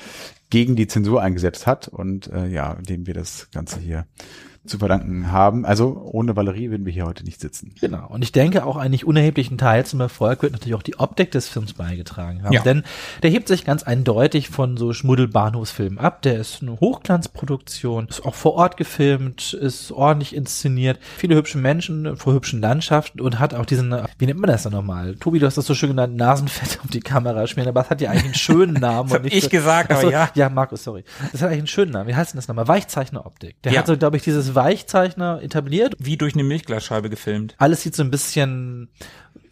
[0.49, 4.07] gegen die Zensur eingesetzt hat und äh, ja, dem wir das Ganze hier
[4.67, 5.65] zu verdanken haben.
[5.65, 7.75] Also ohne Valerie würden wir hier heute nicht sitzen.
[7.81, 8.07] Genau.
[8.09, 11.31] Und ich denke auch einen nicht unerheblichen Teil zum Erfolg wird natürlich auch die Optik
[11.31, 12.53] des Films beigetragen haben.
[12.53, 12.63] Ja.
[12.63, 12.83] Denn
[13.23, 16.21] der hebt sich ganz eindeutig von so Schmuddelbahnhofsfilmen ab.
[16.23, 22.17] Der ist eine Hochglanzproduktion, ist auch vor Ort gefilmt, ist ordentlich inszeniert, viele hübsche Menschen
[22.17, 25.15] vor hübschen Landschaften und hat auch diesen, wie nennt man das dann nochmal?
[25.17, 28.01] Tobi, du hast das so schön genannt, Nasenfett auf die Kamera schmieren, aber es hat
[28.03, 29.09] ja eigentlich einen schönen Namen.
[29.09, 30.29] das hab ich so, gesagt, aber ja.
[30.35, 31.05] Ja, Markus, sorry.
[31.33, 32.09] Das hat eigentlich einen schönen Namen.
[32.09, 32.69] Wie heißt denn das nochmal?
[32.69, 33.63] Weichzeichneroptik.
[33.63, 33.81] Der ja.
[33.81, 35.95] hat so, glaube ich, dieses Weichzeichner etabliert.
[35.99, 37.55] Wie durch eine Milchglasscheibe gefilmt.
[37.59, 38.89] Alles sieht so ein bisschen,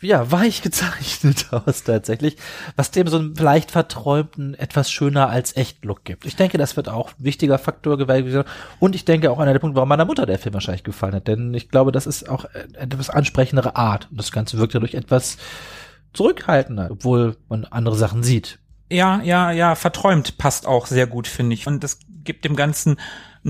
[0.01, 2.36] ja, weich gezeichnet aus tatsächlich,
[2.76, 6.24] was dem so einen leicht verträumten, etwas schöner als echt Look gibt.
[6.24, 8.44] Ich denke, das wird auch ein wichtiger Faktor gewesen.
[8.78, 11.28] Und ich denke auch einer der Punkte, warum meiner Mutter der Film wahrscheinlich gefallen hat.
[11.28, 12.44] Denn ich glaube, das ist auch
[12.74, 14.09] etwas ansprechendere Art.
[14.11, 15.38] Und das Ganze wirkt dadurch etwas
[16.12, 18.59] zurückhaltender, obwohl man andere Sachen sieht.
[18.90, 21.66] Ja, ja, ja, verträumt passt auch sehr gut, finde ich.
[21.66, 22.99] Und das gibt dem Ganzen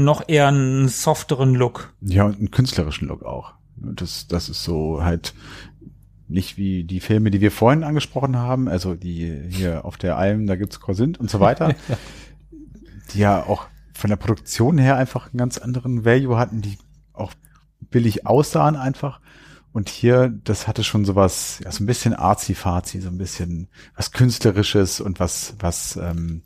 [0.05, 1.93] noch eher einen softeren Look.
[2.01, 3.55] Ja, und einen künstlerischen Look auch.
[3.77, 5.35] Das, das ist so halt
[6.29, 10.47] nicht wie die Filme, die wir vorhin angesprochen haben, also die hier auf der Alm,
[10.47, 11.75] da gibt's Korsint und so weiter,
[13.13, 16.79] die ja auch von der Produktion her einfach einen ganz anderen Value hatten, die
[17.13, 17.33] auch
[17.91, 19.21] billig aussahen einfach.
[19.73, 24.13] Und hier, das hatte schon sowas, ja, so ein bisschen arzi-fazi, so ein bisschen was
[24.13, 26.43] Künstlerisches und was, was, ähm,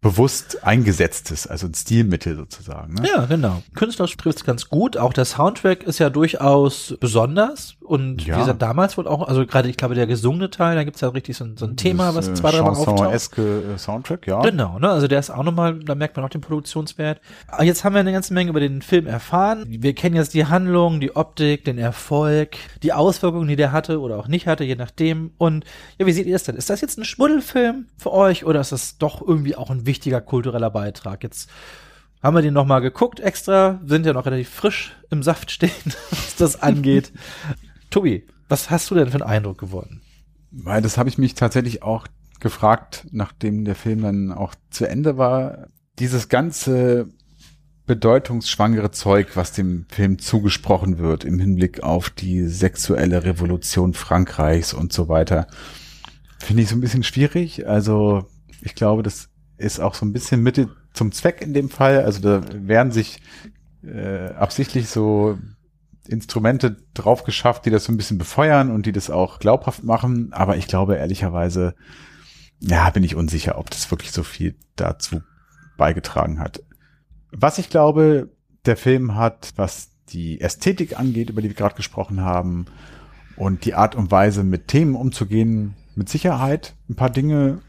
[0.00, 2.94] bewusst eingesetztes, also ein Stilmittel sozusagen.
[2.94, 3.08] Ne?
[3.08, 3.62] Ja, genau.
[3.74, 4.96] Künstlerisch trifft es ganz gut.
[4.96, 7.76] Auch der Soundtrack ist ja durchaus besonders.
[7.88, 8.36] Und ja.
[8.36, 11.08] wie gesagt, damals wohl auch, also gerade, ich glaube, der gesungene Teil, da gibt's ja
[11.08, 13.38] richtig so ein, so ein Thema, das, was zwei, drei Mal auftaucht.
[13.38, 14.42] Äh, Soundtrack, ja.
[14.42, 14.90] Genau, ne?
[14.90, 17.20] Also der ist auch nochmal, da merkt man auch den Produktionswert.
[17.46, 19.64] Aber jetzt haben wir eine ganze Menge über den Film erfahren.
[19.66, 24.18] Wir kennen jetzt die Handlung, die Optik, den Erfolg, die Auswirkungen, die der hatte oder
[24.18, 25.30] auch nicht hatte, je nachdem.
[25.38, 25.64] Und
[25.98, 26.56] ja, wie seht ihr das denn?
[26.56, 30.20] Ist das jetzt ein Schmuddelfilm für euch oder ist das doch irgendwie auch ein wichtiger
[30.20, 31.22] kultureller Beitrag?
[31.22, 31.48] Jetzt
[32.22, 35.70] haben wir den nochmal geguckt extra, sind ja noch relativ frisch im Saft stehen,
[36.10, 37.12] was das angeht.
[37.90, 40.02] Tobi, was hast du denn für einen Eindruck gewonnen?
[40.50, 42.06] Weil das habe ich mich tatsächlich auch
[42.40, 45.68] gefragt, nachdem der Film dann auch zu Ende war.
[45.98, 47.08] Dieses ganze
[47.86, 54.92] bedeutungsschwangere Zeug, was dem Film zugesprochen wird im Hinblick auf die sexuelle Revolution Frankreichs und
[54.92, 55.48] so weiter,
[56.38, 57.66] finde ich so ein bisschen schwierig.
[57.66, 58.26] Also
[58.60, 62.02] Ich glaube, das ist auch so ein bisschen Mittel zum Zweck in dem Fall.
[62.02, 63.20] Also da werden sich
[63.82, 65.38] äh, absichtlich so
[66.08, 70.32] Instrumente drauf geschafft, die das so ein bisschen befeuern und die das auch glaubhaft machen.
[70.32, 71.74] Aber ich glaube ehrlicherweise,
[72.60, 75.22] ja, bin ich unsicher, ob das wirklich so viel dazu
[75.76, 76.62] beigetragen hat.
[77.30, 78.30] Was ich glaube,
[78.64, 82.66] der Film hat, was die Ästhetik angeht, über die wir gerade gesprochen haben,
[83.38, 87.60] und die Art und Weise, mit Themen umzugehen, mit Sicherheit ein paar Dinge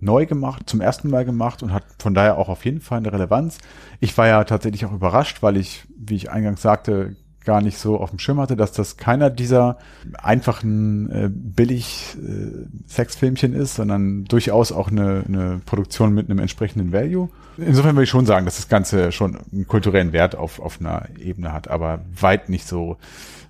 [0.00, 3.12] neu gemacht, zum ersten Mal gemacht und hat von daher auch auf jeden Fall eine
[3.12, 3.58] Relevanz.
[4.00, 7.98] Ich war ja tatsächlich auch überrascht, weil ich, wie ich eingangs sagte, gar nicht so
[7.98, 9.78] auf dem Schirm hatte, dass das keiner dieser
[10.18, 16.92] einfachen äh, billig äh, Sexfilmchen ist, sondern durchaus auch eine, eine Produktion mit einem entsprechenden
[16.92, 17.30] Value.
[17.56, 21.08] Insofern würde ich schon sagen, dass das Ganze schon einen kulturellen Wert auf, auf einer
[21.18, 22.98] Ebene hat, aber weit nicht so,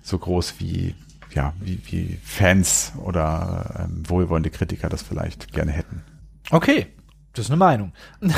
[0.01, 0.95] so groß wie,
[1.33, 6.03] ja, wie, wie Fans oder ähm, wohlwollende Kritiker das vielleicht gerne hätten.
[6.51, 6.87] Okay,
[7.33, 7.91] das ist eine Meinung.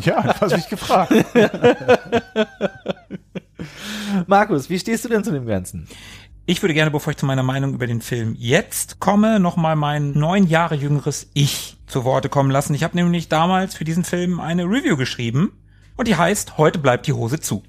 [0.00, 1.12] ja, das hast mich gefragt.
[4.26, 5.88] Markus, wie stehst du denn zu dem Ganzen?
[6.48, 10.12] Ich würde gerne, bevor ich zu meiner Meinung über den Film jetzt komme, nochmal mein
[10.12, 12.74] neun Jahre jüngeres Ich zu Worte kommen lassen.
[12.74, 15.52] Ich habe nämlich damals für diesen Film eine Review geschrieben
[15.96, 17.64] und die heißt Heute bleibt die Hose zu.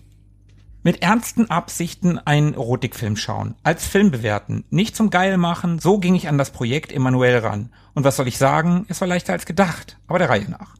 [0.83, 6.13] Mit ernsten Absichten einen Erotikfilm schauen, als Film bewerten, nicht zum Geil machen, so ging
[6.13, 7.71] ich an das Projekt Emanuel ran.
[7.95, 10.75] Und was soll ich sagen, es war leichter als gedacht, aber der Reihe nach.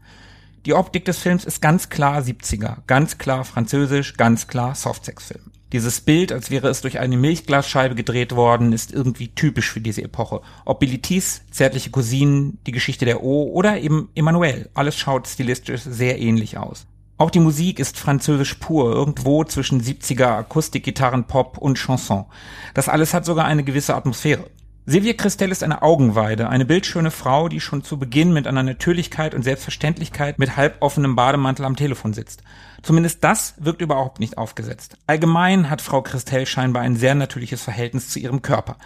[0.67, 5.43] Die Optik des Films ist ganz klar 70er, ganz klar französisch, ganz klar Softsex-Film.
[5.71, 10.01] Dieses Bild, als wäre es durch eine Milchglasscheibe gedreht worden, ist irgendwie typisch für diese
[10.01, 10.41] Epoche.
[10.65, 16.19] Ob Bilitis, zärtliche Cousinen, die Geschichte der O oder eben Emmanuel, alles schaut stilistisch sehr
[16.19, 16.85] ähnlich aus.
[17.17, 22.25] Auch die Musik ist französisch pur, irgendwo zwischen 70er Akustikgitarren, Pop und Chanson.
[22.73, 24.49] Das alles hat sogar eine gewisse Atmosphäre.
[24.89, 29.35] Silvia Christel ist eine Augenweide, eine bildschöne Frau, die schon zu Beginn mit einer Natürlichkeit
[29.35, 32.41] und Selbstverständlichkeit mit halboffenem Bademantel am Telefon sitzt.
[32.83, 34.95] Zumindest das wirkt überhaupt nicht aufgesetzt.
[35.05, 38.77] Allgemein hat Frau Christel scheinbar ein sehr natürliches Verhältnis zu ihrem Körper.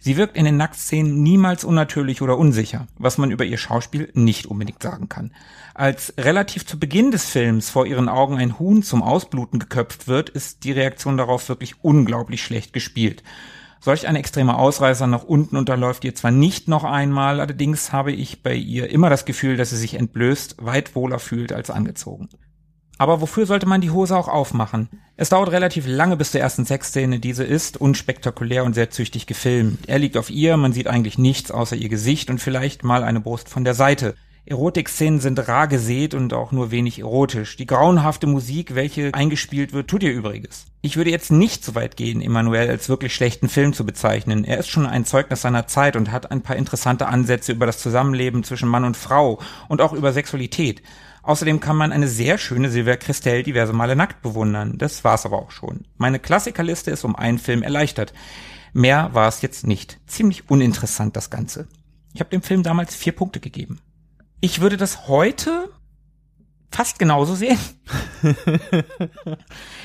[0.00, 4.46] Sie wirkt in den Nacktszenen niemals unnatürlich oder unsicher, was man über ihr Schauspiel nicht
[4.46, 5.30] unbedingt sagen kann.
[5.72, 10.30] Als relativ zu Beginn des Films vor ihren Augen ein Huhn zum Ausbluten geköpft wird,
[10.30, 13.22] ist die Reaktion darauf wirklich unglaublich schlecht gespielt.
[13.84, 18.42] Solch ein extremer Ausreißer nach unten unterläuft ihr zwar nicht noch einmal, allerdings habe ich
[18.42, 22.30] bei ihr immer das Gefühl, dass sie sich entblößt, weit wohler fühlt als angezogen.
[22.96, 24.88] Aber wofür sollte man die Hose auch aufmachen?
[25.18, 27.20] Es dauert relativ lange bis zur ersten Sexszene.
[27.20, 29.86] Diese ist unspektakulär und sehr züchtig gefilmt.
[29.86, 33.20] Er liegt auf ihr, man sieht eigentlich nichts außer ihr Gesicht und vielleicht mal eine
[33.20, 34.14] Brust von der Seite.
[34.46, 37.56] Erotikszenen sind rar gesät und auch nur wenig erotisch.
[37.56, 40.66] Die grauenhafte Musik, welche eingespielt wird, tut ihr Übriges.
[40.82, 44.44] Ich würde jetzt nicht so weit gehen, Emanuel als wirklich schlechten Film zu bezeichnen.
[44.44, 47.78] Er ist schon ein Zeugnis seiner Zeit und hat ein paar interessante Ansätze über das
[47.78, 50.82] Zusammenleben zwischen Mann und Frau und auch über Sexualität.
[51.22, 54.76] Außerdem kann man eine sehr schöne Silvia Christel diverse Male nackt bewundern.
[54.76, 55.86] Das war's aber auch schon.
[55.96, 58.12] Meine Klassikerliste ist um einen Film erleichtert.
[58.74, 60.00] Mehr war es jetzt nicht.
[60.06, 61.66] Ziemlich uninteressant das Ganze.
[62.12, 63.80] Ich habe dem Film damals vier Punkte gegeben.
[64.44, 65.70] Ich würde das heute
[66.70, 67.58] fast genauso sehen.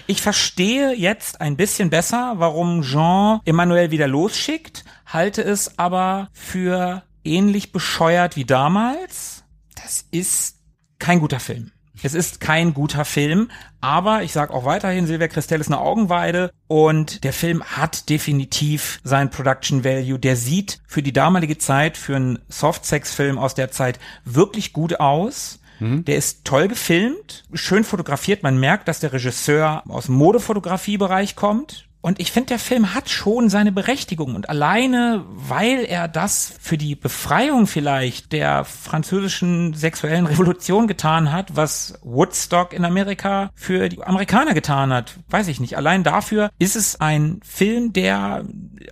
[0.05, 7.03] ich verstehe jetzt ein bisschen besser, warum Jean Emmanuel wieder losschickt, halte es aber für
[7.23, 9.45] ähnlich bescheuert wie damals.
[9.81, 10.57] Das ist
[10.99, 11.71] kein guter Film.
[12.03, 13.49] Es ist kein guter Film,
[13.81, 18.99] aber ich sage auch weiterhin, Silvia Christel ist eine Augenweide und der Film hat definitiv
[19.03, 20.19] sein Production Value.
[20.19, 25.59] Der sieht für die damalige Zeit, für einen Softsex-Film aus der Zeit wirklich gut aus.
[25.79, 26.05] Mhm.
[26.05, 28.43] Der ist toll gefilmt, schön fotografiert.
[28.43, 31.88] Man merkt, dass der Regisseur aus dem Modefotografiebereich kommt.
[32.01, 34.35] Und ich finde, der Film hat schon seine Berechtigung.
[34.35, 41.57] Und alleine, weil er das für die Befreiung vielleicht der französischen sexuellen Revolution getan hat,
[41.57, 45.75] was Woodstock in Amerika für die Amerikaner getan hat, weiß ich nicht.
[45.75, 48.45] Allein dafür ist es ein Film, der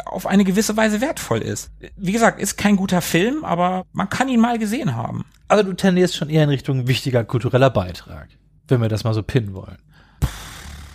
[0.06, 1.72] auf eine gewisse Weise wertvoll ist.
[1.96, 5.24] Wie gesagt, ist kein guter Film, aber man kann ihn mal gesehen haben.
[5.48, 8.28] Also du tendierst schon eher in Richtung wichtiger kultureller Beitrag,
[8.68, 9.78] wenn wir das mal so pinnen wollen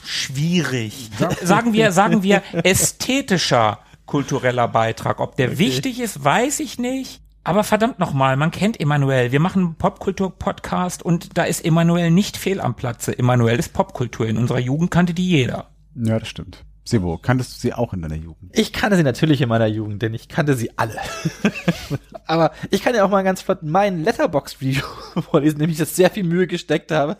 [0.04, 1.10] schwierig.
[1.42, 5.20] Sagen wir, sagen wir ästhetischer kultureller Beitrag.
[5.20, 5.58] Ob der okay.
[5.58, 7.20] wichtig ist, weiß ich nicht.
[7.44, 9.32] Aber verdammt nochmal, man kennt Emanuel.
[9.32, 13.18] Wir machen einen Popkultur-Podcast und da ist Emanuel nicht fehl am Platze.
[13.18, 14.26] Emanuel ist Popkultur.
[14.28, 15.70] In unserer Jugend kannte die jeder.
[15.96, 16.64] Ja, das stimmt.
[16.84, 18.50] Sebo, kanntest du sie auch in deiner Jugend?
[18.58, 20.96] Ich kannte sie natürlich in meiner Jugend, denn ich kannte sie alle.
[22.26, 24.84] Aber ich kann ja auch mal ganz flott mein Letterbox-Video
[25.30, 27.18] vorlesen, nämlich das sehr viel Mühe gesteckt habe.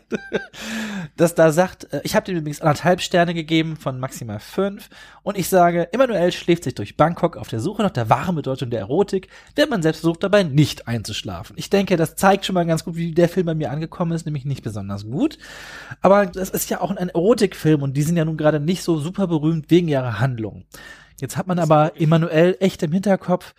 [1.17, 4.89] das da sagt, äh, ich habe dem übrigens anderthalb Sterne gegeben von maximal fünf
[5.23, 8.71] und ich sage, Emanuel schläft sich durch Bangkok auf der Suche nach der wahren Bedeutung
[8.71, 11.55] der Erotik, während man selbst versucht dabei nicht einzuschlafen.
[11.57, 14.27] Ich denke, das zeigt schon mal ganz gut, wie der Film bei mir angekommen ist,
[14.27, 15.39] nämlich nicht besonders gut.
[16.01, 18.99] Aber es ist ja auch ein Erotikfilm und die sind ja nun gerade nicht so
[18.99, 20.65] super berühmt berühmt wegen ihrer Handlung.
[21.21, 23.55] Jetzt hat man aber Emanuel echt im Hinterkopf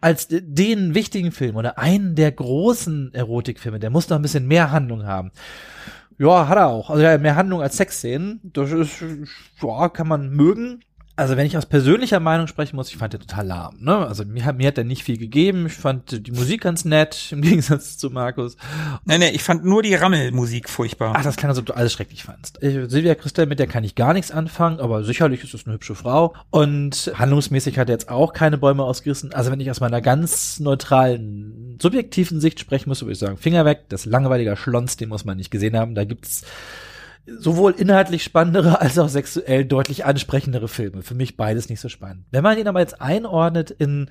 [0.00, 3.78] als den wichtigen Film oder einen der großen Erotikfilme.
[3.78, 5.30] Der muss noch ein bisschen mehr Handlung haben.
[6.18, 6.90] Ja, hat er auch.
[6.90, 8.40] Also ja, mehr Handlung als Sexszenen.
[8.42, 9.02] Das ist,
[9.60, 10.84] ja, kann man mögen.
[11.14, 13.76] Also wenn ich aus persönlicher Meinung sprechen muss, ich fand den total lahm.
[13.80, 13.94] Ne?
[13.94, 15.66] Also mir hat, mir hat er nicht viel gegeben.
[15.66, 18.56] Ich fand die Musik ganz nett, im Gegensatz zu Markus.
[19.04, 21.12] Nee, nee, ich fand nur die Rammelmusik furchtbar.
[21.14, 22.62] Ach, das klang, als ob du alles schrecklich fandst.
[22.62, 25.74] Ich, Silvia Christel, mit der kann ich gar nichts anfangen, aber sicherlich ist es eine
[25.74, 26.34] hübsche Frau.
[26.48, 29.34] Und handlungsmäßig hat er jetzt auch keine Bäume ausgerissen.
[29.34, 33.66] Also wenn ich aus meiner ganz neutralen, subjektiven Sicht sprechen muss, würde ich sagen, Finger
[33.66, 35.94] weg, das langweiliger Schlons, den muss man nicht gesehen haben.
[35.94, 36.44] Da gibt's
[37.26, 41.02] sowohl inhaltlich spannendere als auch sexuell deutlich ansprechendere Filme.
[41.02, 42.24] Für mich beides nicht so spannend.
[42.30, 44.10] Wenn man ihn aber jetzt einordnet in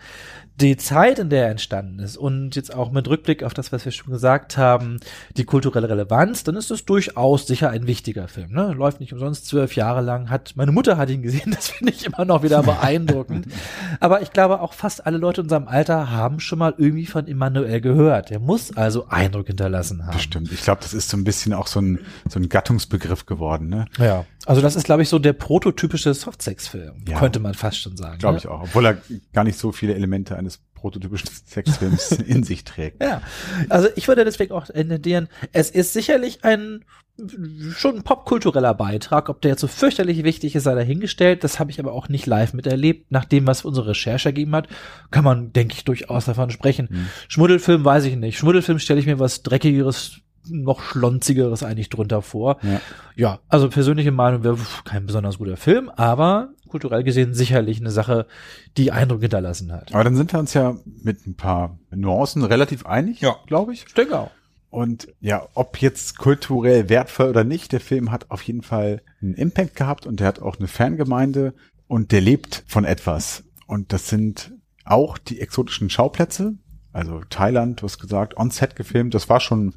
[0.59, 3.83] die Zeit, in der er entstanden ist und jetzt auch mit Rückblick auf das, was
[3.83, 4.99] wir schon gesagt haben,
[5.35, 8.51] die kulturelle Relevanz, dann ist das durchaus sicher ein wichtiger Film.
[8.51, 8.73] Ne?
[8.73, 10.29] Läuft nicht umsonst zwölf Jahre lang.
[10.29, 11.41] Hat meine Mutter hat ihn gesehen.
[11.61, 13.45] Das finde ich immer noch wieder beeindruckend.
[13.99, 17.27] aber ich glaube auch fast alle Leute in unserem Alter haben schon mal irgendwie von
[17.27, 18.31] Immanuel gehört.
[18.31, 20.13] Er muss also Eindruck hinterlassen haben.
[20.13, 20.51] Bestimmt.
[20.51, 21.99] Ich glaube, das ist so ein bisschen auch so ein
[22.29, 23.69] so ein Gattungsbegriff geworden.
[23.69, 23.85] Ne?
[23.97, 24.25] Ja.
[24.45, 27.19] Also das ist, glaube ich, so der prototypische Softsex-Film, ja.
[27.19, 28.19] könnte man fast schon sagen.
[28.19, 28.39] Glaube ne?
[28.39, 28.97] ich auch, obwohl er
[29.33, 33.01] gar nicht so viele Elemente eines prototypischen Sexfilms in sich trägt.
[33.01, 33.21] Ja,
[33.69, 36.83] also ich würde deswegen auch endieren, es ist sicherlich ein
[37.75, 41.43] schon ein popkultureller Beitrag, ob der jetzt so fürchterlich wichtig ist, sei dahingestellt.
[41.43, 43.11] Das habe ich aber auch nicht live miterlebt.
[43.11, 44.67] Nach dem, was unsere Recherche ergeben hat,
[45.11, 46.87] kann man, denke ich, durchaus davon sprechen.
[46.89, 47.07] Hm.
[47.27, 48.37] Schmuddelfilm weiß ich nicht.
[48.37, 52.57] Schmuddelfilm stelle ich mir was Dreckigeres, noch schlonzigeres eigentlich drunter vor.
[52.63, 52.81] Ja,
[53.15, 58.25] ja also persönliche Meinung wäre kein besonders guter Film, aber kulturell gesehen sicherlich eine Sache,
[58.77, 59.93] die Eindruck hinterlassen hat.
[59.93, 63.35] Aber dann sind wir uns ja mit ein paar Nuancen relativ einig, ja.
[63.45, 63.85] glaube ich.
[63.87, 64.31] Ich denke auch.
[64.69, 69.33] Und ja, ob jetzt kulturell wertvoll oder nicht, der Film hat auf jeden Fall einen
[69.33, 71.53] Impact gehabt und der hat auch eine Fangemeinde
[71.87, 73.43] und der lebt von etwas.
[73.67, 74.53] Und das sind
[74.85, 76.55] auch die exotischen Schauplätze.
[76.93, 79.13] Also Thailand, du hast gesagt, on-set gefilmt.
[79.13, 79.73] Das war schon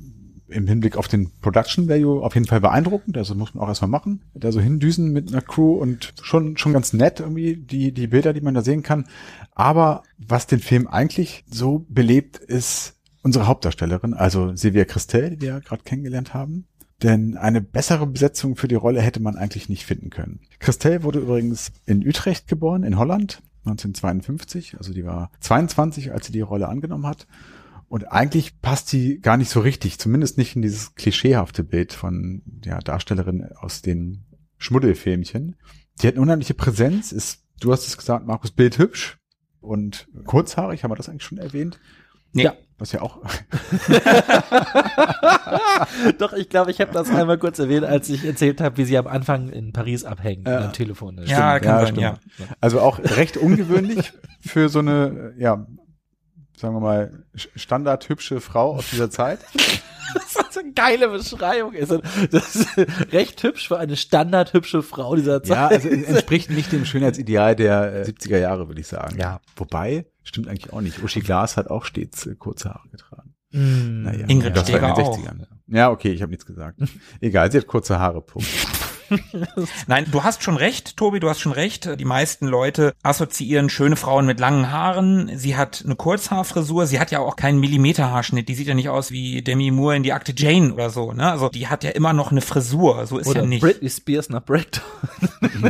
[0.48, 3.16] im Hinblick auf den Production Value auf jeden Fall beeindruckend.
[3.16, 4.22] Also muss man auch erstmal machen.
[4.34, 8.32] Da so hindüsen mit einer Crew und schon, schon ganz nett irgendwie die, die Bilder,
[8.32, 9.06] die man da sehen kann.
[9.52, 15.48] Aber was den Film eigentlich so belebt, ist unsere Hauptdarstellerin, also Silvia Christel, die wir
[15.48, 16.66] ja gerade kennengelernt haben.
[17.02, 20.40] Denn eine bessere Besetzung für die Rolle hätte man eigentlich nicht finden können.
[20.58, 24.76] Christel wurde übrigens in Utrecht geboren, in Holland, 1952.
[24.78, 27.26] Also die war 22, als sie die Rolle angenommen hat.
[27.94, 32.42] Und eigentlich passt sie gar nicht so richtig, zumindest nicht in dieses klischeehafte Bild von
[32.44, 34.24] der Darstellerin aus den
[34.58, 35.54] Schmuddelfilmchen.
[36.02, 39.18] Die hat eine unheimliche Präsenz, ist, du hast es gesagt, Markus, bildhübsch
[39.60, 41.78] und kurzhaarig, haben wir das eigentlich schon erwähnt?
[42.32, 42.42] Nee.
[42.42, 42.54] Ja.
[42.78, 43.18] Was ja auch.
[46.18, 48.98] Doch, ich glaube, ich habe das einmal kurz erwähnt, als ich erzählt habe, wie sie
[48.98, 50.64] am Anfang in Paris abhängen ja.
[50.64, 51.20] am Telefon.
[51.26, 52.18] Ja, kann ja, sein, ja.
[52.60, 55.64] Also auch recht ungewöhnlich für so eine, ja,
[56.56, 59.40] sagen wir mal, standard hübsche Frau aus dieser Zeit.
[60.14, 61.74] das ist eine geile Beschreibung.
[62.30, 62.68] Das ist
[63.12, 65.56] recht hübsch für eine standard hübsche Frau dieser Zeit.
[65.56, 69.18] Ja, also entspricht nicht dem Schönheitsideal der 70er äh, Jahre, würde ich sagen.
[69.18, 69.40] Ja.
[69.56, 71.02] Wobei, stimmt eigentlich auch nicht.
[71.02, 73.34] Uschi Glas hat auch stets äh, kurze Haare getragen.
[73.50, 75.42] Mm, naja, Ingrid das war in den 60ern.
[75.42, 75.46] Auch.
[75.68, 76.78] Ja, okay, ich habe nichts gesagt.
[77.20, 78.48] Egal, sie hat kurze Haare, Punkt.
[79.86, 81.98] Nein, du hast schon recht, Tobi, du hast schon recht.
[81.98, 85.30] Die meisten Leute assoziieren schöne Frauen mit langen Haaren.
[85.36, 86.86] Sie hat eine Kurzhaarfrisur.
[86.86, 88.48] Sie hat ja auch keinen Millimeterhaarschnitt.
[88.48, 91.12] Die sieht ja nicht aus wie Demi Moore in die Akte Jane oder so.
[91.12, 91.30] Ne?
[91.30, 93.06] Also die hat ja immer noch eine Frisur.
[93.06, 93.62] So ist oder ja nicht.
[93.62, 94.84] Britney Spears nach Breakdown.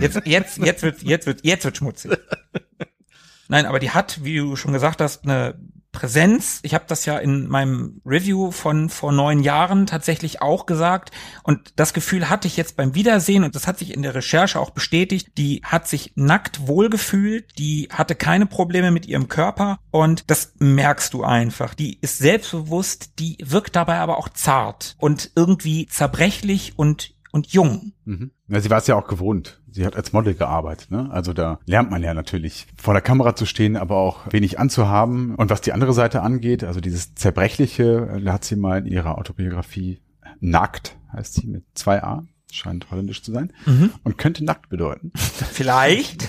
[0.00, 2.12] jetzt, jetzt, jetzt wird, jetzt wird, jetzt wird schmutzig.
[3.48, 5.54] Nein, aber die hat, wie du schon gesagt hast, eine
[5.94, 6.60] Präsenz.
[6.62, 11.12] Ich habe das ja in meinem Review von vor neun Jahren tatsächlich auch gesagt.
[11.42, 14.60] Und das Gefühl hatte ich jetzt beim Wiedersehen, und das hat sich in der Recherche
[14.60, 20.30] auch bestätigt, die hat sich nackt wohlgefühlt, die hatte keine Probleme mit ihrem Körper und
[20.30, 21.72] das merkst du einfach.
[21.72, 27.92] Die ist selbstbewusst, die wirkt dabei aber auch zart und irgendwie zerbrechlich und und jung.
[28.04, 28.30] Mhm.
[28.46, 29.60] Ja, sie war es ja auch gewohnt.
[29.74, 30.92] Sie hat als Model gearbeitet.
[30.92, 31.08] Ne?
[31.10, 35.34] Also da lernt man ja natürlich vor der Kamera zu stehen, aber auch wenig anzuhaben.
[35.34, 39.18] Und was die andere Seite angeht, also dieses Zerbrechliche, da hat sie mal in ihrer
[39.18, 40.00] Autobiografie
[40.38, 42.22] Nackt, heißt sie mit zwei A,
[42.52, 43.90] scheint holländisch zu sein, Mhm.
[44.04, 45.10] und könnte nackt bedeuten.
[45.16, 46.28] Vielleicht.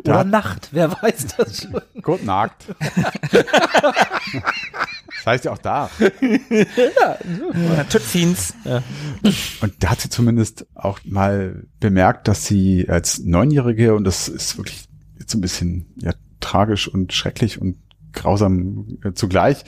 [0.00, 1.80] Oder Da- Nacht, wer weiß das schon.
[2.02, 2.64] Gut nackt.
[5.24, 5.90] das heißt ja auch da.
[6.00, 8.54] Oder Tützins.
[9.60, 14.56] Und da hat sie zumindest auch mal bemerkt, dass sie als Neunjährige, und das ist
[14.56, 17.76] wirklich jetzt so ein bisschen ja, tragisch und schrecklich und
[18.12, 19.64] grausam äh, zugleich,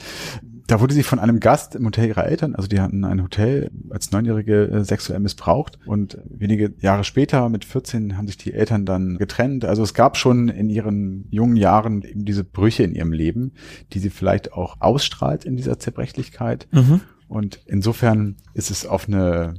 [0.67, 3.69] da wurde sie von einem Gast im Hotel ihrer Eltern, also die hatten ein Hotel
[3.89, 8.85] als Neunjährige äh, sexuell missbraucht und wenige Jahre später, mit 14, haben sich die Eltern
[8.85, 9.65] dann getrennt.
[9.65, 13.53] Also es gab schon in ihren jungen Jahren eben diese Brüche in ihrem Leben,
[13.91, 16.67] die sie vielleicht auch ausstrahlt in dieser Zerbrechlichkeit.
[16.71, 17.01] Mhm.
[17.27, 19.55] Und insofern ist es auf eine,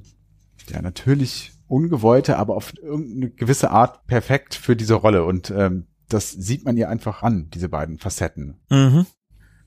[0.71, 5.25] ja, natürlich ungewollte, aber auf irgendeine gewisse Art perfekt für diese Rolle.
[5.25, 8.59] Und ähm, das sieht man ihr einfach an, diese beiden Facetten.
[8.71, 9.07] Mhm.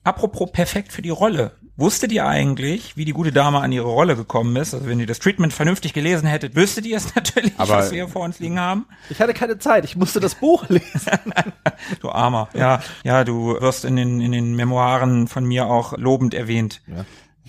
[0.08, 1.52] Apropos perfekt für die Rolle.
[1.76, 4.72] Wusstet ihr eigentlich, wie die gute Dame an ihre Rolle gekommen ist?
[4.72, 8.04] Also wenn ihr das Treatment vernünftig gelesen hättet, wüsstet ihr es natürlich, Aber- was wir
[8.04, 8.86] hier vor uns liegen haben.
[9.10, 10.86] Ich hatte keine Zeit, ich musste das Buch lesen.
[12.00, 12.48] Du Armer.
[12.54, 16.80] Ja, ja, du wirst in den, in den Memoiren von mir auch lobend erwähnt.
[16.86, 17.04] Ja,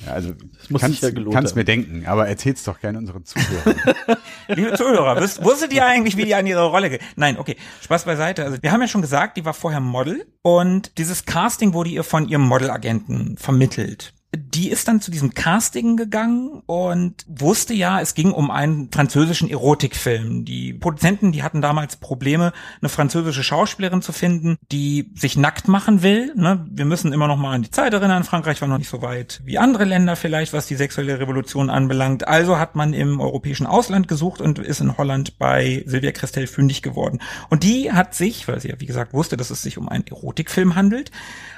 [0.06, 0.34] also
[0.70, 3.76] muss kannst, ja gelohnt kannst mir denken, aber erzähl's doch gerne unseren Zuhörern.
[4.48, 7.02] Liebe Zuhörer, wisst, wusstet ihr eigentlich, wie die an ihre Rolle geht?
[7.16, 8.44] Nein, okay, Spaß beiseite.
[8.46, 12.04] Also wir haben ja schon gesagt, die war vorher Model und dieses Casting wurde ihr
[12.04, 14.14] von ihrem Modelagenten vermittelt.
[14.36, 19.50] Die ist dann zu diesem Casting gegangen und wusste ja, es ging um einen französischen
[19.50, 20.46] Erotikfilm.
[20.46, 26.04] Die Produzenten, die hatten damals Probleme, eine französische Schauspielerin zu finden, die sich nackt machen
[26.04, 26.32] will.
[26.36, 26.64] Ne?
[26.70, 28.24] Wir müssen immer noch mal an die Zeit erinnern.
[28.24, 32.28] Frankreich war noch nicht so weit wie andere Länder vielleicht, was die sexuelle Revolution anbelangt.
[32.28, 36.84] Also hat man im europäischen Ausland gesucht und ist in Holland bei Silvia Christel fündig
[36.84, 37.20] geworden.
[37.50, 40.06] Und die hat sich, weil sie ja wie gesagt wusste, dass es sich um einen
[40.06, 41.10] Erotikfilm handelt,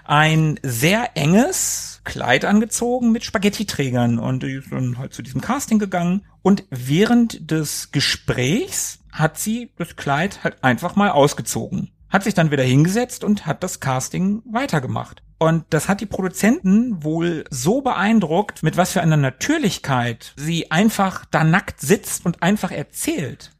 [0.06, 5.80] ein sehr enges Kleid angezogen mit Spaghetti-Trägern und die ist dann halt zu diesem Casting
[5.80, 12.34] gegangen und während des Gesprächs hat sie das Kleid halt einfach mal ausgezogen, hat sich
[12.34, 15.22] dann wieder hingesetzt und hat das Casting weitergemacht.
[15.38, 21.26] Und das hat die Produzenten wohl so beeindruckt, mit was für einer Natürlichkeit sie einfach
[21.26, 23.52] da nackt sitzt und einfach erzählt.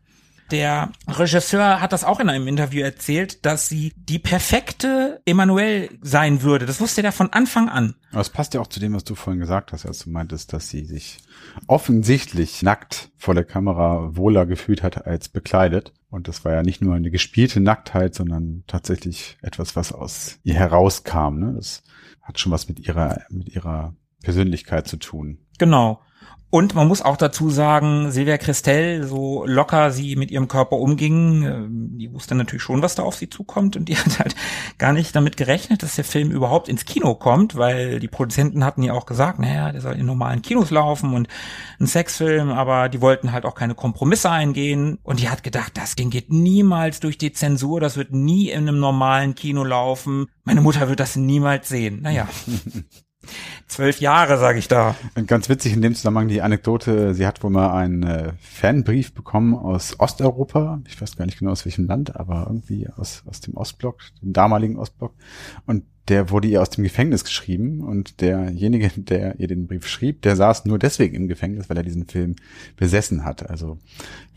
[0.52, 6.42] Der Regisseur hat das auch in einem Interview erzählt, dass sie die perfekte Emanuel sein
[6.42, 6.66] würde.
[6.66, 7.96] Das wusste er von Anfang an.
[8.12, 10.52] aber es passt ja auch zu dem, was du vorhin gesagt hast, als du meintest,
[10.52, 11.20] dass sie sich
[11.68, 15.94] offensichtlich nackt vor der Kamera wohler gefühlt hat als bekleidet.
[16.10, 20.56] Und das war ja nicht nur eine gespielte Nacktheit, sondern tatsächlich etwas, was aus ihr
[20.56, 21.40] herauskam.
[21.40, 21.54] Ne?
[21.56, 21.84] Das
[22.22, 25.40] hat schon was mit ihrer, mit ihrer Persönlichkeit zu tun.
[25.58, 26.02] Genau.
[26.52, 31.44] Und man muss auch dazu sagen, Silvia Christel, so locker sie mit ihrem Körper umging,
[31.44, 34.36] ähm, die wusste natürlich schon, was da auf sie zukommt und die hat halt
[34.78, 38.84] gar nicht damit gerechnet, dass der Film überhaupt ins Kino kommt, weil die Produzenten hatten
[38.84, 41.30] ja auch gesagt, naja, der soll in normalen Kinos laufen und
[41.80, 45.96] ein Sexfilm, aber die wollten halt auch keine Kompromisse eingehen und die hat gedacht, das
[45.96, 50.26] Ding geht niemals durch die Zensur, das wird nie in einem normalen Kino laufen.
[50.44, 52.02] Meine Mutter wird das niemals sehen.
[52.02, 52.28] Naja.
[53.68, 54.96] Zwölf Jahre, sage ich da.
[55.16, 59.14] Und ganz witzig in dem Zusammenhang die Anekdote, sie hat wohl mal einen äh, Fanbrief
[59.14, 63.42] bekommen aus Osteuropa, ich weiß gar nicht genau aus welchem Land, aber irgendwie aus, aus
[63.42, 65.14] dem Ostblock, dem damaligen Ostblock.
[65.66, 70.22] Und der wurde ihr aus dem Gefängnis geschrieben und derjenige, der ihr den Brief schrieb,
[70.24, 72.36] der saß nur deswegen im Gefängnis, weil er diesen Film
[72.76, 73.50] besessen hat.
[73.50, 73.78] Also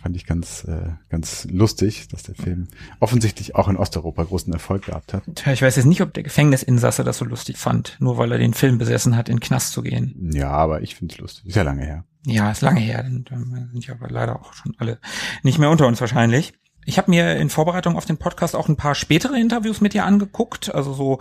[0.04, 2.68] fand ich ganz, äh, ganz lustig, dass der Film
[3.00, 5.22] offensichtlich auch in Osteuropa großen Erfolg gehabt hat.
[5.34, 8.36] Tja, ich weiß jetzt nicht, ob der Gefängnisinsasse das so lustig fand, nur weil er
[8.36, 10.30] den Film besessen hat, in den Knast zu gehen.
[10.34, 11.46] Ja, aber ich finde es lustig.
[11.46, 12.04] Ist ja lange her.
[12.26, 14.98] Ja, ist lange her, dann dann sind ja aber leider auch schon alle
[15.42, 16.52] nicht mehr unter uns wahrscheinlich.
[16.84, 20.04] Ich habe mir in Vorbereitung auf den Podcast auch ein paar spätere Interviews mit ihr
[20.04, 21.18] angeguckt, also so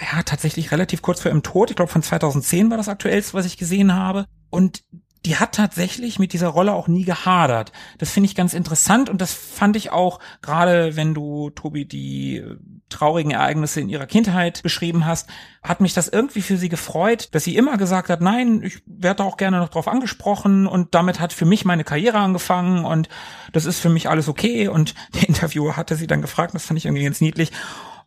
[0.00, 1.70] ja, tatsächlich relativ kurz vor ihrem Tod.
[1.70, 4.26] Ich glaube, von 2010 war das aktuellste, was ich gesehen habe.
[4.50, 4.82] Und
[5.26, 7.72] die hat tatsächlich mit dieser Rolle auch nie gehadert.
[7.98, 12.38] Das finde ich ganz interessant und das fand ich auch, gerade wenn du, Tobi, die
[12.38, 12.56] äh,
[12.88, 15.28] traurigen Ereignisse in ihrer Kindheit beschrieben hast,
[15.62, 19.24] hat mich das irgendwie für sie gefreut, dass sie immer gesagt hat, nein, ich werde
[19.24, 23.08] auch gerne noch drauf angesprochen und damit hat für mich meine Karriere angefangen und
[23.52, 26.78] das ist für mich alles okay und der Interviewer hatte sie dann gefragt, das fand
[26.78, 27.52] ich irgendwie ganz niedlich,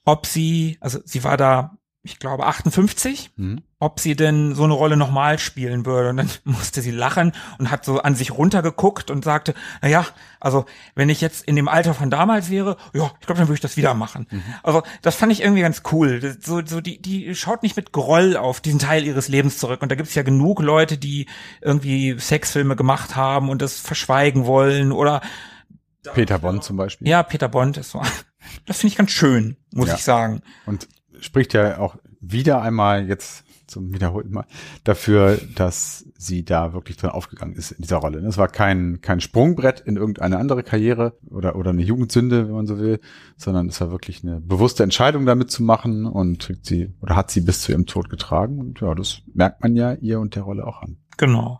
[0.03, 3.61] ob sie, also sie war da, ich glaube, 58, Mhm.
[3.83, 6.09] Ob sie denn so eine Rolle nochmal spielen würde.
[6.09, 10.05] Und dann musste sie lachen und hat so an sich runtergeguckt und sagte, na ja,
[10.39, 10.65] also
[10.95, 13.59] wenn ich jetzt in dem Alter von damals wäre, ja, ich glaube, dann würde ich
[13.61, 14.27] das wieder machen.
[14.63, 16.37] Also das fand ich irgendwie ganz cool.
[16.41, 19.81] So, so die, die schaut nicht mit Groll auf diesen Teil ihres Lebens zurück.
[19.81, 21.27] Und da gibt's ja genug Leute, die
[21.61, 25.21] irgendwie Sexfilme gemacht haben und das verschweigen wollen oder
[26.13, 27.07] Peter Bond zum Beispiel.
[27.07, 28.01] ja, Peter Bond ist so.
[28.65, 29.95] Das finde ich ganz schön, muss Ja.
[29.95, 30.41] ich sagen.
[30.65, 30.87] Und
[31.21, 34.45] spricht ja auch wieder einmal jetzt zum wiederholten Mal
[34.83, 38.19] dafür, dass sie da wirklich drin aufgegangen ist in dieser Rolle.
[38.19, 42.67] Es war kein, kein Sprungbrett in irgendeine andere Karriere oder, oder eine Jugendsünde, wenn man
[42.67, 42.99] so will,
[43.35, 47.31] sondern es war wirklich eine bewusste Entscheidung damit zu machen und trägt sie oder hat
[47.31, 48.59] sie bis zu ihrem Tod getragen.
[48.59, 50.97] Und ja, das merkt man ja ihr und der Rolle auch an.
[51.17, 51.59] Genau.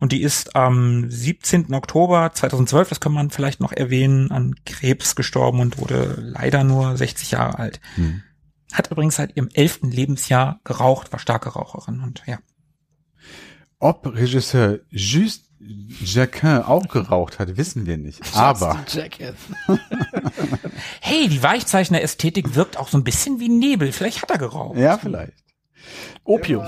[0.00, 1.72] Und die ist am 17.
[1.72, 6.96] Oktober 2012, das kann man vielleicht noch erwähnen, an Krebs gestorben und wurde leider nur
[6.96, 7.80] 60 Jahre alt.
[7.94, 8.22] Hm.
[8.72, 12.38] Hat übrigens seit ihrem elften Lebensjahr geraucht, war starke Raucherin und ja.
[13.78, 18.20] Ob Regisseur Just Jacquin auch geraucht hat, wissen wir nicht.
[18.36, 18.84] Aber.
[21.00, 23.92] hey, die Weichzeichner-Ästhetik wirkt auch so ein bisschen wie Nebel.
[23.92, 24.78] Vielleicht hat er geraucht.
[24.78, 25.44] Ja, vielleicht.
[26.24, 26.64] Opium.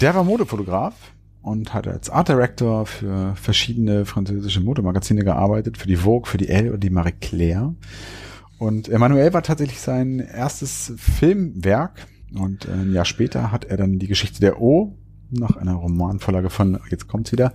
[0.00, 0.94] Der war Modefotograf
[1.42, 6.48] und hat als Art Director für verschiedene französische Modemagazine gearbeitet, für die Vogue, für die
[6.48, 7.74] Elle und die Marie Claire.
[8.64, 12.06] Und Emmanuel war tatsächlich sein erstes Filmwerk.
[12.34, 14.96] Und ein Jahr später hat er dann die Geschichte der O
[15.30, 17.52] nach einer Romanvorlage von, jetzt kommt's wieder,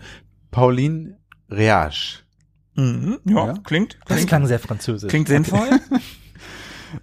[0.51, 1.17] Pauline
[1.49, 2.23] Reage.
[2.75, 3.97] Mhm, ja, ja, klingt.
[4.05, 5.09] Das klingt, klang sehr französisch.
[5.09, 5.67] Klingt sinnvoll.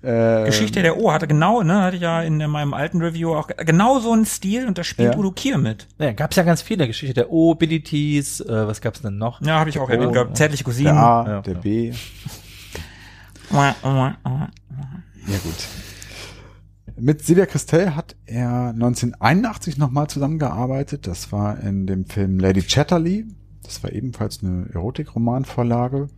[0.02, 3.46] Ähm, Geschichte der O hatte genau, ne, hatte ich ja in meinem alten Review auch
[3.56, 5.16] genau so einen Stil und da spielt ja.
[5.16, 5.86] Udo Kier mit.
[6.00, 6.88] Ja, gab's ja ganz viele.
[6.88, 9.40] Geschichte der O, Billy Tees, äh, was gab's denn noch?
[9.42, 10.36] Ja, habe ich auch erwähnt.
[10.36, 10.94] Zärtliche Cousinen.
[10.94, 11.92] Der A, ja, der B.
[15.26, 15.68] ja, gut.
[16.98, 21.06] Mit Silvia Christel hat er 1981 nochmal zusammengearbeitet.
[21.06, 23.26] Das war in dem Film Lady Chatterley.
[23.62, 26.08] Das war ebenfalls eine Erotikromanvorlage.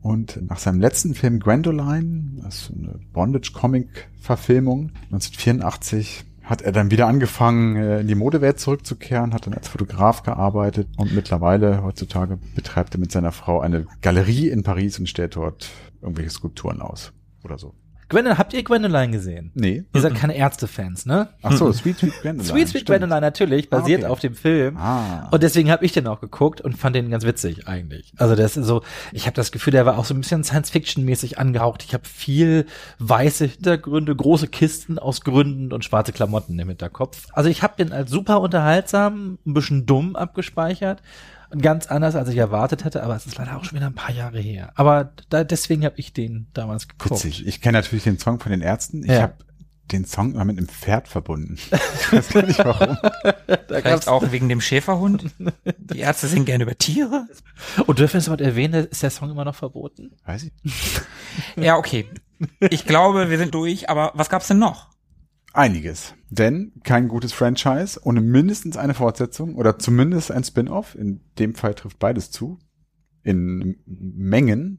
[0.00, 7.06] Und nach seinem letzten Film Gwendoline, das ist eine Bondage-Comic-Verfilmung, 1984, hat er dann wieder
[7.08, 12.94] angefangen, äh, in die Modewelt zurückzukehren, hat dann als Fotograf gearbeitet und mittlerweile heutzutage betreibt
[12.94, 15.68] er mit seiner Frau eine Galerie in Paris und stellt dort
[16.00, 17.12] irgendwelche Skulpturen aus
[17.44, 17.74] oder so.
[18.10, 19.50] Gwendoline, habt ihr Gwendoline gesehen?
[19.54, 19.84] Nee.
[19.92, 21.28] Ihr seid keine Ärzte-Fans, ne?
[21.42, 22.42] Ach so, Sweet Sweet Gwendoline.
[22.42, 24.12] Sweet Sweet Gwendoline natürlich, basiert ah, okay.
[24.12, 24.78] auf dem Film.
[24.78, 25.28] Ah.
[25.30, 28.14] Und deswegen habe ich den auch geguckt und fand den ganz witzig eigentlich.
[28.16, 28.82] Also das ist so,
[29.12, 31.84] ich habe das Gefühl, der war auch so ein bisschen Science-Fiction-mäßig angehaucht.
[31.84, 32.64] Ich habe viel
[32.98, 37.26] weiße Hintergründe, große Kisten aus Gründen und schwarze Klamotten im Hinterkopf.
[37.34, 41.02] Also ich habe den als super unterhaltsam, ein bisschen dumm abgespeichert
[41.50, 44.12] ganz anders, als ich erwartet hätte, aber es ist leider auch schon wieder ein paar
[44.12, 44.72] Jahre her.
[44.74, 47.24] Aber da, deswegen habe ich den damals geguckt.
[47.24, 47.46] Witzig.
[47.46, 49.02] Ich kenne natürlich den Song von den Ärzten.
[49.02, 49.22] Ich ja.
[49.22, 49.34] habe
[49.90, 51.58] den Song immer mit einem Pferd verbunden.
[52.10, 52.96] Ich weiß gar nicht warum.
[53.68, 55.26] Vielleicht auch wegen dem Schäferhund.
[55.78, 57.26] Die Ärzte singen gerne über Tiere.
[57.86, 60.12] Und dürfen wir es mal erwähnen, ist der Song immer noch verboten?
[60.24, 60.52] Weiß ich.
[61.56, 62.08] Ja, okay.
[62.70, 64.88] Ich glaube, wir sind durch, aber was gab's denn noch?
[65.58, 66.14] Einiges.
[66.30, 70.94] Denn kein gutes Franchise ohne mindestens eine Fortsetzung oder zumindest ein Spin-off.
[70.94, 72.60] In dem Fall trifft beides zu.
[73.24, 74.78] In Mengen.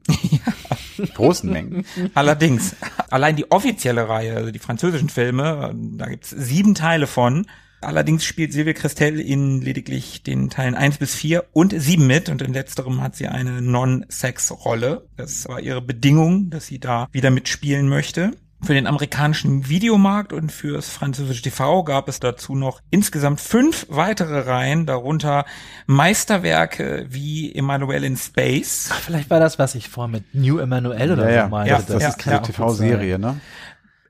[1.14, 1.84] großen Mengen.
[2.14, 2.76] Allerdings,
[3.10, 7.46] allein die offizielle Reihe, also die französischen Filme, da gibt's sieben Teile von.
[7.82, 12.40] Allerdings spielt Silvia Christel in lediglich den Teilen eins bis vier und sieben mit und
[12.40, 15.06] in letzterem hat sie eine Non-Sex-Rolle.
[15.18, 18.32] Das war ihre Bedingung, dass sie da wieder mitspielen möchte.
[18.62, 24.40] Für den amerikanischen Videomarkt und fürs französische TV gab es dazu noch insgesamt fünf weitere
[24.40, 25.46] Reihen, darunter
[25.86, 28.90] Meisterwerke wie Emmanuel in Space.
[28.92, 31.70] Ach, vielleicht war das, was ich vor mit New Emmanuel oder ja, so meinte.
[31.70, 33.40] Ja, das, das ja, ist keine TV-Serie, ne?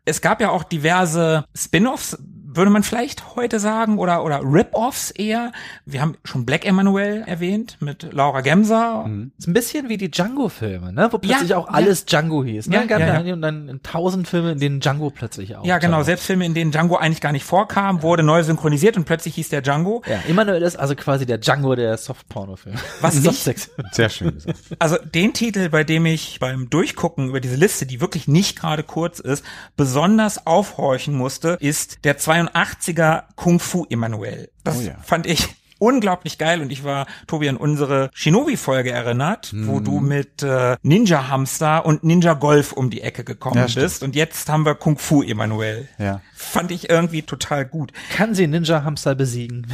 [0.04, 2.18] Es gab ja auch diverse Spin-offs
[2.54, 5.52] würde man vielleicht heute sagen, oder, oder Rip-Offs eher.
[5.86, 9.04] Wir haben schon Black Emanuel erwähnt mit Laura Gemser.
[9.06, 9.32] Mhm.
[9.38, 11.08] Ist ein bisschen wie die Django-Filme, ne?
[11.10, 12.06] Wo plötzlich ja, auch alles ja.
[12.20, 12.68] Django hieß.
[12.68, 12.86] Ne?
[12.88, 13.32] Ja, ja, ja.
[13.32, 15.64] Und dann tausend Filme, in denen Django plötzlich auch.
[15.64, 16.02] Ja, genau.
[16.02, 19.48] Selbst Filme, in denen Django eigentlich gar nicht vorkam, wurde neu synchronisiert und plötzlich hieß
[19.50, 20.02] der Django.
[20.06, 22.78] Ja, Emanuel ist also quasi der Django der Soft-Porno-Filme.
[23.00, 23.70] Was nicht?
[23.92, 24.58] Sehr schön gesagt.
[24.78, 28.82] Also den Titel, bei dem ich beim Durchgucken über diese Liste, die wirklich nicht gerade
[28.82, 29.44] kurz ist,
[29.76, 32.18] besonders aufhorchen musste, ist der
[32.48, 34.50] 82er Kung Fu Emanuel.
[34.64, 34.96] Das oh ja.
[35.02, 35.48] fand ich
[35.80, 39.66] unglaublich geil und ich war, Tobi, an unsere Shinobi-Folge erinnert, mhm.
[39.66, 44.02] wo du mit äh, Ninja Hamster und Ninja Golf um die Ecke gekommen ja, bist
[44.02, 45.88] und jetzt haben wir Kung Fu Emanuel.
[45.98, 46.20] Ja.
[46.40, 47.92] Fand ich irgendwie total gut.
[48.16, 49.66] Kann sie Ninja Hamster besiegen?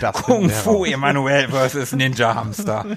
[0.12, 2.96] Kung Fu Emanuel versus Ninja Hamster.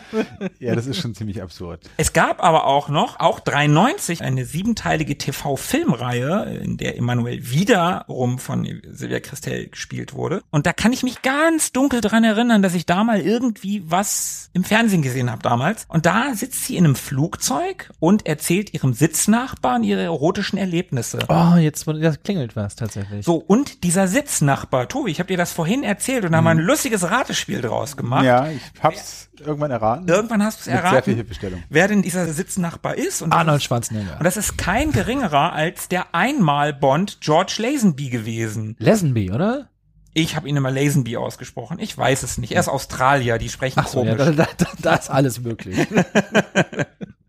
[0.58, 1.82] Ja, das ist schon ziemlich absurd.
[1.98, 8.66] Es gab aber auch noch, auch 93, eine siebenteilige TV-Filmreihe, in der Emanuel wiederum von
[8.90, 10.42] Silvia Christel gespielt wurde.
[10.50, 14.50] Und da kann ich mich ganz dunkel dran erinnern, dass ich da mal irgendwie was
[14.54, 15.86] im Fernsehen gesehen habe damals.
[15.90, 21.20] Und da sitzt sie in einem Flugzeug und erzählt ihrem Sitznachbarn ihre erotischen Erlebnisse.
[21.28, 23.26] Oh, jetzt das klingelt was tatsächlich.
[23.26, 26.52] So, und dieser Sitznachbar, Tobi, ich habe dir das vorhin erzählt und da haben wir
[26.52, 28.24] ein lustiges Ratespiel draus gemacht.
[28.24, 30.08] Ja, ich hab's irgendwann erraten.
[30.08, 30.92] Irgendwann hast du es erraten.
[30.96, 31.64] sehr viel Hilfestellung.
[31.70, 33.22] Wer denn dieser Sitznachbar ist.
[33.22, 34.18] Und das Arnold ist- Schwarzenegger.
[34.18, 38.76] Und das ist kein geringerer als der einmal Bond George Lazenby gewesen.
[38.80, 39.70] Lesenby, oder?
[40.14, 41.78] Ich habe ihn immer Lazenby ausgesprochen.
[41.80, 42.54] Ich weiß es nicht.
[42.54, 44.36] Er ist Australier, die sprechen Ach so, ja, komisch.
[44.38, 45.78] da, da, da ist alles möglich.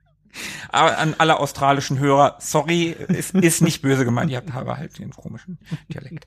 [0.70, 4.30] Aber an alle australischen Hörer, sorry, es ist nicht böse gemeint.
[4.30, 5.58] Ihr habt aber halt den komischen
[5.92, 6.26] Dialekt.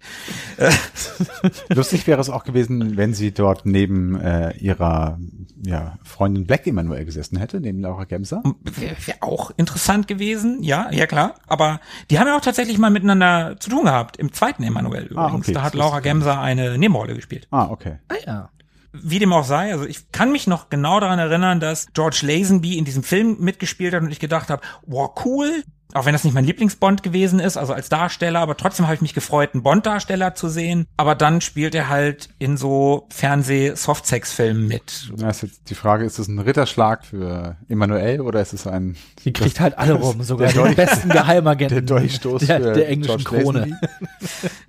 [1.69, 5.19] Lustig wäre es auch gewesen, wenn sie dort neben äh, ihrer
[5.63, 8.43] ja, Freundin Black Emanuel gesessen hätte, neben Laura Gemser.
[8.63, 11.35] Wäre wär auch interessant gewesen, ja, ja klar.
[11.47, 11.79] Aber
[12.09, 14.17] die haben ja auch tatsächlich mal miteinander zu tun gehabt.
[14.17, 15.17] Im zweiten Emanuel übrigens.
[15.17, 17.47] Ah, okay, da hat Laura Gemser eine Nebenrolle gespielt.
[17.51, 17.99] Ah, okay.
[18.07, 18.49] ah ja.
[18.91, 22.77] Wie dem auch sei, also ich kann mich noch genau daran erinnern, dass George Lazenby
[22.77, 25.63] in diesem Film mitgespielt hat und ich gedacht habe, wow, cool.
[25.95, 29.01] Auch wenn das nicht mein Lieblingsbond gewesen ist, also als Darsteller, aber trotzdem habe ich
[29.01, 30.85] mich gefreut, einen Bond-Darsteller zu sehen.
[30.97, 35.09] Aber dann spielt er halt in so Fernseh-Softsex-Filmen mit.
[35.17, 38.97] Ja, ist jetzt die Frage, ist es ein Ritterschlag für Emanuel oder ist es ein
[39.25, 42.89] Die kriegt halt alle rum, sogar den Dolch- besten Geheimagenten der Dolchstoß der, für der
[42.89, 43.79] englischen George Krone.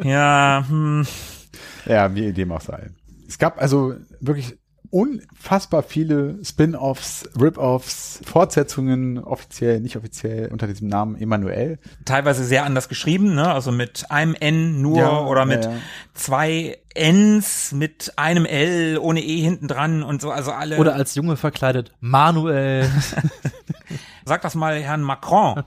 [0.02, 1.06] Ja, hm.
[1.86, 2.90] Ja, wie dem auch sei.
[3.30, 4.58] Es gab also wirklich
[4.90, 11.78] unfassbar viele Spin-offs, Rip-offs, Fortsetzungen, offiziell, nicht offiziell, unter diesem Namen Emanuel.
[12.04, 13.54] teilweise sehr anders geschrieben, ne?
[13.54, 15.76] Also mit einem N nur Ja, oder mit ja, ja.
[16.14, 20.32] zwei Ns mit einem L ohne E hinten dran und so.
[20.32, 20.78] Also alle.
[20.78, 22.90] Oder als Junge verkleidet Manuel.
[24.24, 25.62] sag das mal Herrn Macron.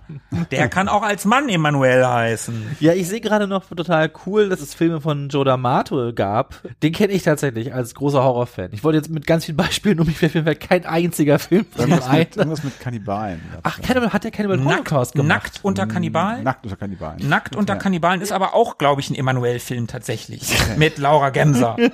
[0.52, 2.78] Der kann auch als Mann Emmanuel heißen.
[2.80, 6.56] Ja, ich sehe gerade noch total cool, dass es Filme von Joe D'Amato gab.
[6.82, 8.70] Den kenne ich tatsächlich als großer Horrorfan.
[8.72, 11.82] Ich wollte jetzt mit ganz vielen Beispielen um mich fällt mir kein einziger Film von
[11.82, 12.20] Irgendwas ein.
[12.20, 13.42] mit, irgendwas mit Kannibalen.
[13.64, 15.28] Ach, Cannibal, hat der Cannibal Nackt, Holocaust gemacht?
[15.30, 16.44] nackt unter Kannibalen.
[16.44, 17.28] Nackt unter Kannibalen.
[17.30, 17.80] Nackt unter Ja.
[17.80, 20.54] Kannibalen ist aber auch, glaube ich, ein Emanuel-Film tatsächlich.
[20.78, 21.76] Mit Laura Gemser.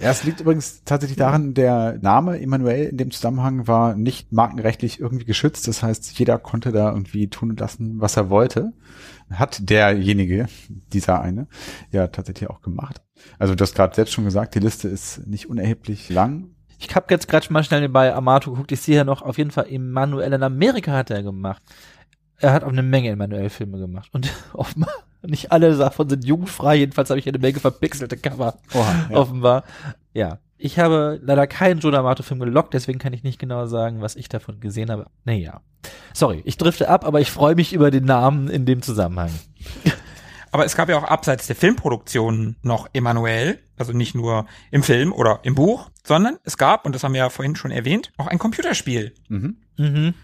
[0.00, 5.00] Ja, es liegt übrigens tatsächlich daran, der Name Emanuel in dem Zusammenhang war nicht markenrechtlich
[5.00, 5.66] irgendwie geschützt.
[5.66, 8.72] Das heißt, jeder konnte da irgendwie tun und lassen, was er wollte.
[9.30, 10.46] Hat derjenige,
[10.92, 11.48] dieser eine,
[11.90, 13.02] ja tatsächlich auch gemacht.
[13.38, 16.50] Also du hast gerade selbst schon gesagt, die Liste ist nicht unerheblich lang.
[16.78, 18.72] Ich habe jetzt gerade mal schnell bei Amato geguckt.
[18.72, 21.62] Ich sehe ja noch auf jeden Fall Emanuel in Amerika hat er gemacht.
[22.40, 24.10] Er hat auch eine Menge Emanuel-Filme gemacht.
[24.12, 26.76] Und offenbar, nicht alle davon sind jugendfrei.
[26.76, 28.58] Jedenfalls habe ich eine Menge verpixelte Cover.
[28.74, 29.16] Oha, ja.
[29.16, 29.64] Offenbar.
[30.14, 30.38] Ja.
[30.58, 34.28] Ich habe leider keinen Joe D'Amato-Film gelockt, deswegen kann ich nicht genau sagen, was ich
[34.28, 35.06] davon gesehen habe.
[35.24, 35.60] Naja.
[36.12, 39.30] Sorry, ich drifte ab, aber ich freue mich über den Namen in dem Zusammenhang.
[40.50, 45.12] Aber es gab ja auch abseits der Filmproduktion noch Emanuel, also nicht nur im Film
[45.12, 48.26] oder im Buch, sondern es gab, und das haben wir ja vorhin schon erwähnt, auch
[48.26, 49.14] ein Computerspiel.
[49.28, 49.58] Mhm.
[49.76, 50.14] Mhm.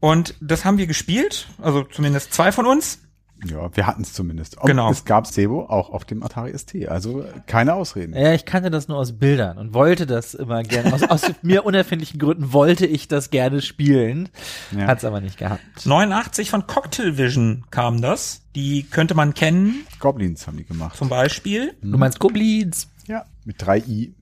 [0.00, 3.00] Und das haben wir gespielt, also zumindest zwei von uns.
[3.44, 4.58] Ja, wir hatten es zumindest.
[4.58, 4.90] Und Genau.
[4.90, 6.88] Es gab Sebo auch auf dem Atari ST.
[6.88, 8.14] Also keine Ausreden.
[8.14, 10.92] Ja, ich kannte das nur aus Bildern und wollte das immer gerne.
[10.94, 14.28] Aus, aus mir unerfindlichen Gründen wollte ich das gerne spielen.
[14.70, 14.86] Ja.
[14.86, 15.60] Hat's aber nicht gehabt.
[15.84, 18.42] 89 von Cocktail Vision kam das.
[18.54, 20.96] Die könnte man kennen, Goblins haben die gemacht.
[20.96, 21.74] zum Beispiel.
[21.82, 22.88] Du meinst Goblins?
[23.06, 24.14] Ja, mit drei I.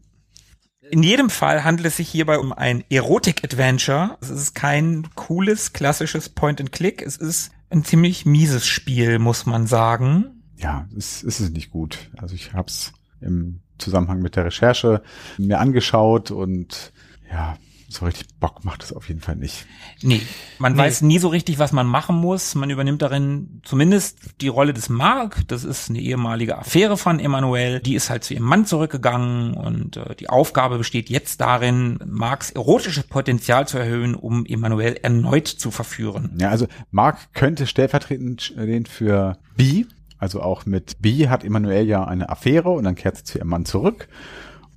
[0.90, 4.18] In jedem Fall handelt es sich hierbei um ein Erotik-Adventure.
[4.20, 7.00] Es ist kein cooles, klassisches Point-and-Click.
[7.02, 10.42] Es ist ein ziemlich mieses Spiel, muss man sagen.
[10.58, 12.10] Ja, es, es ist nicht gut.
[12.18, 15.02] Also ich habe es im Zusammenhang mit der Recherche
[15.38, 16.92] mir angeschaut und
[17.30, 17.56] ja,
[17.92, 19.66] so richtig Bock macht es auf jeden Fall nicht.
[20.02, 20.20] Nee,
[20.58, 20.78] man Nee.
[20.78, 22.54] weiß nie so richtig, was man machen muss.
[22.54, 25.42] Man übernimmt darin zumindest die Rolle des Mark.
[25.48, 27.80] Das ist eine ehemalige Affäre von Emanuel.
[27.80, 32.50] Die ist halt zu ihrem Mann zurückgegangen und äh, die Aufgabe besteht jetzt darin, Marks
[32.50, 36.36] erotisches Potenzial zu erhöhen, um Emanuel erneut zu verführen.
[36.40, 39.84] Ja, also Mark könnte stellvertretend stehen für B.
[40.18, 43.48] Also auch mit B hat Emanuel ja eine Affäre und dann kehrt sie zu ihrem
[43.48, 44.08] Mann zurück.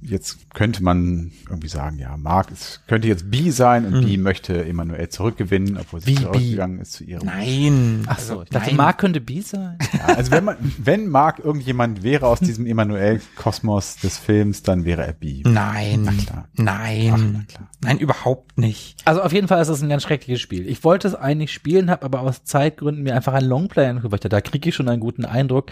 [0.07, 4.65] Jetzt könnte man irgendwie sagen, ja, Mark ist, könnte jetzt B sein und B möchte
[4.65, 6.21] Emanuel zurückgewinnen, obwohl sie Wie B?
[6.21, 7.25] zurückgegangen ist zu ihrem.
[7.25, 8.03] Nein.
[8.07, 8.77] Ach so, also, ich dachte, nein.
[8.77, 9.77] Mark könnte B sein.
[9.93, 15.05] Ja, also wenn man, wenn Mark irgendjemand wäre aus diesem Emanuel-Kosmos des Films, dann wäre
[15.05, 15.41] er B.
[15.45, 16.07] Nein.
[16.25, 16.47] klar.
[16.53, 17.11] Nein.
[17.13, 17.69] Ach, na klar.
[17.81, 18.97] Nein, überhaupt nicht.
[19.05, 20.67] Also auf jeden Fall ist es ein ganz schreckliches Spiel.
[20.67, 24.23] Ich wollte es eigentlich spielen, habe aber aus Zeitgründen mir einfach ein Longplay angeguckt.
[24.23, 25.71] weil Da kriege ich schon einen guten Eindruck.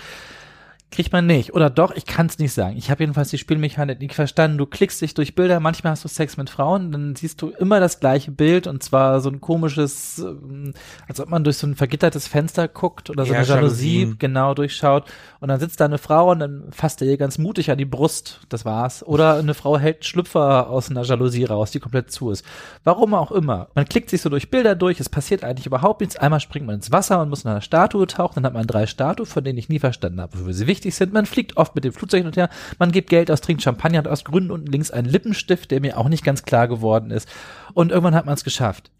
[0.93, 1.53] Kriegt man nicht.
[1.53, 2.77] Oder doch, ich kann es nicht sagen.
[2.77, 4.57] Ich habe jedenfalls die Spielmechanik nicht verstanden.
[4.59, 7.79] Du klickst dich durch Bilder, manchmal hast du Sex mit Frauen, dann siehst du immer
[7.79, 10.73] das gleiche Bild und zwar so ein komisches, ähm,
[11.07, 14.19] als ob man durch so ein vergittertes Fenster guckt oder so Ja, eine Jalousie Jalousien.
[14.19, 15.05] genau durchschaut.
[15.39, 17.85] Und dann sitzt da eine Frau und dann fasst er ihr ganz mutig an die
[17.85, 18.41] Brust.
[18.49, 19.03] Das war's.
[19.05, 22.45] Oder eine Frau hält Schlüpfer aus einer Jalousie raus, die komplett zu ist.
[22.83, 23.67] Warum auch immer.
[23.73, 26.17] Man klickt sich so durch Bilder durch, es passiert eigentlich überhaupt nichts.
[26.17, 28.85] Einmal springt man ins Wasser und muss in einer Statue tauchen, dann hat man drei
[28.85, 31.13] Statuen, von denen ich nie verstanden habe, wofür sie wichtig sind.
[31.13, 32.49] Man fliegt oft mit dem Flugzeug hin und her,
[32.79, 35.97] man gibt Geld aus, trinkt Champagner, hat aus Gründen unten links einen Lippenstift, der mir
[35.97, 37.27] auch nicht ganz klar geworden ist.
[37.73, 38.91] Und irgendwann hat man es geschafft.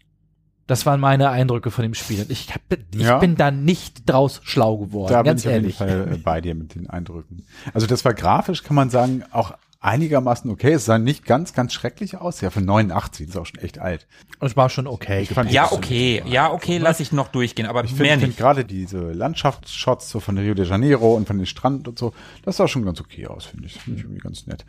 [0.66, 2.20] Das waren meine Eindrücke von dem Spiel.
[2.22, 2.62] Und ich, hab,
[2.94, 3.18] ich Ja.
[3.18, 5.76] bin da nicht draus schlau geworden, Da bin ganz ich auf jeden ehrlich.
[5.76, 7.44] Fall bei dir mit den Eindrücken.
[7.74, 9.52] Also das war grafisch, kann man sagen, auch
[9.84, 10.72] einigermaßen okay.
[10.72, 12.40] Es sah nicht ganz, ganz schrecklich aus.
[12.40, 14.06] Ja, von 89, das ist auch schon echt alt.
[14.40, 15.22] Es war schon okay.
[15.22, 18.28] Ich fand- Ja, okay, ja, okay, lass ich noch durchgehen, aber Ich mehr finde find
[18.28, 18.38] nicht.
[18.38, 22.12] gerade diese Landschaftsshots so von Rio de Janeiro und von den Strand und so,
[22.44, 23.74] das sah schon ganz okay aus, finde ich.
[23.80, 24.64] Finde ich irgendwie ganz nett.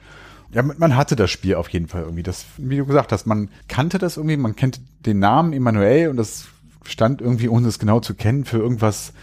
[0.52, 2.24] Ja, man man hatte das Spiel auf jeden Fall irgendwie.
[2.24, 6.18] Das, wie du gesagt hast, man kannte das irgendwie, man kennt den Namen Emanuel und
[6.18, 6.46] das
[6.86, 9.14] stand irgendwie, ohne es genau zu kennen, für irgendwas,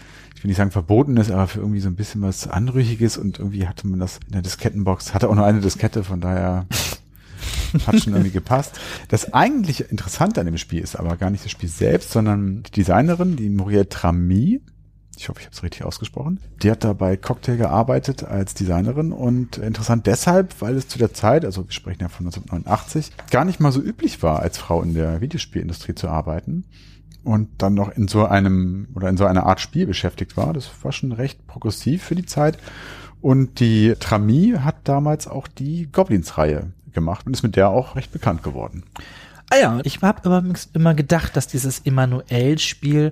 [0.43, 3.65] ich will nicht sagen Verbotenes, aber für irgendwie so ein bisschen was Anrüchiges und irgendwie
[3.65, 6.65] hatte man das in der Diskettenbox, hatte auch nur eine Diskette, von daher
[7.87, 8.77] hat schon irgendwie gepasst.
[9.07, 12.71] Das eigentlich Interessante an dem Spiel ist aber gar nicht das Spiel selbst, sondern die
[12.71, 14.59] Designerin, die Muriel Tramy,
[15.15, 19.13] ich hoffe, ich habe es richtig ausgesprochen, die hat da bei Cocktail gearbeitet als Designerin
[19.13, 23.45] und interessant deshalb, weil es zu der Zeit, also wir sprechen ja von 1989, gar
[23.45, 26.65] nicht mal so üblich war, als Frau in der Videospielindustrie zu arbeiten
[27.23, 30.53] und dann noch in so einem oder in so einer Art Spiel beschäftigt war.
[30.53, 32.57] Das war schon recht progressiv für die Zeit.
[33.21, 38.11] Und die Trami hat damals auch die Goblins-Reihe gemacht und ist mit der auch recht
[38.11, 38.83] bekannt geworden.
[39.49, 43.11] Ah ja, ich habe übrigens immer gedacht, dass dieses Emanuel-Spiel,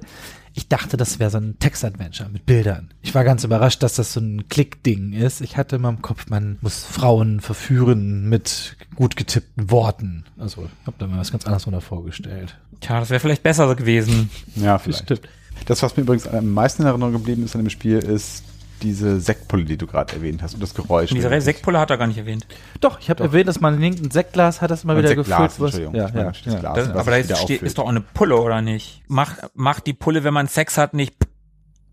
[0.53, 2.89] ich dachte, das wäre so ein Text-Adventure mit Bildern.
[3.01, 5.41] Ich war ganz überrascht, dass das so ein Klick-Ding ist.
[5.41, 10.25] Ich hatte immer im Kopf, man muss Frauen verführen mit gut getippten Worten.
[10.37, 12.57] Also, ich habe da mir was ganz anderes drunter vorgestellt.
[12.81, 14.29] Tja, das wäre vielleicht besser gewesen.
[14.55, 15.03] Ja, vielleicht.
[15.03, 15.21] Stimmt.
[15.65, 18.43] Das, was mir übrigens am meisten in Erinnerung geblieben ist an dem Spiel, ist
[18.81, 21.11] diese Sektpulle, die du gerade erwähnt hast und das Geräusch.
[21.11, 22.47] Und diese Sektpulle hat er gar nicht erwähnt.
[22.79, 25.59] Doch, ich habe erwähnt, dass man linken Sektglas hat, das mal Ein wieder Sektglas, gefüllt
[25.59, 25.93] wird.
[25.93, 25.95] Entschuldigung.
[25.95, 26.59] Ja, Ich meine, ja, das ja.
[26.59, 29.03] Glas, Das, aber da ist, steht, ist doch auch eine Pulle, oder nicht?
[29.07, 31.15] Macht, macht die Pulle, wenn man Sex hat, nicht.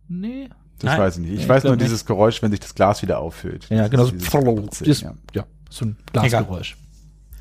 [0.08, 0.48] Nee.
[0.78, 1.00] Das Nein.
[1.00, 1.32] weiß ich nicht.
[1.34, 3.66] Ich Nee, weiß ich nur glaub dieses Geräusch, wenn sich das Glas wieder auffüllt.
[3.68, 4.04] Ja, Das genau.
[4.04, 5.14] ist So, dieses ja.
[5.34, 5.44] ja.
[5.68, 6.76] so ein Glasgeräusch.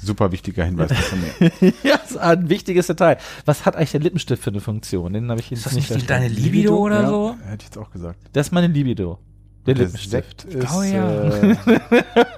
[0.01, 1.51] Super wichtiger Hinweis von mir.
[1.83, 3.17] ja, das ist ein wichtiges Detail.
[3.45, 5.13] Was hat eigentlich der Lippenstift für eine Funktion?
[5.13, 7.35] Den habe ich jetzt Ist das nicht nicht deine Libido oder ja, so?
[7.45, 8.19] Hätte ich jetzt auch gesagt.
[8.33, 9.19] Das ist meine Libido.
[9.65, 10.45] Der Der Lippenstift.
[10.45, 11.29] Ist glaube, ja.
[11.29, 11.55] äh,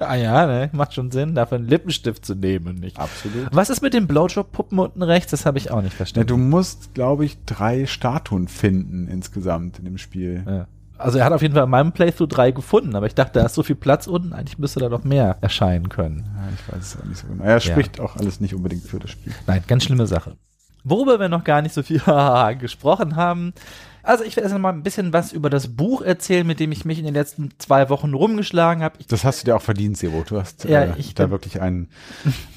[0.00, 0.70] ah ja, ne?
[0.72, 2.98] Macht schon Sinn, dafür einen Lippenstift zu nehmen, nicht?
[2.98, 3.46] absolut.
[3.52, 5.30] Was ist mit den Blowjob-Puppen unten rechts?
[5.30, 6.26] Das habe ich auch nicht Ja, verstanden.
[6.26, 10.42] du musst, glaube ich, drei Statuen finden insgesamt in dem Spiel.
[10.44, 10.66] Ja.
[11.00, 13.46] Also er hat auf jeden Fall in meinem Playthrough drei gefunden, aber ich dachte, da
[13.46, 16.24] ist so viel Platz unten, eigentlich müsste da noch mehr erscheinen können.
[16.36, 17.44] Ja, ich weiß es auch nicht so genau.
[17.44, 19.32] Er spricht auch alles nicht unbedingt für das Spiel.
[19.46, 20.36] Nein, ganz schlimme Sache.
[20.84, 22.00] Worüber wir noch gar nicht so viel
[22.58, 23.52] gesprochen haben.
[24.02, 26.84] Also ich werde erst mal ein bisschen was über das Buch erzählen, mit dem ich
[26.84, 28.96] mich in den letzten zwei Wochen rumgeschlagen habe.
[28.98, 30.24] Ich Das hast du dir auch verdient, Sebo.
[30.26, 31.88] Du hast Ja, äh, ich da bin- wirklich einen,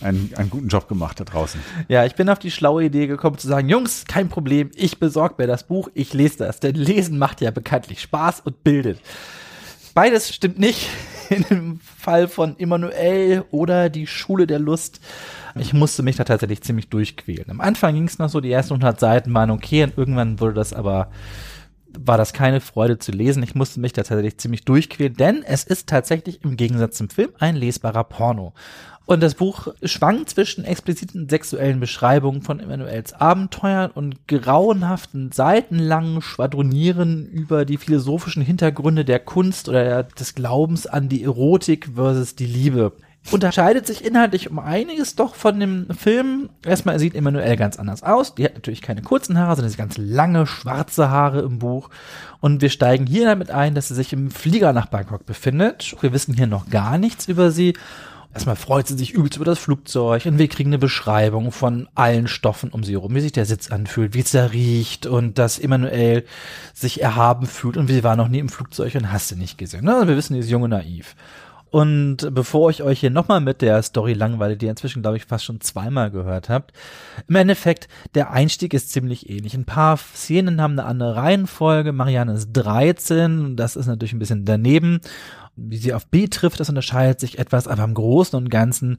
[0.02, 1.60] einen, einen guten Job gemacht da draußen.
[1.90, 5.36] Ja, ich bin auf die schlaue Idee gekommen zu sagen, Jungs, kein Problem, ich besorge
[5.38, 6.60] mir das Buch, ich lese das.
[6.60, 8.99] Denn Lesen macht ja bekanntlich Spaß und bildet.
[9.94, 10.88] Beides stimmt nicht
[11.30, 14.99] in dem Fall von Emanuel oder die Schule der Lust.
[15.55, 17.49] Ich musste mich da tatsächlich ziemlich durchquälen.
[17.49, 20.53] Am Anfang ging es noch so, die ersten 100 Seiten waren okay und irgendwann wurde
[20.53, 21.09] das aber
[21.95, 23.43] war das keine Freude zu lesen.
[23.43, 27.30] Ich musste mich da tatsächlich ziemlich durchquälen, denn es ist tatsächlich im Gegensatz zum Film
[27.39, 28.53] ein lesbarer Porno.
[29.05, 37.27] Und das Buch schwankt zwischen expliziten sexuellen Beschreibungen von Emanuels Abenteuern und grauenhaften, seitenlangen Schwadronieren
[37.27, 42.93] über die philosophischen Hintergründe der Kunst oder des Glaubens an die Erotik versus die Liebe.
[43.31, 46.49] Unterscheidet sich inhaltlich um einiges doch von dem Film.
[46.65, 48.35] Erstmal sieht Emanuel ganz anders aus.
[48.35, 51.89] Die hat natürlich keine kurzen Haare, sondern ganz lange schwarze Haare im Buch.
[52.41, 55.95] Und wir steigen hier damit ein, dass sie sich im Flieger nach Bangkok befindet.
[56.01, 57.75] Wir wissen hier noch gar nichts über sie.
[58.33, 62.27] Erstmal freut sie sich übelst über das Flugzeug und wir kriegen eine Beschreibung von allen
[62.27, 65.59] Stoffen um sie herum, wie sich der Sitz anfühlt, wie es da riecht und dass
[65.59, 66.25] Emanuel
[66.73, 69.85] sich erhaben fühlt und wir waren noch nie im Flugzeug und hast du nicht gesehen.
[69.85, 70.01] Ne?
[70.07, 71.15] Wir wissen, die ist jung und naiv.
[71.73, 75.25] Und bevor ich euch hier nochmal mit der Story langweile, die ihr inzwischen, glaube ich,
[75.25, 76.71] fast schon zweimal gehört habt,
[77.27, 79.55] im Endeffekt, der Einstieg ist ziemlich ähnlich.
[79.55, 81.91] Ein paar Szenen haben eine andere Reihenfolge.
[81.91, 85.01] Marianne ist 13, das ist natürlich ein bisschen daneben.
[85.55, 88.97] Wie sie auf B trifft, das unterscheidet sich etwas, aber im Großen und Ganzen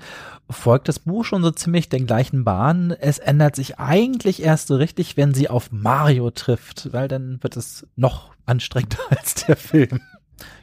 [0.51, 2.90] folgt das Buch schon so ziemlich den gleichen Bahnen.
[2.90, 7.56] Es ändert sich eigentlich erst so richtig, wenn sie auf Mario trifft, weil dann wird
[7.56, 10.01] es noch anstrengender als der Film.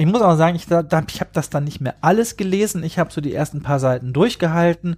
[0.00, 2.82] ich muss auch sagen, ich, da, ich habe das dann nicht mehr alles gelesen.
[2.82, 4.96] Ich habe so die ersten paar Seiten durchgehalten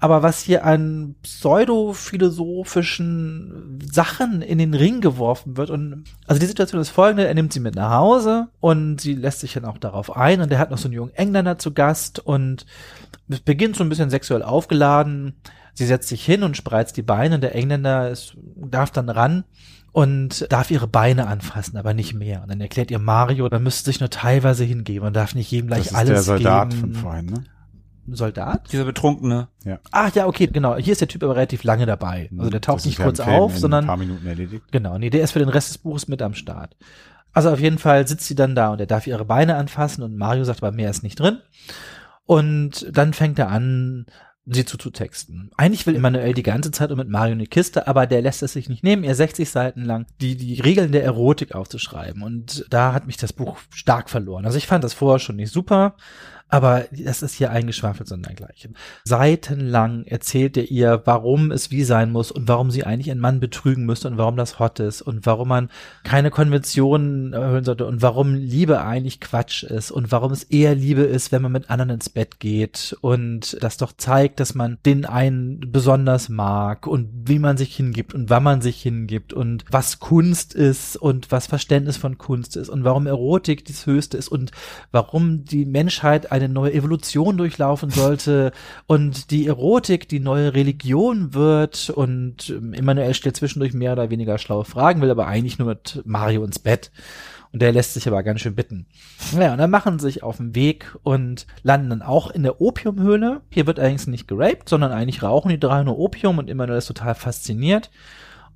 [0.00, 6.80] aber was hier an pseudo-philosophischen Sachen in den Ring geworfen wird und also die Situation
[6.80, 10.16] ist folgende, er nimmt sie mit nach Hause und sie lässt sich dann auch darauf
[10.16, 12.64] ein und er hat noch so einen jungen Engländer zu Gast und
[13.28, 15.34] es beginnt so ein bisschen sexuell aufgeladen.
[15.74, 17.38] Sie setzt sich hin und spreizt die Beine.
[17.38, 19.44] Der Engländer ist, darf dann ran
[19.92, 22.42] und darf ihre Beine anfassen, aber nicht mehr.
[22.42, 25.68] Und dann erklärt ihr Mario, man müsste sich nur teilweise hingeben und darf nicht jedem
[25.68, 26.80] gleich das ist alles der Soldat geben.
[26.80, 27.44] von vorhin, ne?
[28.10, 28.72] Soldat?
[28.72, 29.48] Dieser Betrunkene.
[29.64, 29.80] Ja.
[29.90, 30.76] Ach ja, okay, genau.
[30.76, 32.30] Hier ist der Typ aber relativ lange dabei.
[32.38, 33.84] Also der taucht nicht kurz auf, sondern.
[33.84, 34.64] Ein paar Minuten erledigt.
[34.70, 36.74] Genau, nee, der ist für den Rest des Buches mit am Start.
[37.32, 40.16] Also auf jeden Fall sitzt sie dann da und er darf ihre Beine anfassen und
[40.16, 41.38] Mario sagt aber mehr ist nicht drin.
[42.24, 44.06] Und dann fängt er an,
[44.50, 45.50] sie zuzutexten.
[45.56, 48.52] Eigentlich will Emanuel die ganze Zeit um mit Mario eine Kiste, aber der lässt es
[48.52, 52.22] sich nicht nehmen, ihr 60 Seiten lang die, die Regeln der Erotik aufzuschreiben.
[52.22, 54.46] Und da hat mich das Buch stark verloren.
[54.46, 55.94] Also ich fand das vorher schon nicht super,
[56.48, 58.76] aber das ist hier eingeschwafelt sondern dergleichen.
[59.04, 63.40] Seitenlang erzählt er ihr, warum es wie sein muss und warum sie eigentlich einen Mann
[63.40, 65.70] betrügen müsste und warum das hot ist und warum man
[66.04, 71.02] keine Konventionen erhöhen sollte und warum Liebe eigentlich Quatsch ist und warum es eher Liebe
[71.02, 75.04] ist, wenn man mit anderen ins Bett geht und das doch zeigt, dass man den
[75.04, 79.98] einen besonders mag und wie man sich hingibt und wann man sich hingibt und was
[79.98, 84.52] Kunst ist und was Verständnis von Kunst ist und warum Erotik das Höchste ist und
[84.92, 88.52] warum die Menschheit eine neue Evolution durchlaufen sollte
[88.86, 94.64] und die Erotik die neue Religion wird und Emanuel stellt zwischendurch mehr oder weniger schlaue
[94.64, 96.90] Fragen, will aber eigentlich nur mit Mario ins Bett.
[97.50, 98.86] Und der lässt sich aber ganz schön bitten.
[99.38, 102.60] Ja, und dann machen sie sich auf den Weg und landen dann auch in der
[102.60, 103.40] Opiumhöhle.
[103.48, 106.86] Hier wird allerdings nicht geraped, sondern eigentlich rauchen die drei nur Opium und Emanuel ist
[106.88, 107.90] total fasziniert.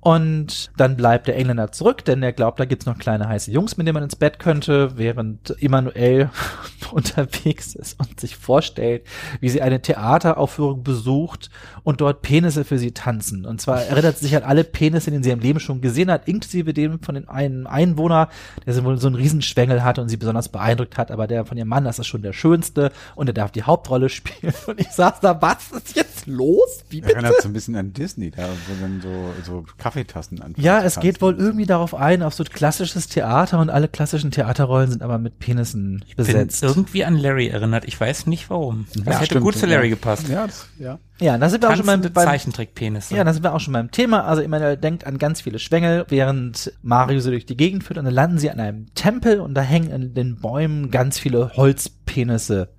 [0.03, 3.77] Und dann bleibt der Engländer zurück, denn er glaubt, da gibt's noch kleine heiße Jungs,
[3.77, 6.29] mit denen man ins Bett könnte, während Emanuel
[6.91, 9.03] unterwegs ist und sich vorstellt,
[9.39, 11.49] wie sie eine Theateraufführung besucht
[11.83, 13.45] und dort Penisse für sie tanzen.
[13.45, 16.27] Und zwar erinnert sie sich an alle Penisse, die sie im Leben schon gesehen hat,
[16.27, 18.27] inklusive dem von den einen Einwohner,
[18.65, 21.69] der wohl so einen Riesenschwengel hat und sie besonders beeindruckt hat, aber der von ihrem
[21.69, 24.53] Mann, das ist schon der schönste und er darf die Hauptrolle spielen.
[24.67, 26.83] Und ich saß da, was ist jetzt los?
[26.89, 27.13] Wie bitte?
[27.13, 30.53] Erinnert so ein bisschen an Disney, da wo dann so, so Kaffeetassen an.
[30.57, 34.91] Ja, es geht wohl irgendwie darauf ein, auf so klassisches Theater und alle klassischen Theaterrollen
[34.91, 36.61] sind aber mit Penissen ich besetzt.
[36.61, 37.85] Bin irgendwie an Larry erinnert.
[37.85, 38.87] Ich weiß nicht warum.
[38.95, 39.95] Das ja, hätte stimmt, gut zu Larry ja.
[39.95, 40.27] gepasst.
[40.27, 40.99] Ja, das, ja.
[41.19, 43.15] Ja, da sind wir Tanzende auch schon beim, Zeichentrickpenisse.
[43.15, 44.25] Ja, da sind wir auch schon beim Thema.
[44.25, 48.05] Also Emanuel denkt an ganz viele Schwängel, während Mario sie durch die Gegend führt und
[48.05, 52.72] dann landen sie an einem Tempel und da hängen in den Bäumen ganz viele Holzpenisse.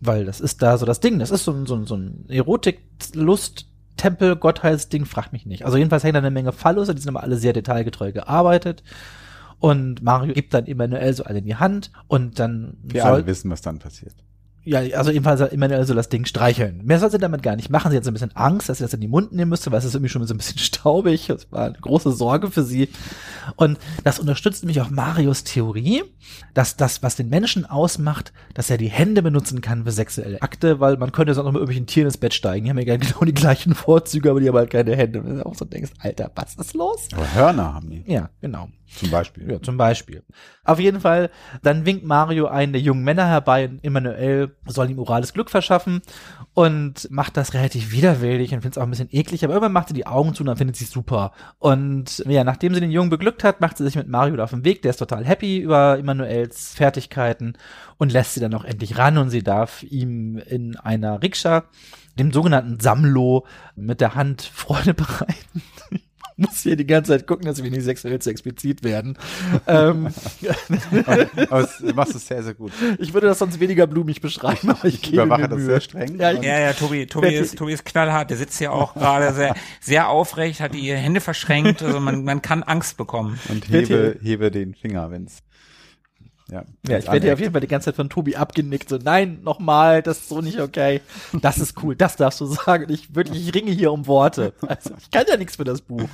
[0.00, 1.18] Weil das ist da so das Ding.
[1.18, 3.66] Das ist so, ein so, ein so ein Erotik-Lust-
[3.96, 5.64] Tempel, Gottheitsding, frag mich nicht.
[5.64, 8.82] Also jedenfalls hängen da eine Menge Fallusse, die sind aber alle sehr detailgetreu gearbeitet.
[9.58, 13.26] Und Mario gibt dann Emanuel so alle in die Hand und dann Wir soll, alle
[13.26, 14.14] wissen, was dann passiert.
[14.66, 16.80] Ja, also jedenfalls soll Emanuel so das Ding streicheln.
[16.84, 17.92] Mehr soll sie damit gar nicht machen.
[17.92, 19.78] Sie hat so ein bisschen Angst, dass sie das in den Mund nehmen müsste, weil
[19.78, 21.28] es ist irgendwie schon so ein bisschen staubig.
[21.28, 22.88] Das war eine große Sorge für sie.
[23.54, 26.02] Und das unterstützt nämlich auch Marios Theorie,
[26.52, 30.80] dass das, was den Menschen ausmacht, dass er die Hände benutzen kann für sexuelle Akte,
[30.80, 32.64] weil man könnte sonst auch mit irgendwelchen Tieren ins Bett steigen.
[32.64, 35.20] Die haben ja genau die gleichen Vorzüge, aber die haben halt keine Hände.
[35.20, 37.06] Und du auch so denkst, Alter, was ist los?
[37.12, 38.02] Aber Hörner haben die.
[38.10, 38.68] Ja, genau.
[38.88, 39.50] Zum Beispiel.
[39.50, 40.22] Ja, zum Beispiel.
[40.64, 41.30] Auf jeden Fall,
[41.62, 46.02] dann winkt Mario einen der jungen Männer herbei und Emanuel soll ihm orales Glück verschaffen
[46.54, 49.88] und macht das relativ widerwillig und findet es auch ein bisschen eklig, aber irgendwann macht
[49.88, 51.32] sie die Augen zu und dann findet sie es super.
[51.58, 54.64] Und ja, nachdem sie den Jungen beglückt hat, macht sie sich mit Mario auf den
[54.64, 57.58] Weg, der ist total happy über Emanuels Fertigkeiten
[57.98, 61.64] und lässt sie dann auch endlich ran und sie darf ihm in einer Rikscha,
[62.18, 65.62] dem sogenannten Samlo, mit der Hand Freude bereiten
[66.46, 69.16] muss hier die ganze Zeit gucken, dass wir nicht sexuell zu explizit werden.
[69.66, 70.08] ähm,
[71.48, 72.72] aber du machst es sehr, sehr gut.
[72.98, 76.18] Ich würde das sonst weniger blumig beschreiben, aber ich, ich überwache das sehr streng.
[76.18, 78.30] Ja, ja, ja, Tobi, Tobi ist, Tobi ist knallhart.
[78.30, 81.82] Der sitzt ja auch gerade sehr, sehr aufrecht, hat die Hände verschränkt.
[81.82, 83.38] Also man, man kann Angst bekommen.
[83.48, 85.42] Und hebe, hebe den Finger, wenn's
[86.48, 88.88] Ja, Ja, ich werde ja auf jeden Fall die ganze Zeit von Tobi abgenickt.
[88.88, 91.00] So, nein, nochmal, das ist so nicht okay.
[91.42, 92.86] Das ist cool, das darfst du sagen.
[92.88, 94.52] Ich wirklich, ich ringe hier um Worte.
[94.66, 96.08] Also, ich kann ja nichts für das Buch.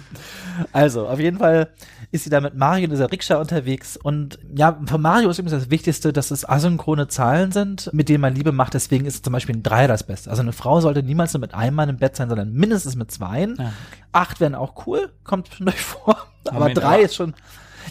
[0.72, 1.68] Also, auf jeden Fall
[2.12, 3.98] ist sie da mit Mario in dieser Rikscha unterwegs.
[3.98, 8.22] Und ja, für Mario ist übrigens das Wichtigste, dass es asynchrone Zahlen sind, mit denen
[8.22, 8.72] man Liebe macht.
[8.74, 10.30] Deswegen ist zum Beispiel ein Dreier das Beste.
[10.30, 13.10] Also eine Frau sollte niemals nur mit einem Mann im Bett sein, sondern mindestens mit
[13.10, 13.56] zweien.
[13.58, 13.72] Ah, okay.
[14.12, 16.16] Acht wären auch cool, kommt schon durch vor.
[16.48, 17.34] Aber Moment, drei aber- ist schon.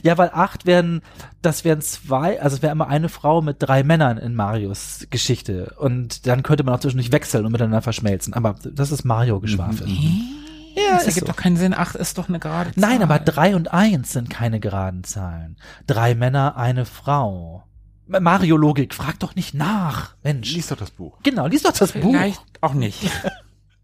[0.04, 1.02] Ja, weil acht wären,
[1.42, 5.76] das wären zwei, also es wäre immer eine Frau mit drei Männern in Marios Geschichte.
[5.78, 8.34] Und dann könnte man auch zwischendurch wechseln und miteinander verschmelzen.
[8.34, 9.88] Aber das ist Mario-Geschwafel.
[9.88, 11.32] Ja, Das ergibt so.
[11.34, 11.74] doch keinen Sinn.
[11.74, 12.90] Acht ist doch eine gerade Zahl.
[12.90, 15.58] Nein, aber drei und eins sind keine geraden Zahlen.
[15.86, 17.64] Drei Männer, eine Frau.
[18.08, 20.54] Mario-Logik, frag doch nicht nach, Mensch.
[20.54, 21.18] Lies doch das Buch.
[21.24, 22.12] Genau, lies doch das Buch.
[22.12, 23.00] Vielleicht auch nicht.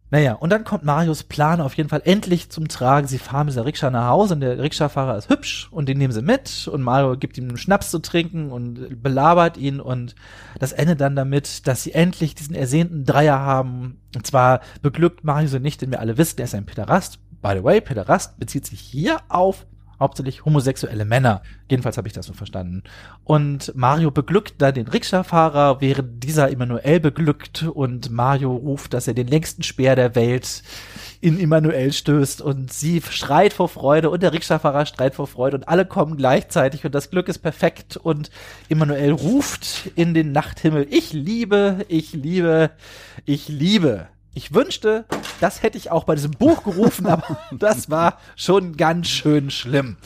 [0.10, 3.08] Naja, und dann kommt Marios Plan auf jeden Fall endlich zum Tragen.
[3.08, 6.14] Sie fahren mit der Rikscha nach Hause und der Rikscha-Fahrer ist hübsch und den nehmen
[6.14, 10.16] sie mit und Mario gibt ihm einen Schnaps zu trinken und belabert ihn und
[10.60, 14.00] das endet dann damit, dass sie endlich diesen ersehnten Dreier haben.
[14.16, 17.20] Und zwar beglückt Mario sie nicht, denn wir alle wissen, er ist ein Pederast.
[17.42, 19.66] By the way, Pederast bezieht sich hier auf
[20.00, 21.42] hauptsächlich homosexuelle Männer.
[21.70, 22.84] Jedenfalls habe ich das so verstanden.
[23.24, 29.14] Und Mario beglückt dann den Rikscha-Fahrer, während dieser Emanuel beglückt und Mario ruft, dass er
[29.14, 30.64] den längsten Speer der Welt
[31.20, 35.68] in Emanuel stößt und sie schreit vor Freude und der Rikscha-Fahrer schreit vor Freude und
[35.68, 38.30] alle kommen gleichzeitig und das Glück ist perfekt und
[38.70, 42.72] Emanuel ruft in den Nachthimmel, ich liebe, ich liebe,
[43.26, 44.08] ich liebe.
[44.38, 45.06] Ich wünschte,
[45.42, 49.98] das hätte ich auch bei diesem Buch gerufen, aber das war schon ganz schön schlimm.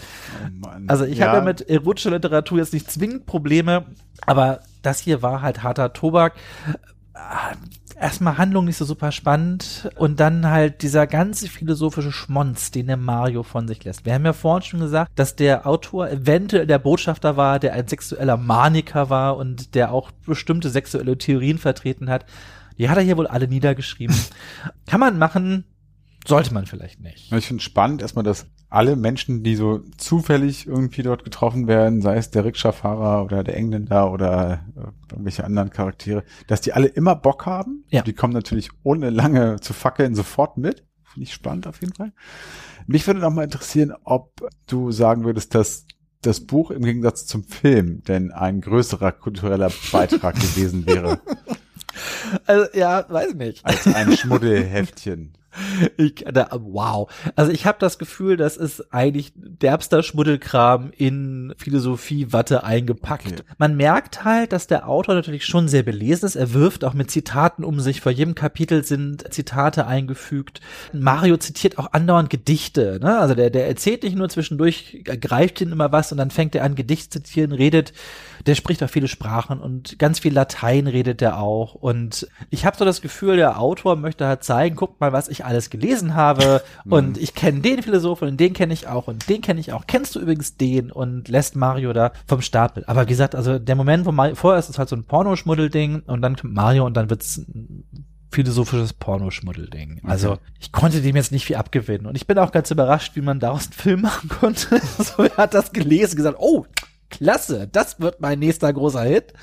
[0.63, 0.69] Oh.
[0.87, 3.83] Also ich habe ja mit erotischer Literatur jetzt nicht zwingend Probleme,
[4.25, 6.35] aber das hier war halt harter Tobak.
[7.13, 7.55] Ah,
[7.99, 12.97] Erstmal Handlung nicht so super spannend und dann halt dieser ganze philosophische Schmonz, den der
[12.97, 14.05] Mario von sich lässt.
[14.05, 17.87] Wir haben ja vorhin schon gesagt, dass der Autor eventuell der Botschafter war, der ein
[17.87, 22.25] sexueller Maniker war und der auch bestimmte sexuelle Theorien vertreten hat.
[22.77, 24.15] Die hat er hier wohl alle niedergeschrieben.
[24.85, 25.65] Kann man machen,
[26.27, 27.31] sollte man vielleicht nicht.
[27.31, 32.15] Ich finde spannend erstmal, dass alle Menschen, die so zufällig irgendwie dort getroffen werden, sei
[32.15, 37.15] es der Rikscha-Fahrer oder der Engländer oder äh, irgendwelche anderen Charaktere, dass die alle immer
[37.15, 37.83] Bock haben.
[37.89, 38.01] Ja.
[38.01, 40.85] Die kommen natürlich ohne lange zu fackeln sofort mit.
[41.03, 42.13] Finde ich spannend auf jeden Fall.
[42.87, 45.85] Mich würde noch mal interessieren, ob du sagen würdest, dass
[46.21, 51.19] das Buch im Gegensatz zum Film denn ein größerer kultureller Beitrag gewesen wäre
[52.45, 53.65] Also, ja, weiß nicht.
[53.65, 55.33] als ein Schmuddelheftchen.
[55.97, 57.11] Ich, da, wow.
[57.35, 63.27] Also ich habe das Gefühl, das ist eigentlich derbster Schmuddelkram in Philosophie-Watte eingepackt.
[63.27, 63.43] Okay.
[63.57, 66.35] Man merkt halt, dass der Autor natürlich schon sehr belesen ist.
[66.35, 68.01] Er wirft auch mit Zitaten um sich.
[68.01, 70.61] Vor jedem Kapitel sind Zitate eingefügt.
[70.93, 72.99] Mario zitiert auch andauernd Gedichte.
[73.01, 73.19] Ne?
[73.19, 76.63] Also der, der erzählt nicht nur zwischendurch, greift ihn immer was und dann fängt er
[76.63, 77.93] an, Gedicht zu zitieren, redet.
[78.45, 81.75] Der spricht auch viele Sprachen und ganz viel Latein redet er auch.
[81.75, 85.40] Und ich habe so das Gefühl, der Autor möchte halt zeigen, guckt mal, was ich
[85.45, 86.61] alles gelesen habe.
[86.89, 89.85] und ich kenne den Philosophen und den kenne ich auch und den kenne ich auch.
[89.87, 90.91] Kennst du übrigens den?
[90.91, 92.83] Und lässt Mario da vom Stapel.
[92.87, 96.03] Aber wie gesagt, also der Moment, wo Mario, vorher ist es halt so ein Pornoschmuddelding
[96.07, 97.85] und dann kommt Mario und dann wird's ein
[98.31, 100.01] philosophisches Pornoschmuddelding.
[100.03, 102.07] Also ich konnte dem jetzt nicht viel abgewinnen.
[102.07, 104.81] Und ich bin auch ganz überrascht, wie man daraus einen Film machen konnte.
[104.97, 106.65] so, er hat das gelesen, gesagt, oh,
[107.09, 109.33] klasse, das wird mein nächster großer Hit.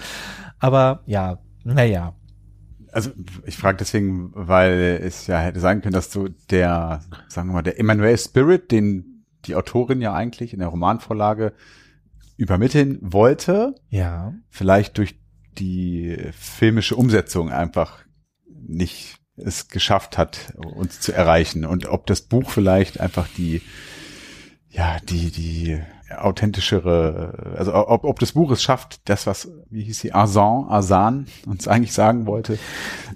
[0.59, 2.15] Aber ja, naja.
[2.93, 3.11] Also
[3.47, 7.63] ich frage deswegen, weil es ja hätte sein können, dass du der, sagen wir mal,
[7.63, 11.53] der Emmanuel Spirit, den die Autorin ja eigentlich in der Romanvorlage
[12.37, 14.33] übermitteln wollte, Ja.
[14.49, 15.19] vielleicht durch
[15.59, 17.99] die filmische Umsetzung einfach
[18.49, 21.65] nicht es geschafft hat, uns zu erreichen.
[21.65, 23.63] Und ob das Buch vielleicht einfach die,
[24.69, 25.81] ja, die, die
[26.17, 31.27] authentischere, also ob, ob das Buch es schafft, das, was, wie hieß sie, Azan, Azan
[31.47, 32.59] uns eigentlich sagen wollte,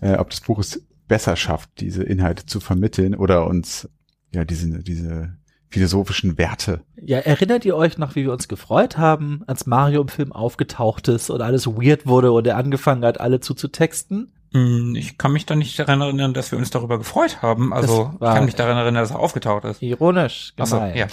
[0.00, 3.88] äh, ob das Buch es besser schafft, diese Inhalte zu vermitteln oder uns,
[4.32, 5.36] ja, diese, diese
[5.68, 6.82] philosophischen Werte.
[7.00, 11.08] Ja, erinnert ihr euch noch, wie wir uns gefreut haben, als Mario im Film aufgetaucht
[11.08, 14.32] ist und alles weird wurde und er angefangen hat, alle zuzutexten?
[14.52, 17.72] Hm, Ich kann mich da nicht daran erinnern, dass wir uns darüber gefreut haben.
[17.72, 19.80] Also ich kann mich daran erinnern, dass er aufgetaucht ist.
[19.82, 20.96] Ironisch Achso, gemeint.
[20.96, 21.06] ja.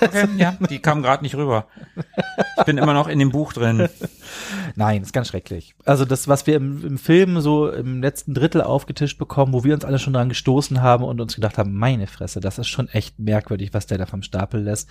[0.00, 1.66] Okay, ja, die kam gerade nicht rüber.
[2.58, 3.88] Ich bin immer noch in dem Buch drin.
[4.76, 5.74] Nein, ist ganz schrecklich.
[5.84, 9.74] Also das, was wir im, im Film so im letzten Drittel aufgetischt bekommen, wo wir
[9.74, 12.88] uns alle schon dran gestoßen haben und uns gedacht haben, meine Fresse, das ist schon
[12.88, 14.88] echt merkwürdig, was der da vom Stapel lässt,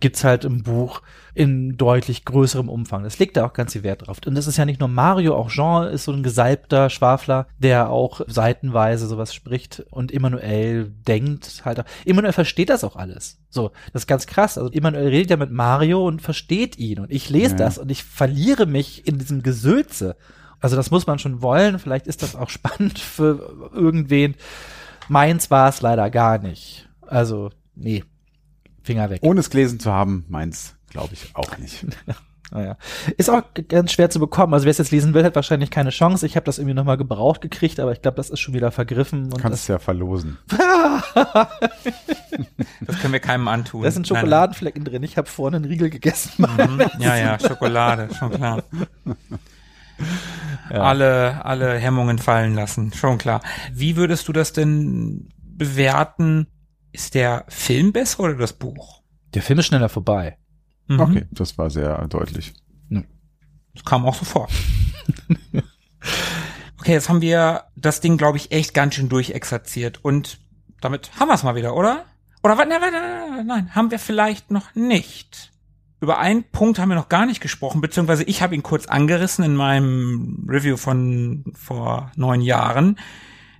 [0.00, 1.00] gibt's halt im Buch
[1.38, 3.04] in deutlich größerem Umfang.
[3.04, 4.18] Das legt da auch ganz viel Wert drauf.
[4.26, 7.90] Und das ist ja nicht nur Mario, auch Jean ist so ein gesalbter Schwafler der
[7.90, 13.38] auch seitenweise sowas spricht und Emanuel denkt halt, Emanuel versteht das auch alles.
[13.50, 14.58] So, das ist ganz krass.
[14.58, 17.58] Also Emanuel redet ja mit Mario und versteht ihn und ich lese ja.
[17.58, 20.16] das und ich verliere mich in diesem Gesülze.
[20.58, 21.78] Also das muss man schon wollen.
[21.78, 24.34] Vielleicht ist das auch spannend für irgendwen.
[25.06, 26.88] Meins war es leider gar nicht.
[27.00, 28.02] Also, nee.
[28.82, 29.20] Finger weg.
[29.22, 31.86] Ohne es gelesen zu haben, meins glaube ich auch nicht.
[32.50, 32.78] Naja.
[33.18, 34.54] Ist auch ganz schwer zu bekommen.
[34.54, 36.24] Also wer es jetzt lesen will, hat wahrscheinlich keine Chance.
[36.24, 39.24] Ich habe das irgendwie nochmal gebraucht gekriegt, aber ich glaube, das ist schon wieder vergriffen.
[39.30, 40.38] Und Kannst es ja verlosen.
[42.80, 43.82] das können wir keinem antun.
[43.82, 45.02] Da sind Schokoladenflecken drin.
[45.02, 46.32] Ich habe vorne einen Riegel gegessen.
[46.38, 46.82] Mhm.
[46.98, 48.62] Ja, ja, Schokolade, schon klar.
[50.70, 50.82] Ja.
[50.82, 53.42] Alle, alle Hemmungen fallen lassen, schon klar.
[53.72, 56.46] Wie würdest du das denn bewerten?
[56.92, 59.02] Ist der Film besser oder das Buch?
[59.34, 60.38] Der Film ist schneller vorbei.
[60.88, 61.00] Mhm.
[61.00, 62.52] Okay, das war sehr deutlich.
[63.78, 64.48] Das kam auch so vor.
[66.80, 70.38] okay, jetzt haben wir das Ding, glaube ich, echt ganz schön durchexerziert und
[70.80, 72.04] damit haben wir es mal wieder, oder?
[72.42, 72.66] Oder was?
[72.68, 75.52] Nein, nein, nein, haben wir vielleicht noch nicht.
[76.00, 79.44] Über einen Punkt haben wir noch gar nicht gesprochen, beziehungsweise ich habe ihn kurz angerissen
[79.44, 82.98] in meinem Review von vor neun Jahren,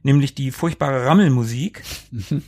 [0.03, 1.83] nämlich die furchtbare Rammelmusik.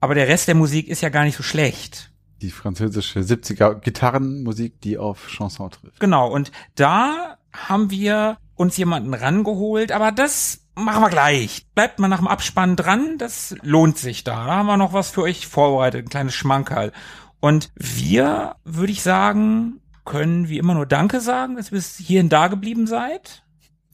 [0.00, 2.13] Aber der Rest der Musik ist ja gar nicht so schlecht
[2.44, 5.98] die französische 70er Gitarrenmusik, die auf Chanson trifft.
[5.98, 11.66] Genau, und da haben wir uns jemanden rangeholt, aber das machen wir gleich.
[11.74, 14.46] Bleibt mal nach dem Abspann dran, das lohnt sich da.
[14.46, 16.92] Da haben wir noch was für euch vorbereitet, ein kleines Schmankerl.
[17.40, 22.28] Und wir, würde ich sagen, können wie immer nur Danke sagen, dass ihr bis hierhin
[22.28, 23.43] da geblieben seid.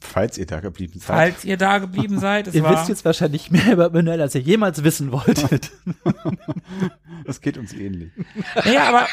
[0.01, 1.07] Falls ihr da geblieben seid.
[1.07, 2.53] Falls ihr da geblieben seid.
[2.55, 5.71] ihr wisst jetzt wahrscheinlich mehr über Manuel, als ihr jemals wissen wolltet.
[7.25, 8.11] das geht uns ähnlich.
[8.65, 9.09] Naja, aber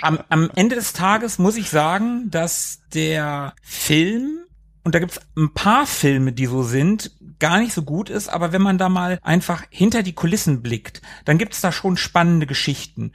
[0.00, 4.38] am, am Ende des Tages muss ich sagen, dass der Film,
[4.84, 8.52] und da gibt's ein paar Filme, die so sind, gar nicht so gut ist, aber
[8.52, 13.12] wenn man da mal einfach hinter die Kulissen blickt, dann gibt's da schon spannende Geschichten.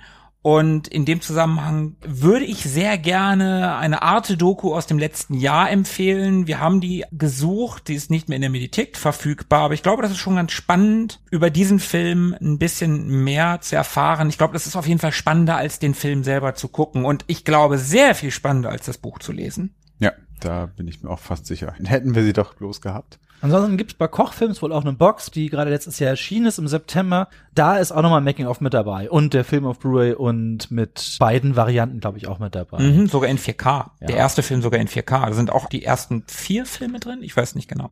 [0.47, 6.47] Und in dem Zusammenhang würde ich sehr gerne eine Arte-Doku aus dem letzten Jahr empfehlen.
[6.47, 10.03] Wir haben die gesucht, die ist nicht mehr in der Mediathek verfügbar, aber ich glaube,
[10.03, 14.29] das ist schon ganz spannend, über diesen Film ein bisschen mehr zu erfahren.
[14.29, 17.03] Ich glaube, das ist auf jeden Fall spannender, als den Film selber zu gucken.
[17.03, 19.75] Und ich glaube, sehr viel spannender, als das Buch zu lesen.
[19.99, 21.73] Ja, da bin ich mir auch fast sicher.
[21.83, 23.19] Hätten wir sie doch bloß gehabt.
[23.41, 26.57] Ansonsten gibt es bei Kochfilms wohl auch eine Box, die gerade letztes Jahr erschienen ist
[26.57, 27.27] im September.
[27.53, 29.09] Da ist auch nochmal Making-of mit dabei.
[29.09, 32.81] Und der Film auf Blu-ray und mit beiden Varianten, glaube ich, auch mit dabei.
[32.81, 33.63] Mhm, sogar in 4K.
[33.65, 34.07] Ja.
[34.07, 35.27] Der erste Film sogar in 4K.
[35.27, 37.19] Da sind auch die ersten vier Filme drin.
[37.21, 37.91] Ich weiß nicht genau.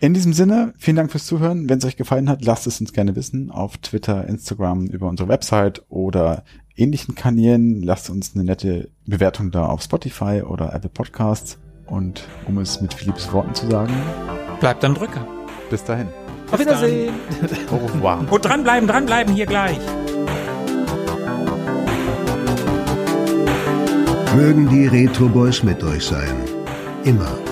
[0.00, 1.68] In diesem Sinne, vielen Dank fürs Zuhören.
[1.68, 3.50] Wenn es euch gefallen hat, lasst es uns gerne wissen.
[3.50, 6.44] Auf Twitter, Instagram, über unsere Website oder
[6.76, 7.82] ähnlichen Kanälen.
[7.82, 11.58] Lasst uns eine nette Bewertung da auf Spotify oder Apple Podcasts.
[11.86, 13.92] Und um es mit Philipps Worten zu sagen,
[14.60, 15.26] bleibt am Drücker.
[15.70, 16.08] Bis dahin.
[16.50, 17.14] Auf Wiedersehen.
[17.70, 18.24] Au revoir.
[18.30, 19.78] Und dranbleiben, dranbleiben hier gleich.
[24.36, 26.36] Mögen die Retro Boys mit euch sein.
[27.04, 27.43] Immer.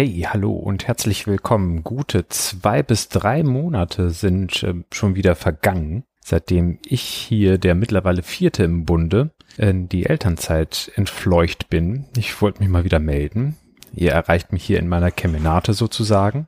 [0.00, 1.84] Hey, hallo und herzlich willkommen.
[1.84, 8.22] Gute zwei bis drei Monate sind äh, schon wieder vergangen, seitdem ich hier der mittlerweile
[8.22, 12.06] vierte im Bunde in die Elternzeit entfleucht bin.
[12.16, 13.58] Ich wollte mich mal wieder melden.
[13.92, 16.46] Ihr erreicht mich hier in meiner Kemenate sozusagen.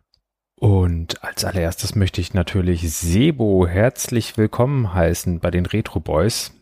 [0.59, 6.55] Und als allererstes möchte ich natürlich Sebo herzlich willkommen heißen bei den Retro Boys.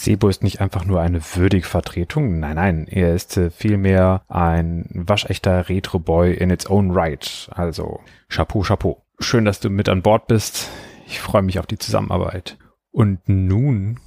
[0.00, 4.88] Sebo ist nicht einfach nur eine würdige Vertretung, nein, nein, er ist äh, vielmehr ein
[4.92, 7.50] waschechter Retro-Boy in its own right.
[7.52, 7.98] Also
[8.28, 9.02] Chapeau, Chapeau.
[9.18, 10.70] Schön, dass du mit an Bord bist.
[11.08, 12.58] Ich freue mich auf die Zusammenarbeit.
[12.92, 13.98] Und nun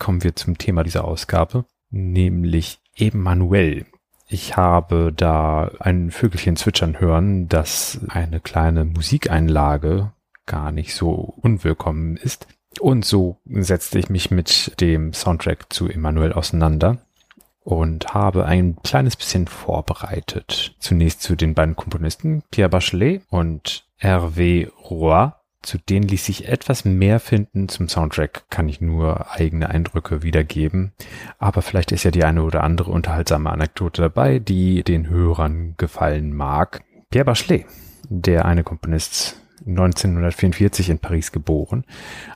[0.00, 3.86] kommen wir zum Thema dieser Ausgabe, nämlich Emanuel.
[4.26, 10.10] Ich habe da ein Vögelchen zwitschern hören, dass eine kleine Musikeinlage
[10.44, 12.48] gar nicht so unwillkommen ist.
[12.80, 16.98] Und so setzte ich mich mit dem Soundtrack zu Emmanuel auseinander
[17.66, 20.76] und habe ein kleines bisschen vorbereitet.
[20.78, 25.30] Zunächst zu den beiden Komponisten, Pierre Bachelet und Hervé Roy.
[25.62, 27.68] Zu denen ließ sich etwas mehr finden.
[27.68, 30.92] Zum Soundtrack kann ich nur eigene Eindrücke wiedergeben.
[31.40, 36.32] Aber vielleicht ist ja die eine oder andere unterhaltsame Anekdote dabei, die den Hörern gefallen
[36.32, 36.84] mag.
[37.10, 37.66] Pierre Bachelet,
[38.08, 41.84] der eine Komponist 1944 in Paris geboren,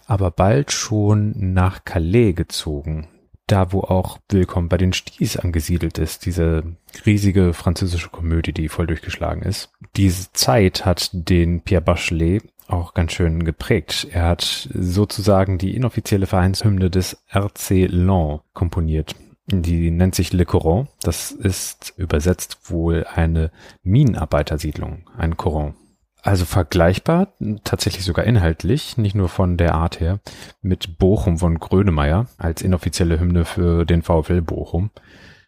[0.07, 3.09] aber bald schon nach Calais gezogen,
[3.47, 6.63] da wo auch Willkommen bei den Sties angesiedelt ist, diese
[7.05, 9.71] riesige französische Komödie, die voll durchgeschlagen ist.
[9.97, 14.07] Diese Zeit hat den Pierre Bachelet auch ganz schön geprägt.
[14.13, 19.17] Er hat sozusagen die inoffizielle Vereinshymne des RC Lens komponiert.
[19.47, 20.87] Die nennt sich Le Coron.
[21.03, 23.51] Das ist übersetzt wohl eine
[23.83, 25.75] Minenarbeitersiedlung, ein Coron.
[26.23, 27.29] Also vergleichbar,
[27.65, 30.21] tatsächlich sogar inhaltlich, nicht nur von der Art her,
[30.61, 34.91] mit Bochum von Grönemeyer als inoffizielle Hymne für den VfL Bochum.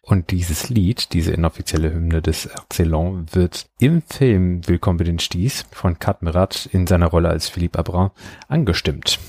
[0.01, 5.65] Und dieses Lied, diese inoffizielle Hymne des Arcelon, wird im Film Willkommen bei den Sties
[5.71, 8.09] von Kat Merat in seiner Rolle als Philippe Abrin
[8.47, 9.19] angestimmt.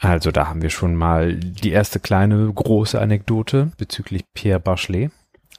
[0.00, 5.12] Also da haben wir schon mal die erste kleine große Anekdote bezüglich Pierre Bachelet.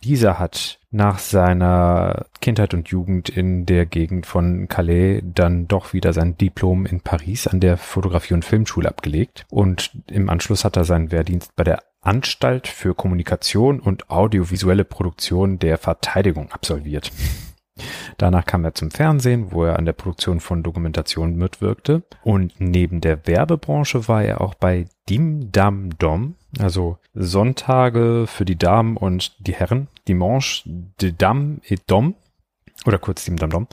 [0.06, 6.14] Dieser hat nach seiner Kindheit und Jugend in der Gegend von Calais dann doch wieder
[6.14, 10.84] sein Diplom in Paris an der Fotografie- und Filmschule abgelegt und im Anschluss hat er
[10.84, 17.12] seinen Wehrdienst bei der Anstalt für Kommunikation und audiovisuelle Produktion der Verteidigung absolviert.
[18.18, 22.04] Danach kam er zum Fernsehen, wo er an der Produktion von Dokumentationen mitwirkte.
[22.24, 28.58] Und neben der Werbebranche war er auch bei Dim Dam Dom, also Sonntage für die
[28.58, 32.16] Damen und die Herren, Dimanche de Dam et Dom,
[32.86, 33.68] oder kurz Dim Dam Dom,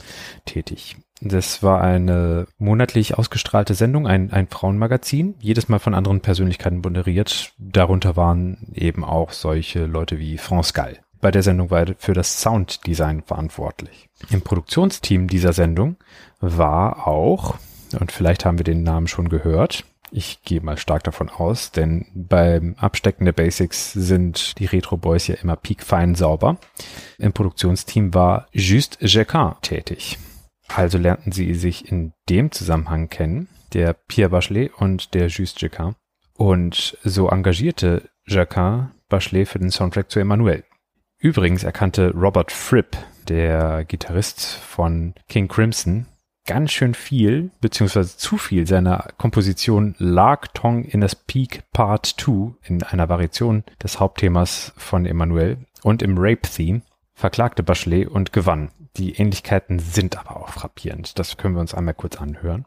[0.45, 0.97] tätig.
[1.21, 7.53] Das war eine monatlich ausgestrahlte Sendung, ein, ein Frauenmagazin, jedes Mal von anderen Persönlichkeiten moderiert.
[7.57, 10.99] Darunter waren eben auch solche Leute wie France Gall.
[11.21, 14.09] Bei der Sendung war er für das Sounddesign verantwortlich.
[14.29, 15.95] Im Produktionsteam dieser Sendung
[16.41, 17.55] war auch,
[17.97, 22.05] und vielleicht haben wir den Namen schon gehört, ich gehe mal stark davon aus, denn
[22.13, 26.57] beim Abstecken der Basics sind die Retro Boys ja immer piekfein sauber.
[27.17, 30.19] Im Produktionsteam war Just Jacquin tätig.
[30.67, 35.95] Also lernten sie sich in dem Zusammenhang kennen, der Pierre Bachelet und der Just Jacquin.
[36.35, 40.63] Und so engagierte Jacquin Bachelet für den Soundtrack zu Emmanuel.
[41.17, 46.05] Übrigens erkannte Robert Fripp, der Gitarrist von King Crimson,
[46.45, 52.55] ganz schön viel, beziehungsweise zu viel seiner Komposition Lark Tong in das Peak Part 2
[52.63, 56.81] in einer Variation des Hauptthemas von Emmanuel und im Rape-Theme
[57.13, 58.71] verklagte Bachelet und gewann.
[58.97, 61.17] Die Ähnlichkeiten sind aber auch frappierend.
[61.17, 62.65] Das können wir uns einmal kurz anhören.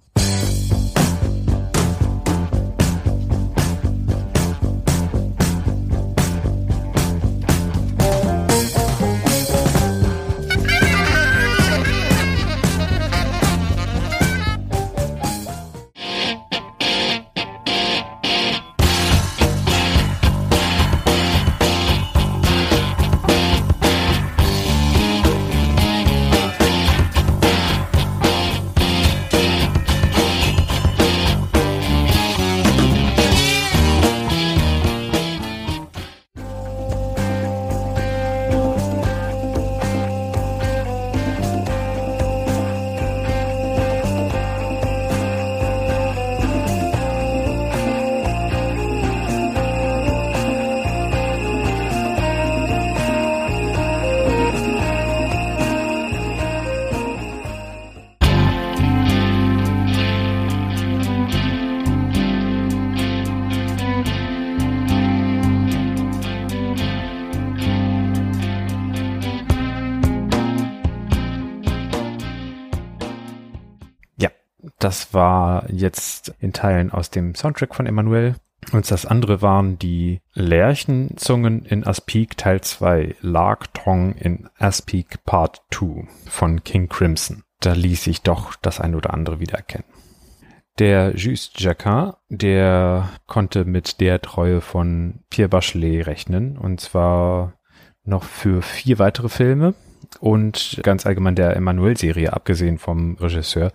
[75.76, 78.34] Jetzt in Teilen aus dem Soundtrack von Emanuel.
[78.72, 85.62] Und das andere waren die Lerchenzungen in Aspik Teil 2, Lark Tong in Aspik Part
[85.70, 87.44] 2 von King Crimson.
[87.60, 89.86] Da ließ sich doch das ein oder andere wiedererkennen.
[90.78, 97.54] Der Just Jacquin, der konnte mit der Treue von Pierre Bachelet rechnen, und zwar
[98.04, 99.74] noch für vier weitere Filme
[100.20, 103.72] und ganz allgemein der Emmanuel-Serie, abgesehen vom Regisseur,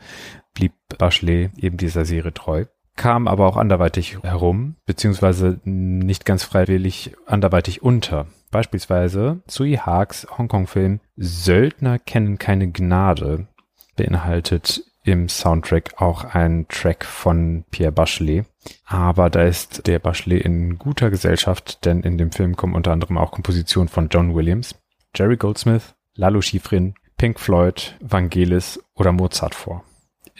[0.53, 2.65] blieb Bachelet eben dieser Serie treu,
[2.95, 8.27] kam aber auch anderweitig herum, beziehungsweise nicht ganz freiwillig anderweitig unter.
[8.51, 13.47] Beispielsweise Sui Haaks Hongkong-Film Söldner kennen keine Gnade
[13.95, 18.45] beinhaltet im Soundtrack auch ein Track von Pierre Bachelet.
[18.85, 23.17] Aber da ist der Bachelet in guter Gesellschaft, denn in dem Film kommen unter anderem
[23.17, 24.75] auch Kompositionen von John Williams,
[25.15, 29.83] Jerry Goldsmith, Lalo Schifrin, Pink Floyd, Vangelis oder Mozart vor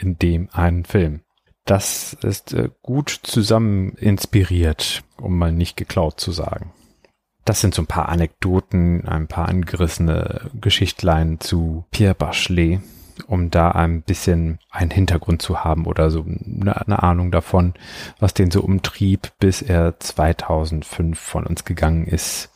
[0.01, 1.21] in dem einen Film.
[1.65, 6.73] Das ist äh, gut zusammen inspiriert, um mal nicht geklaut zu sagen.
[7.45, 12.81] Das sind so ein paar Anekdoten, ein paar angerissene Geschichtlein zu Pierre Bachelet,
[13.27, 17.73] um da ein bisschen einen Hintergrund zu haben oder so eine, Ahnung davon,
[18.19, 22.49] was den so umtrieb, bis er 2005 von uns gegangen ist.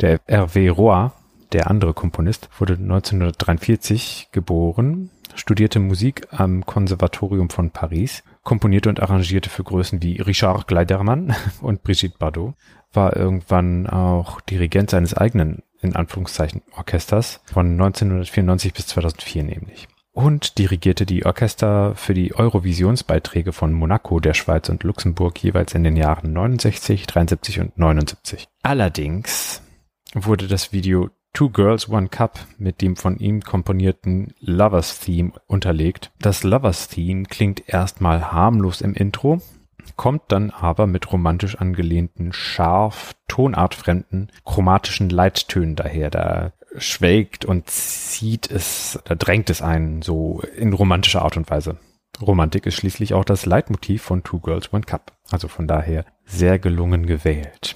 [0.00, 1.10] Der Hervé Roy,
[1.52, 9.50] der andere Komponist, wurde 1943 geboren studierte Musik am Konservatorium von Paris, komponierte und arrangierte
[9.50, 12.54] für Größen wie Richard Gleidermann und Brigitte Bardot,
[12.92, 19.88] war irgendwann auch Dirigent seines eigenen, in Anführungszeichen, Orchesters von 1994 bis 2004 nämlich.
[20.14, 25.84] Und dirigierte die Orchester für die Eurovisionsbeiträge von Monaco, der Schweiz und Luxemburg jeweils in
[25.84, 28.46] den Jahren 69, 73 und 79.
[28.62, 29.62] Allerdings
[30.14, 36.10] wurde das Video Two Girls One Cup mit dem von ihm komponierten Lovers Theme unterlegt.
[36.20, 39.40] Das Lovers Theme klingt erstmal harmlos im Intro,
[39.96, 46.10] kommt dann aber mit romantisch angelehnten, scharf, tonartfremden, chromatischen Leittönen daher.
[46.10, 51.78] Da schwelgt und zieht es, da drängt es einen so in romantischer Art und Weise.
[52.20, 55.12] Romantik ist schließlich auch das Leitmotiv von Two Girls One Cup.
[55.30, 57.74] Also von daher sehr gelungen gewählt.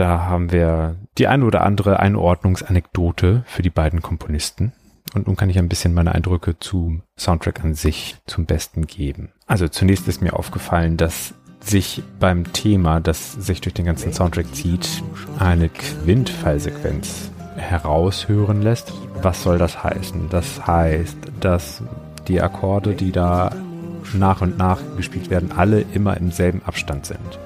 [0.00, 4.72] Da haben wir die eine oder andere Einordnungsanekdote für die beiden Komponisten.
[5.12, 9.32] Und nun kann ich ein bisschen meine Eindrücke zum Soundtrack an sich zum Besten geben.
[9.46, 14.54] Also zunächst ist mir aufgefallen, dass sich beim Thema, das sich durch den ganzen Soundtrack
[14.54, 14.88] zieht,
[15.38, 18.94] eine Quintfallsequenz heraushören lässt.
[19.20, 20.30] Was soll das heißen?
[20.30, 21.82] Das heißt, dass
[22.26, 23.54] die Akkorde, die da
[24.14, 27.38] nach und nach gespielt werden, alle immer im selben Abstand sind.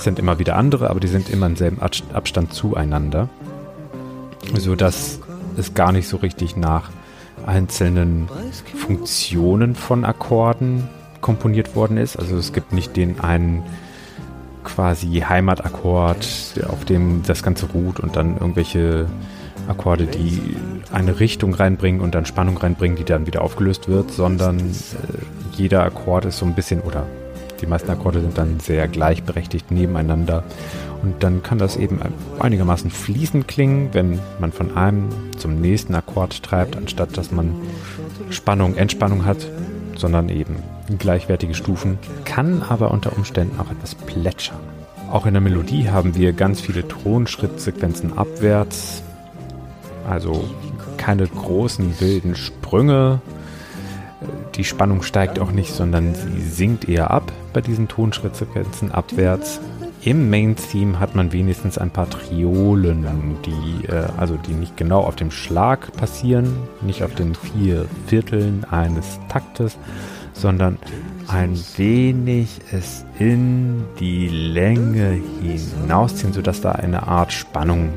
[0.00, 3.28] Es sind immer wieder andere, aber die sind immer im selben Abstand zueinander,
[4.56, 5.20] so dass
[5.58, 6.88] es gar nicht so richtig nach
[7.44, 8.26] einzelnen
[8.76, 10.88] Funktionen von Akkorden
[11.20, 12.16] komponiert worden ist.
[12.16, 13.62] Also es gibt nicht den einen
[14.64, 16.26] quasi Heimatakkord,
[16.66, 19.04] auf dem das Ganze ruht und dann irgendwelche
[19.68, 20.56] Akkorde, die
[20.90, 25.82] eine Richtung reinbringen und dann Spannung reinbringen, die dann wieder aufgelöst wird, sondern äh, jeder
[25.82, 27.04] Akkord ist so ein bisschen oder
[27.60, 30.44] die meisten Akkorde sind dann sehr gleichberechtigt nebeneinander.
[31.02, 32.00] Und dann kann das eben
[32.38, 35.08] einigermaßen fließend klingen, wenn man von einem
[35.38, 37.54] zum nächsten Akkord treibt, anstatt dass man
[38.30, 39.46] Spannung, Entspannung hat,
[39.96, 40.56] sondern eben
[40.98, 44.58] gleichwertige Stufen, kann aber unter Umständen auch etwas plätschern.
[45.10, 49.02] Auch in der Melodie haben wir ganz viele Tonschrittsequenzen abwärts,
[50.08, 50.44] also
[50.96, 53.20] keine großen wilden Sprünge,
[54.54, 59.60] die Spannung steigt auch nicht, sondern sie sinkt eher ab bei diesen Tonschrittsequenzen abwärts.
[60.02, 63.06] Im Main-Theme hat man wenigstens ein paar Triolen,
[63.44, 68.64] die, äh, also die nicht genau auf dem Schlag passieren, nicht auf den vier Vierteln
[68.70, 69.76] eines Taktes,
[70.32, 70.78] sondern
[71.28, 77.90] ein wenig es in die Länge hinausziehen, sodass da eine Art Spannung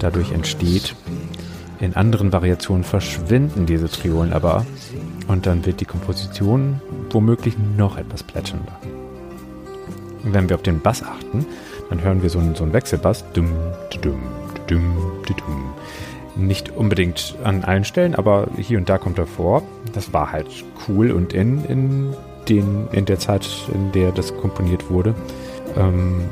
[0.00, 0.96] dadurch entsteht.
[1.78, 4.66] In anderen Variationen verschwinden diese Triolen aber
[5.28, 6.80] und dann wird die Komposition
[7.10, 8.78] womöglich noch etwas plätschernder.
[10.22, 11.46] Wenn wir auf den Bass achten,
[11.88, 13.24] dann hören wir so einen, so einen Wechselbass.
[13.32, 13.50] Dum,
[14.02, 14.20] dum,
[14.66, 14.96] dum,
[15.26, 15.74] dum,
[16.34, 19.62] Nicht unbedingt an allen Stellen, aber hier und da kommt er vor.
[19.92, 20.48] Das war halt
[20.88, 22.14] cool und in, in,
[22.48, 25.14] den, in der Zeit, in der das komponiert wurde,
[25.76, 26.22] ähm,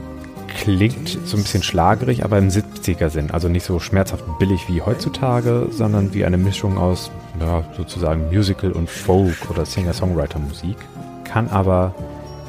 [0.54, 3.30] klingt so ein bisschen schlagerig, aber im 70er Sinn.
[3.30, 7.10] Also nicht so schmerzhaft billig wie heutzutage, sondern wie eine Mischung aus
[7.40, 10.76] ja, sozusagen Musical und Folk oder Singer-Songwriter-Musik.
[11.24, 11.94] Kann aber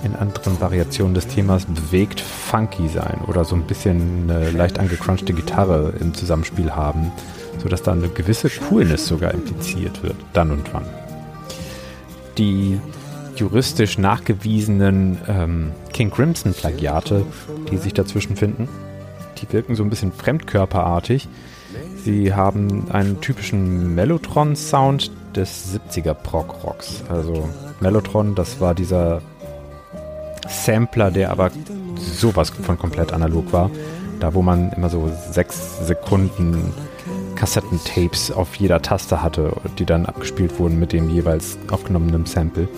[0.03, 5.33] in anderen Variationen des Themas bewegt funky sein oder so ein bisschen eine leicht angecrunchte
[5.33, 7.11] Gitarre im Zusammenspiel haben,
[7.61, 10.85] sodass da eine gewisse Coolness sogar impliziert wird, dann und wann.
[12.37, 12.79] Die
[13.39, 17.25] juristisch nachgewiesenen ähm, King Crimson Plagiate,
[17.71, 18.67] die sich dazwischen finden.
[19.37, 21.27] Die wirken so ein bisschen fremdkörperartig.
[22.03, 27.03] Sie haben einen typischen Mellotron-Sound des 70er Prog-Rocks.
[27.09, 27.49] Also
[27.79, 29.21] Mellotron, das war dieser
[30.47, 31.51] Sampler, der aber
[31.97, 33.71] sowas von komplett analog war.
[34.19, 36.73] Da, wo man immer so sechs Sekunden
[37.35, 42.69] Kassettentapes auf jeder Taste hatte, die dann abgespielt wurden mit dem jeweils aufgenommenen Sample.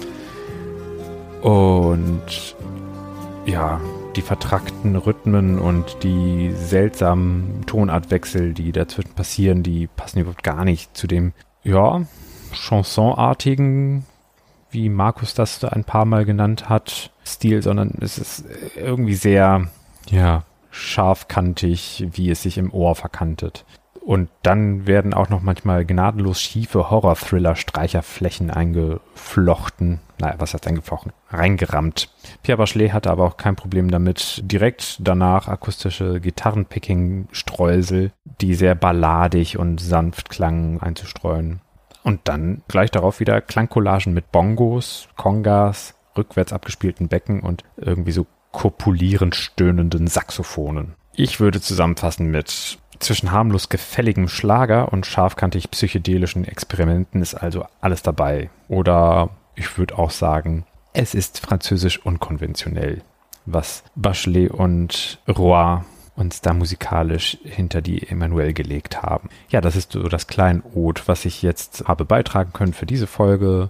[1.41, 2.55] Und
[3.45, 3.79] ja,
[4.15, 10.97] die vertrackten Rhythmen und die seltsamen Tonartwechsel, die dazwischen passieren, die passen überhaupt gar nicht
[10.97, 11.33] zu dem,
[11.63, 12.01] ja,
[12.51, 14.05] Chansonartigen,
[14.71, 18.45] wie Markus das ein paar Mal genannt hat, Stil, sondern es ist
[18.75, 19.67] irgendwie sehr,
[20.09, 23.65] ja, scharfkantig, wie es sich im Ohr verkantet.
[24.07, 29.99] Und dann werden auch noch manchmal gnadenlos schiefe Horror-Thriller-Streicherflächen eingeflochten.
[30.17, 31.11] Naja, was heißt eingeflochten?
[31.29, 32.09] Reingerammt.
[32.41, 39.59] Pierre Bachelet hatte aber auch kein Problem damit, direkt danach akustische Gitarrenpicking-Streusel, die sehr balladig
[39.59, 41.59] und sanft klangen, einzustreuen.
[42.01, 48.25] Und dann gleich darauf wieder Klangcollagen mit Bongos, Kongas, rückwärts abgespielten Becken und irgendwie so
[48.53, 50.95] kopulierend stöhnenden Saxophonen.
[51.19, 58.01] Ich würde zusammenfassen mit Zwischen harmlos gefälligem Schlager und scharfkantig psychedelischen Experimenten ist also alles
[58.01, 58.49] dabei.
[58.67, 63.01] Oder ich würde auch sagen, es ist französisch unkonventionell,
[63.45, 65.81] was Bachelet und Roy
[66.17, 69.29] uns da musikalisch hinter die Emanuel gelegt haben.
[69.49, 73.69] Ja, das ist so das Kleinod, was ich jetzt habe beitragen können für diese Folge.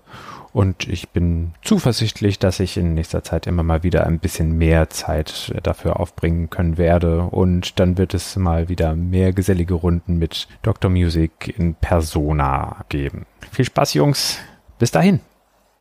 [0.58, 4.90] Und ich bin zuversichtlich, dass ich in nächster Zeit immer mal wieder ein bisschen mehr
[4.90, 7.22] Zeit dafür aufbringen können werde.
[7.26, 10.90] Und dann wird es mal wieder mehr gesellige Runden mit Dr.
[10.90, 13.28] Music in Persona geben.
[13.52, 14.40] Viel Spaß, Jungs.
[14.80, 15.20] Bis dahin.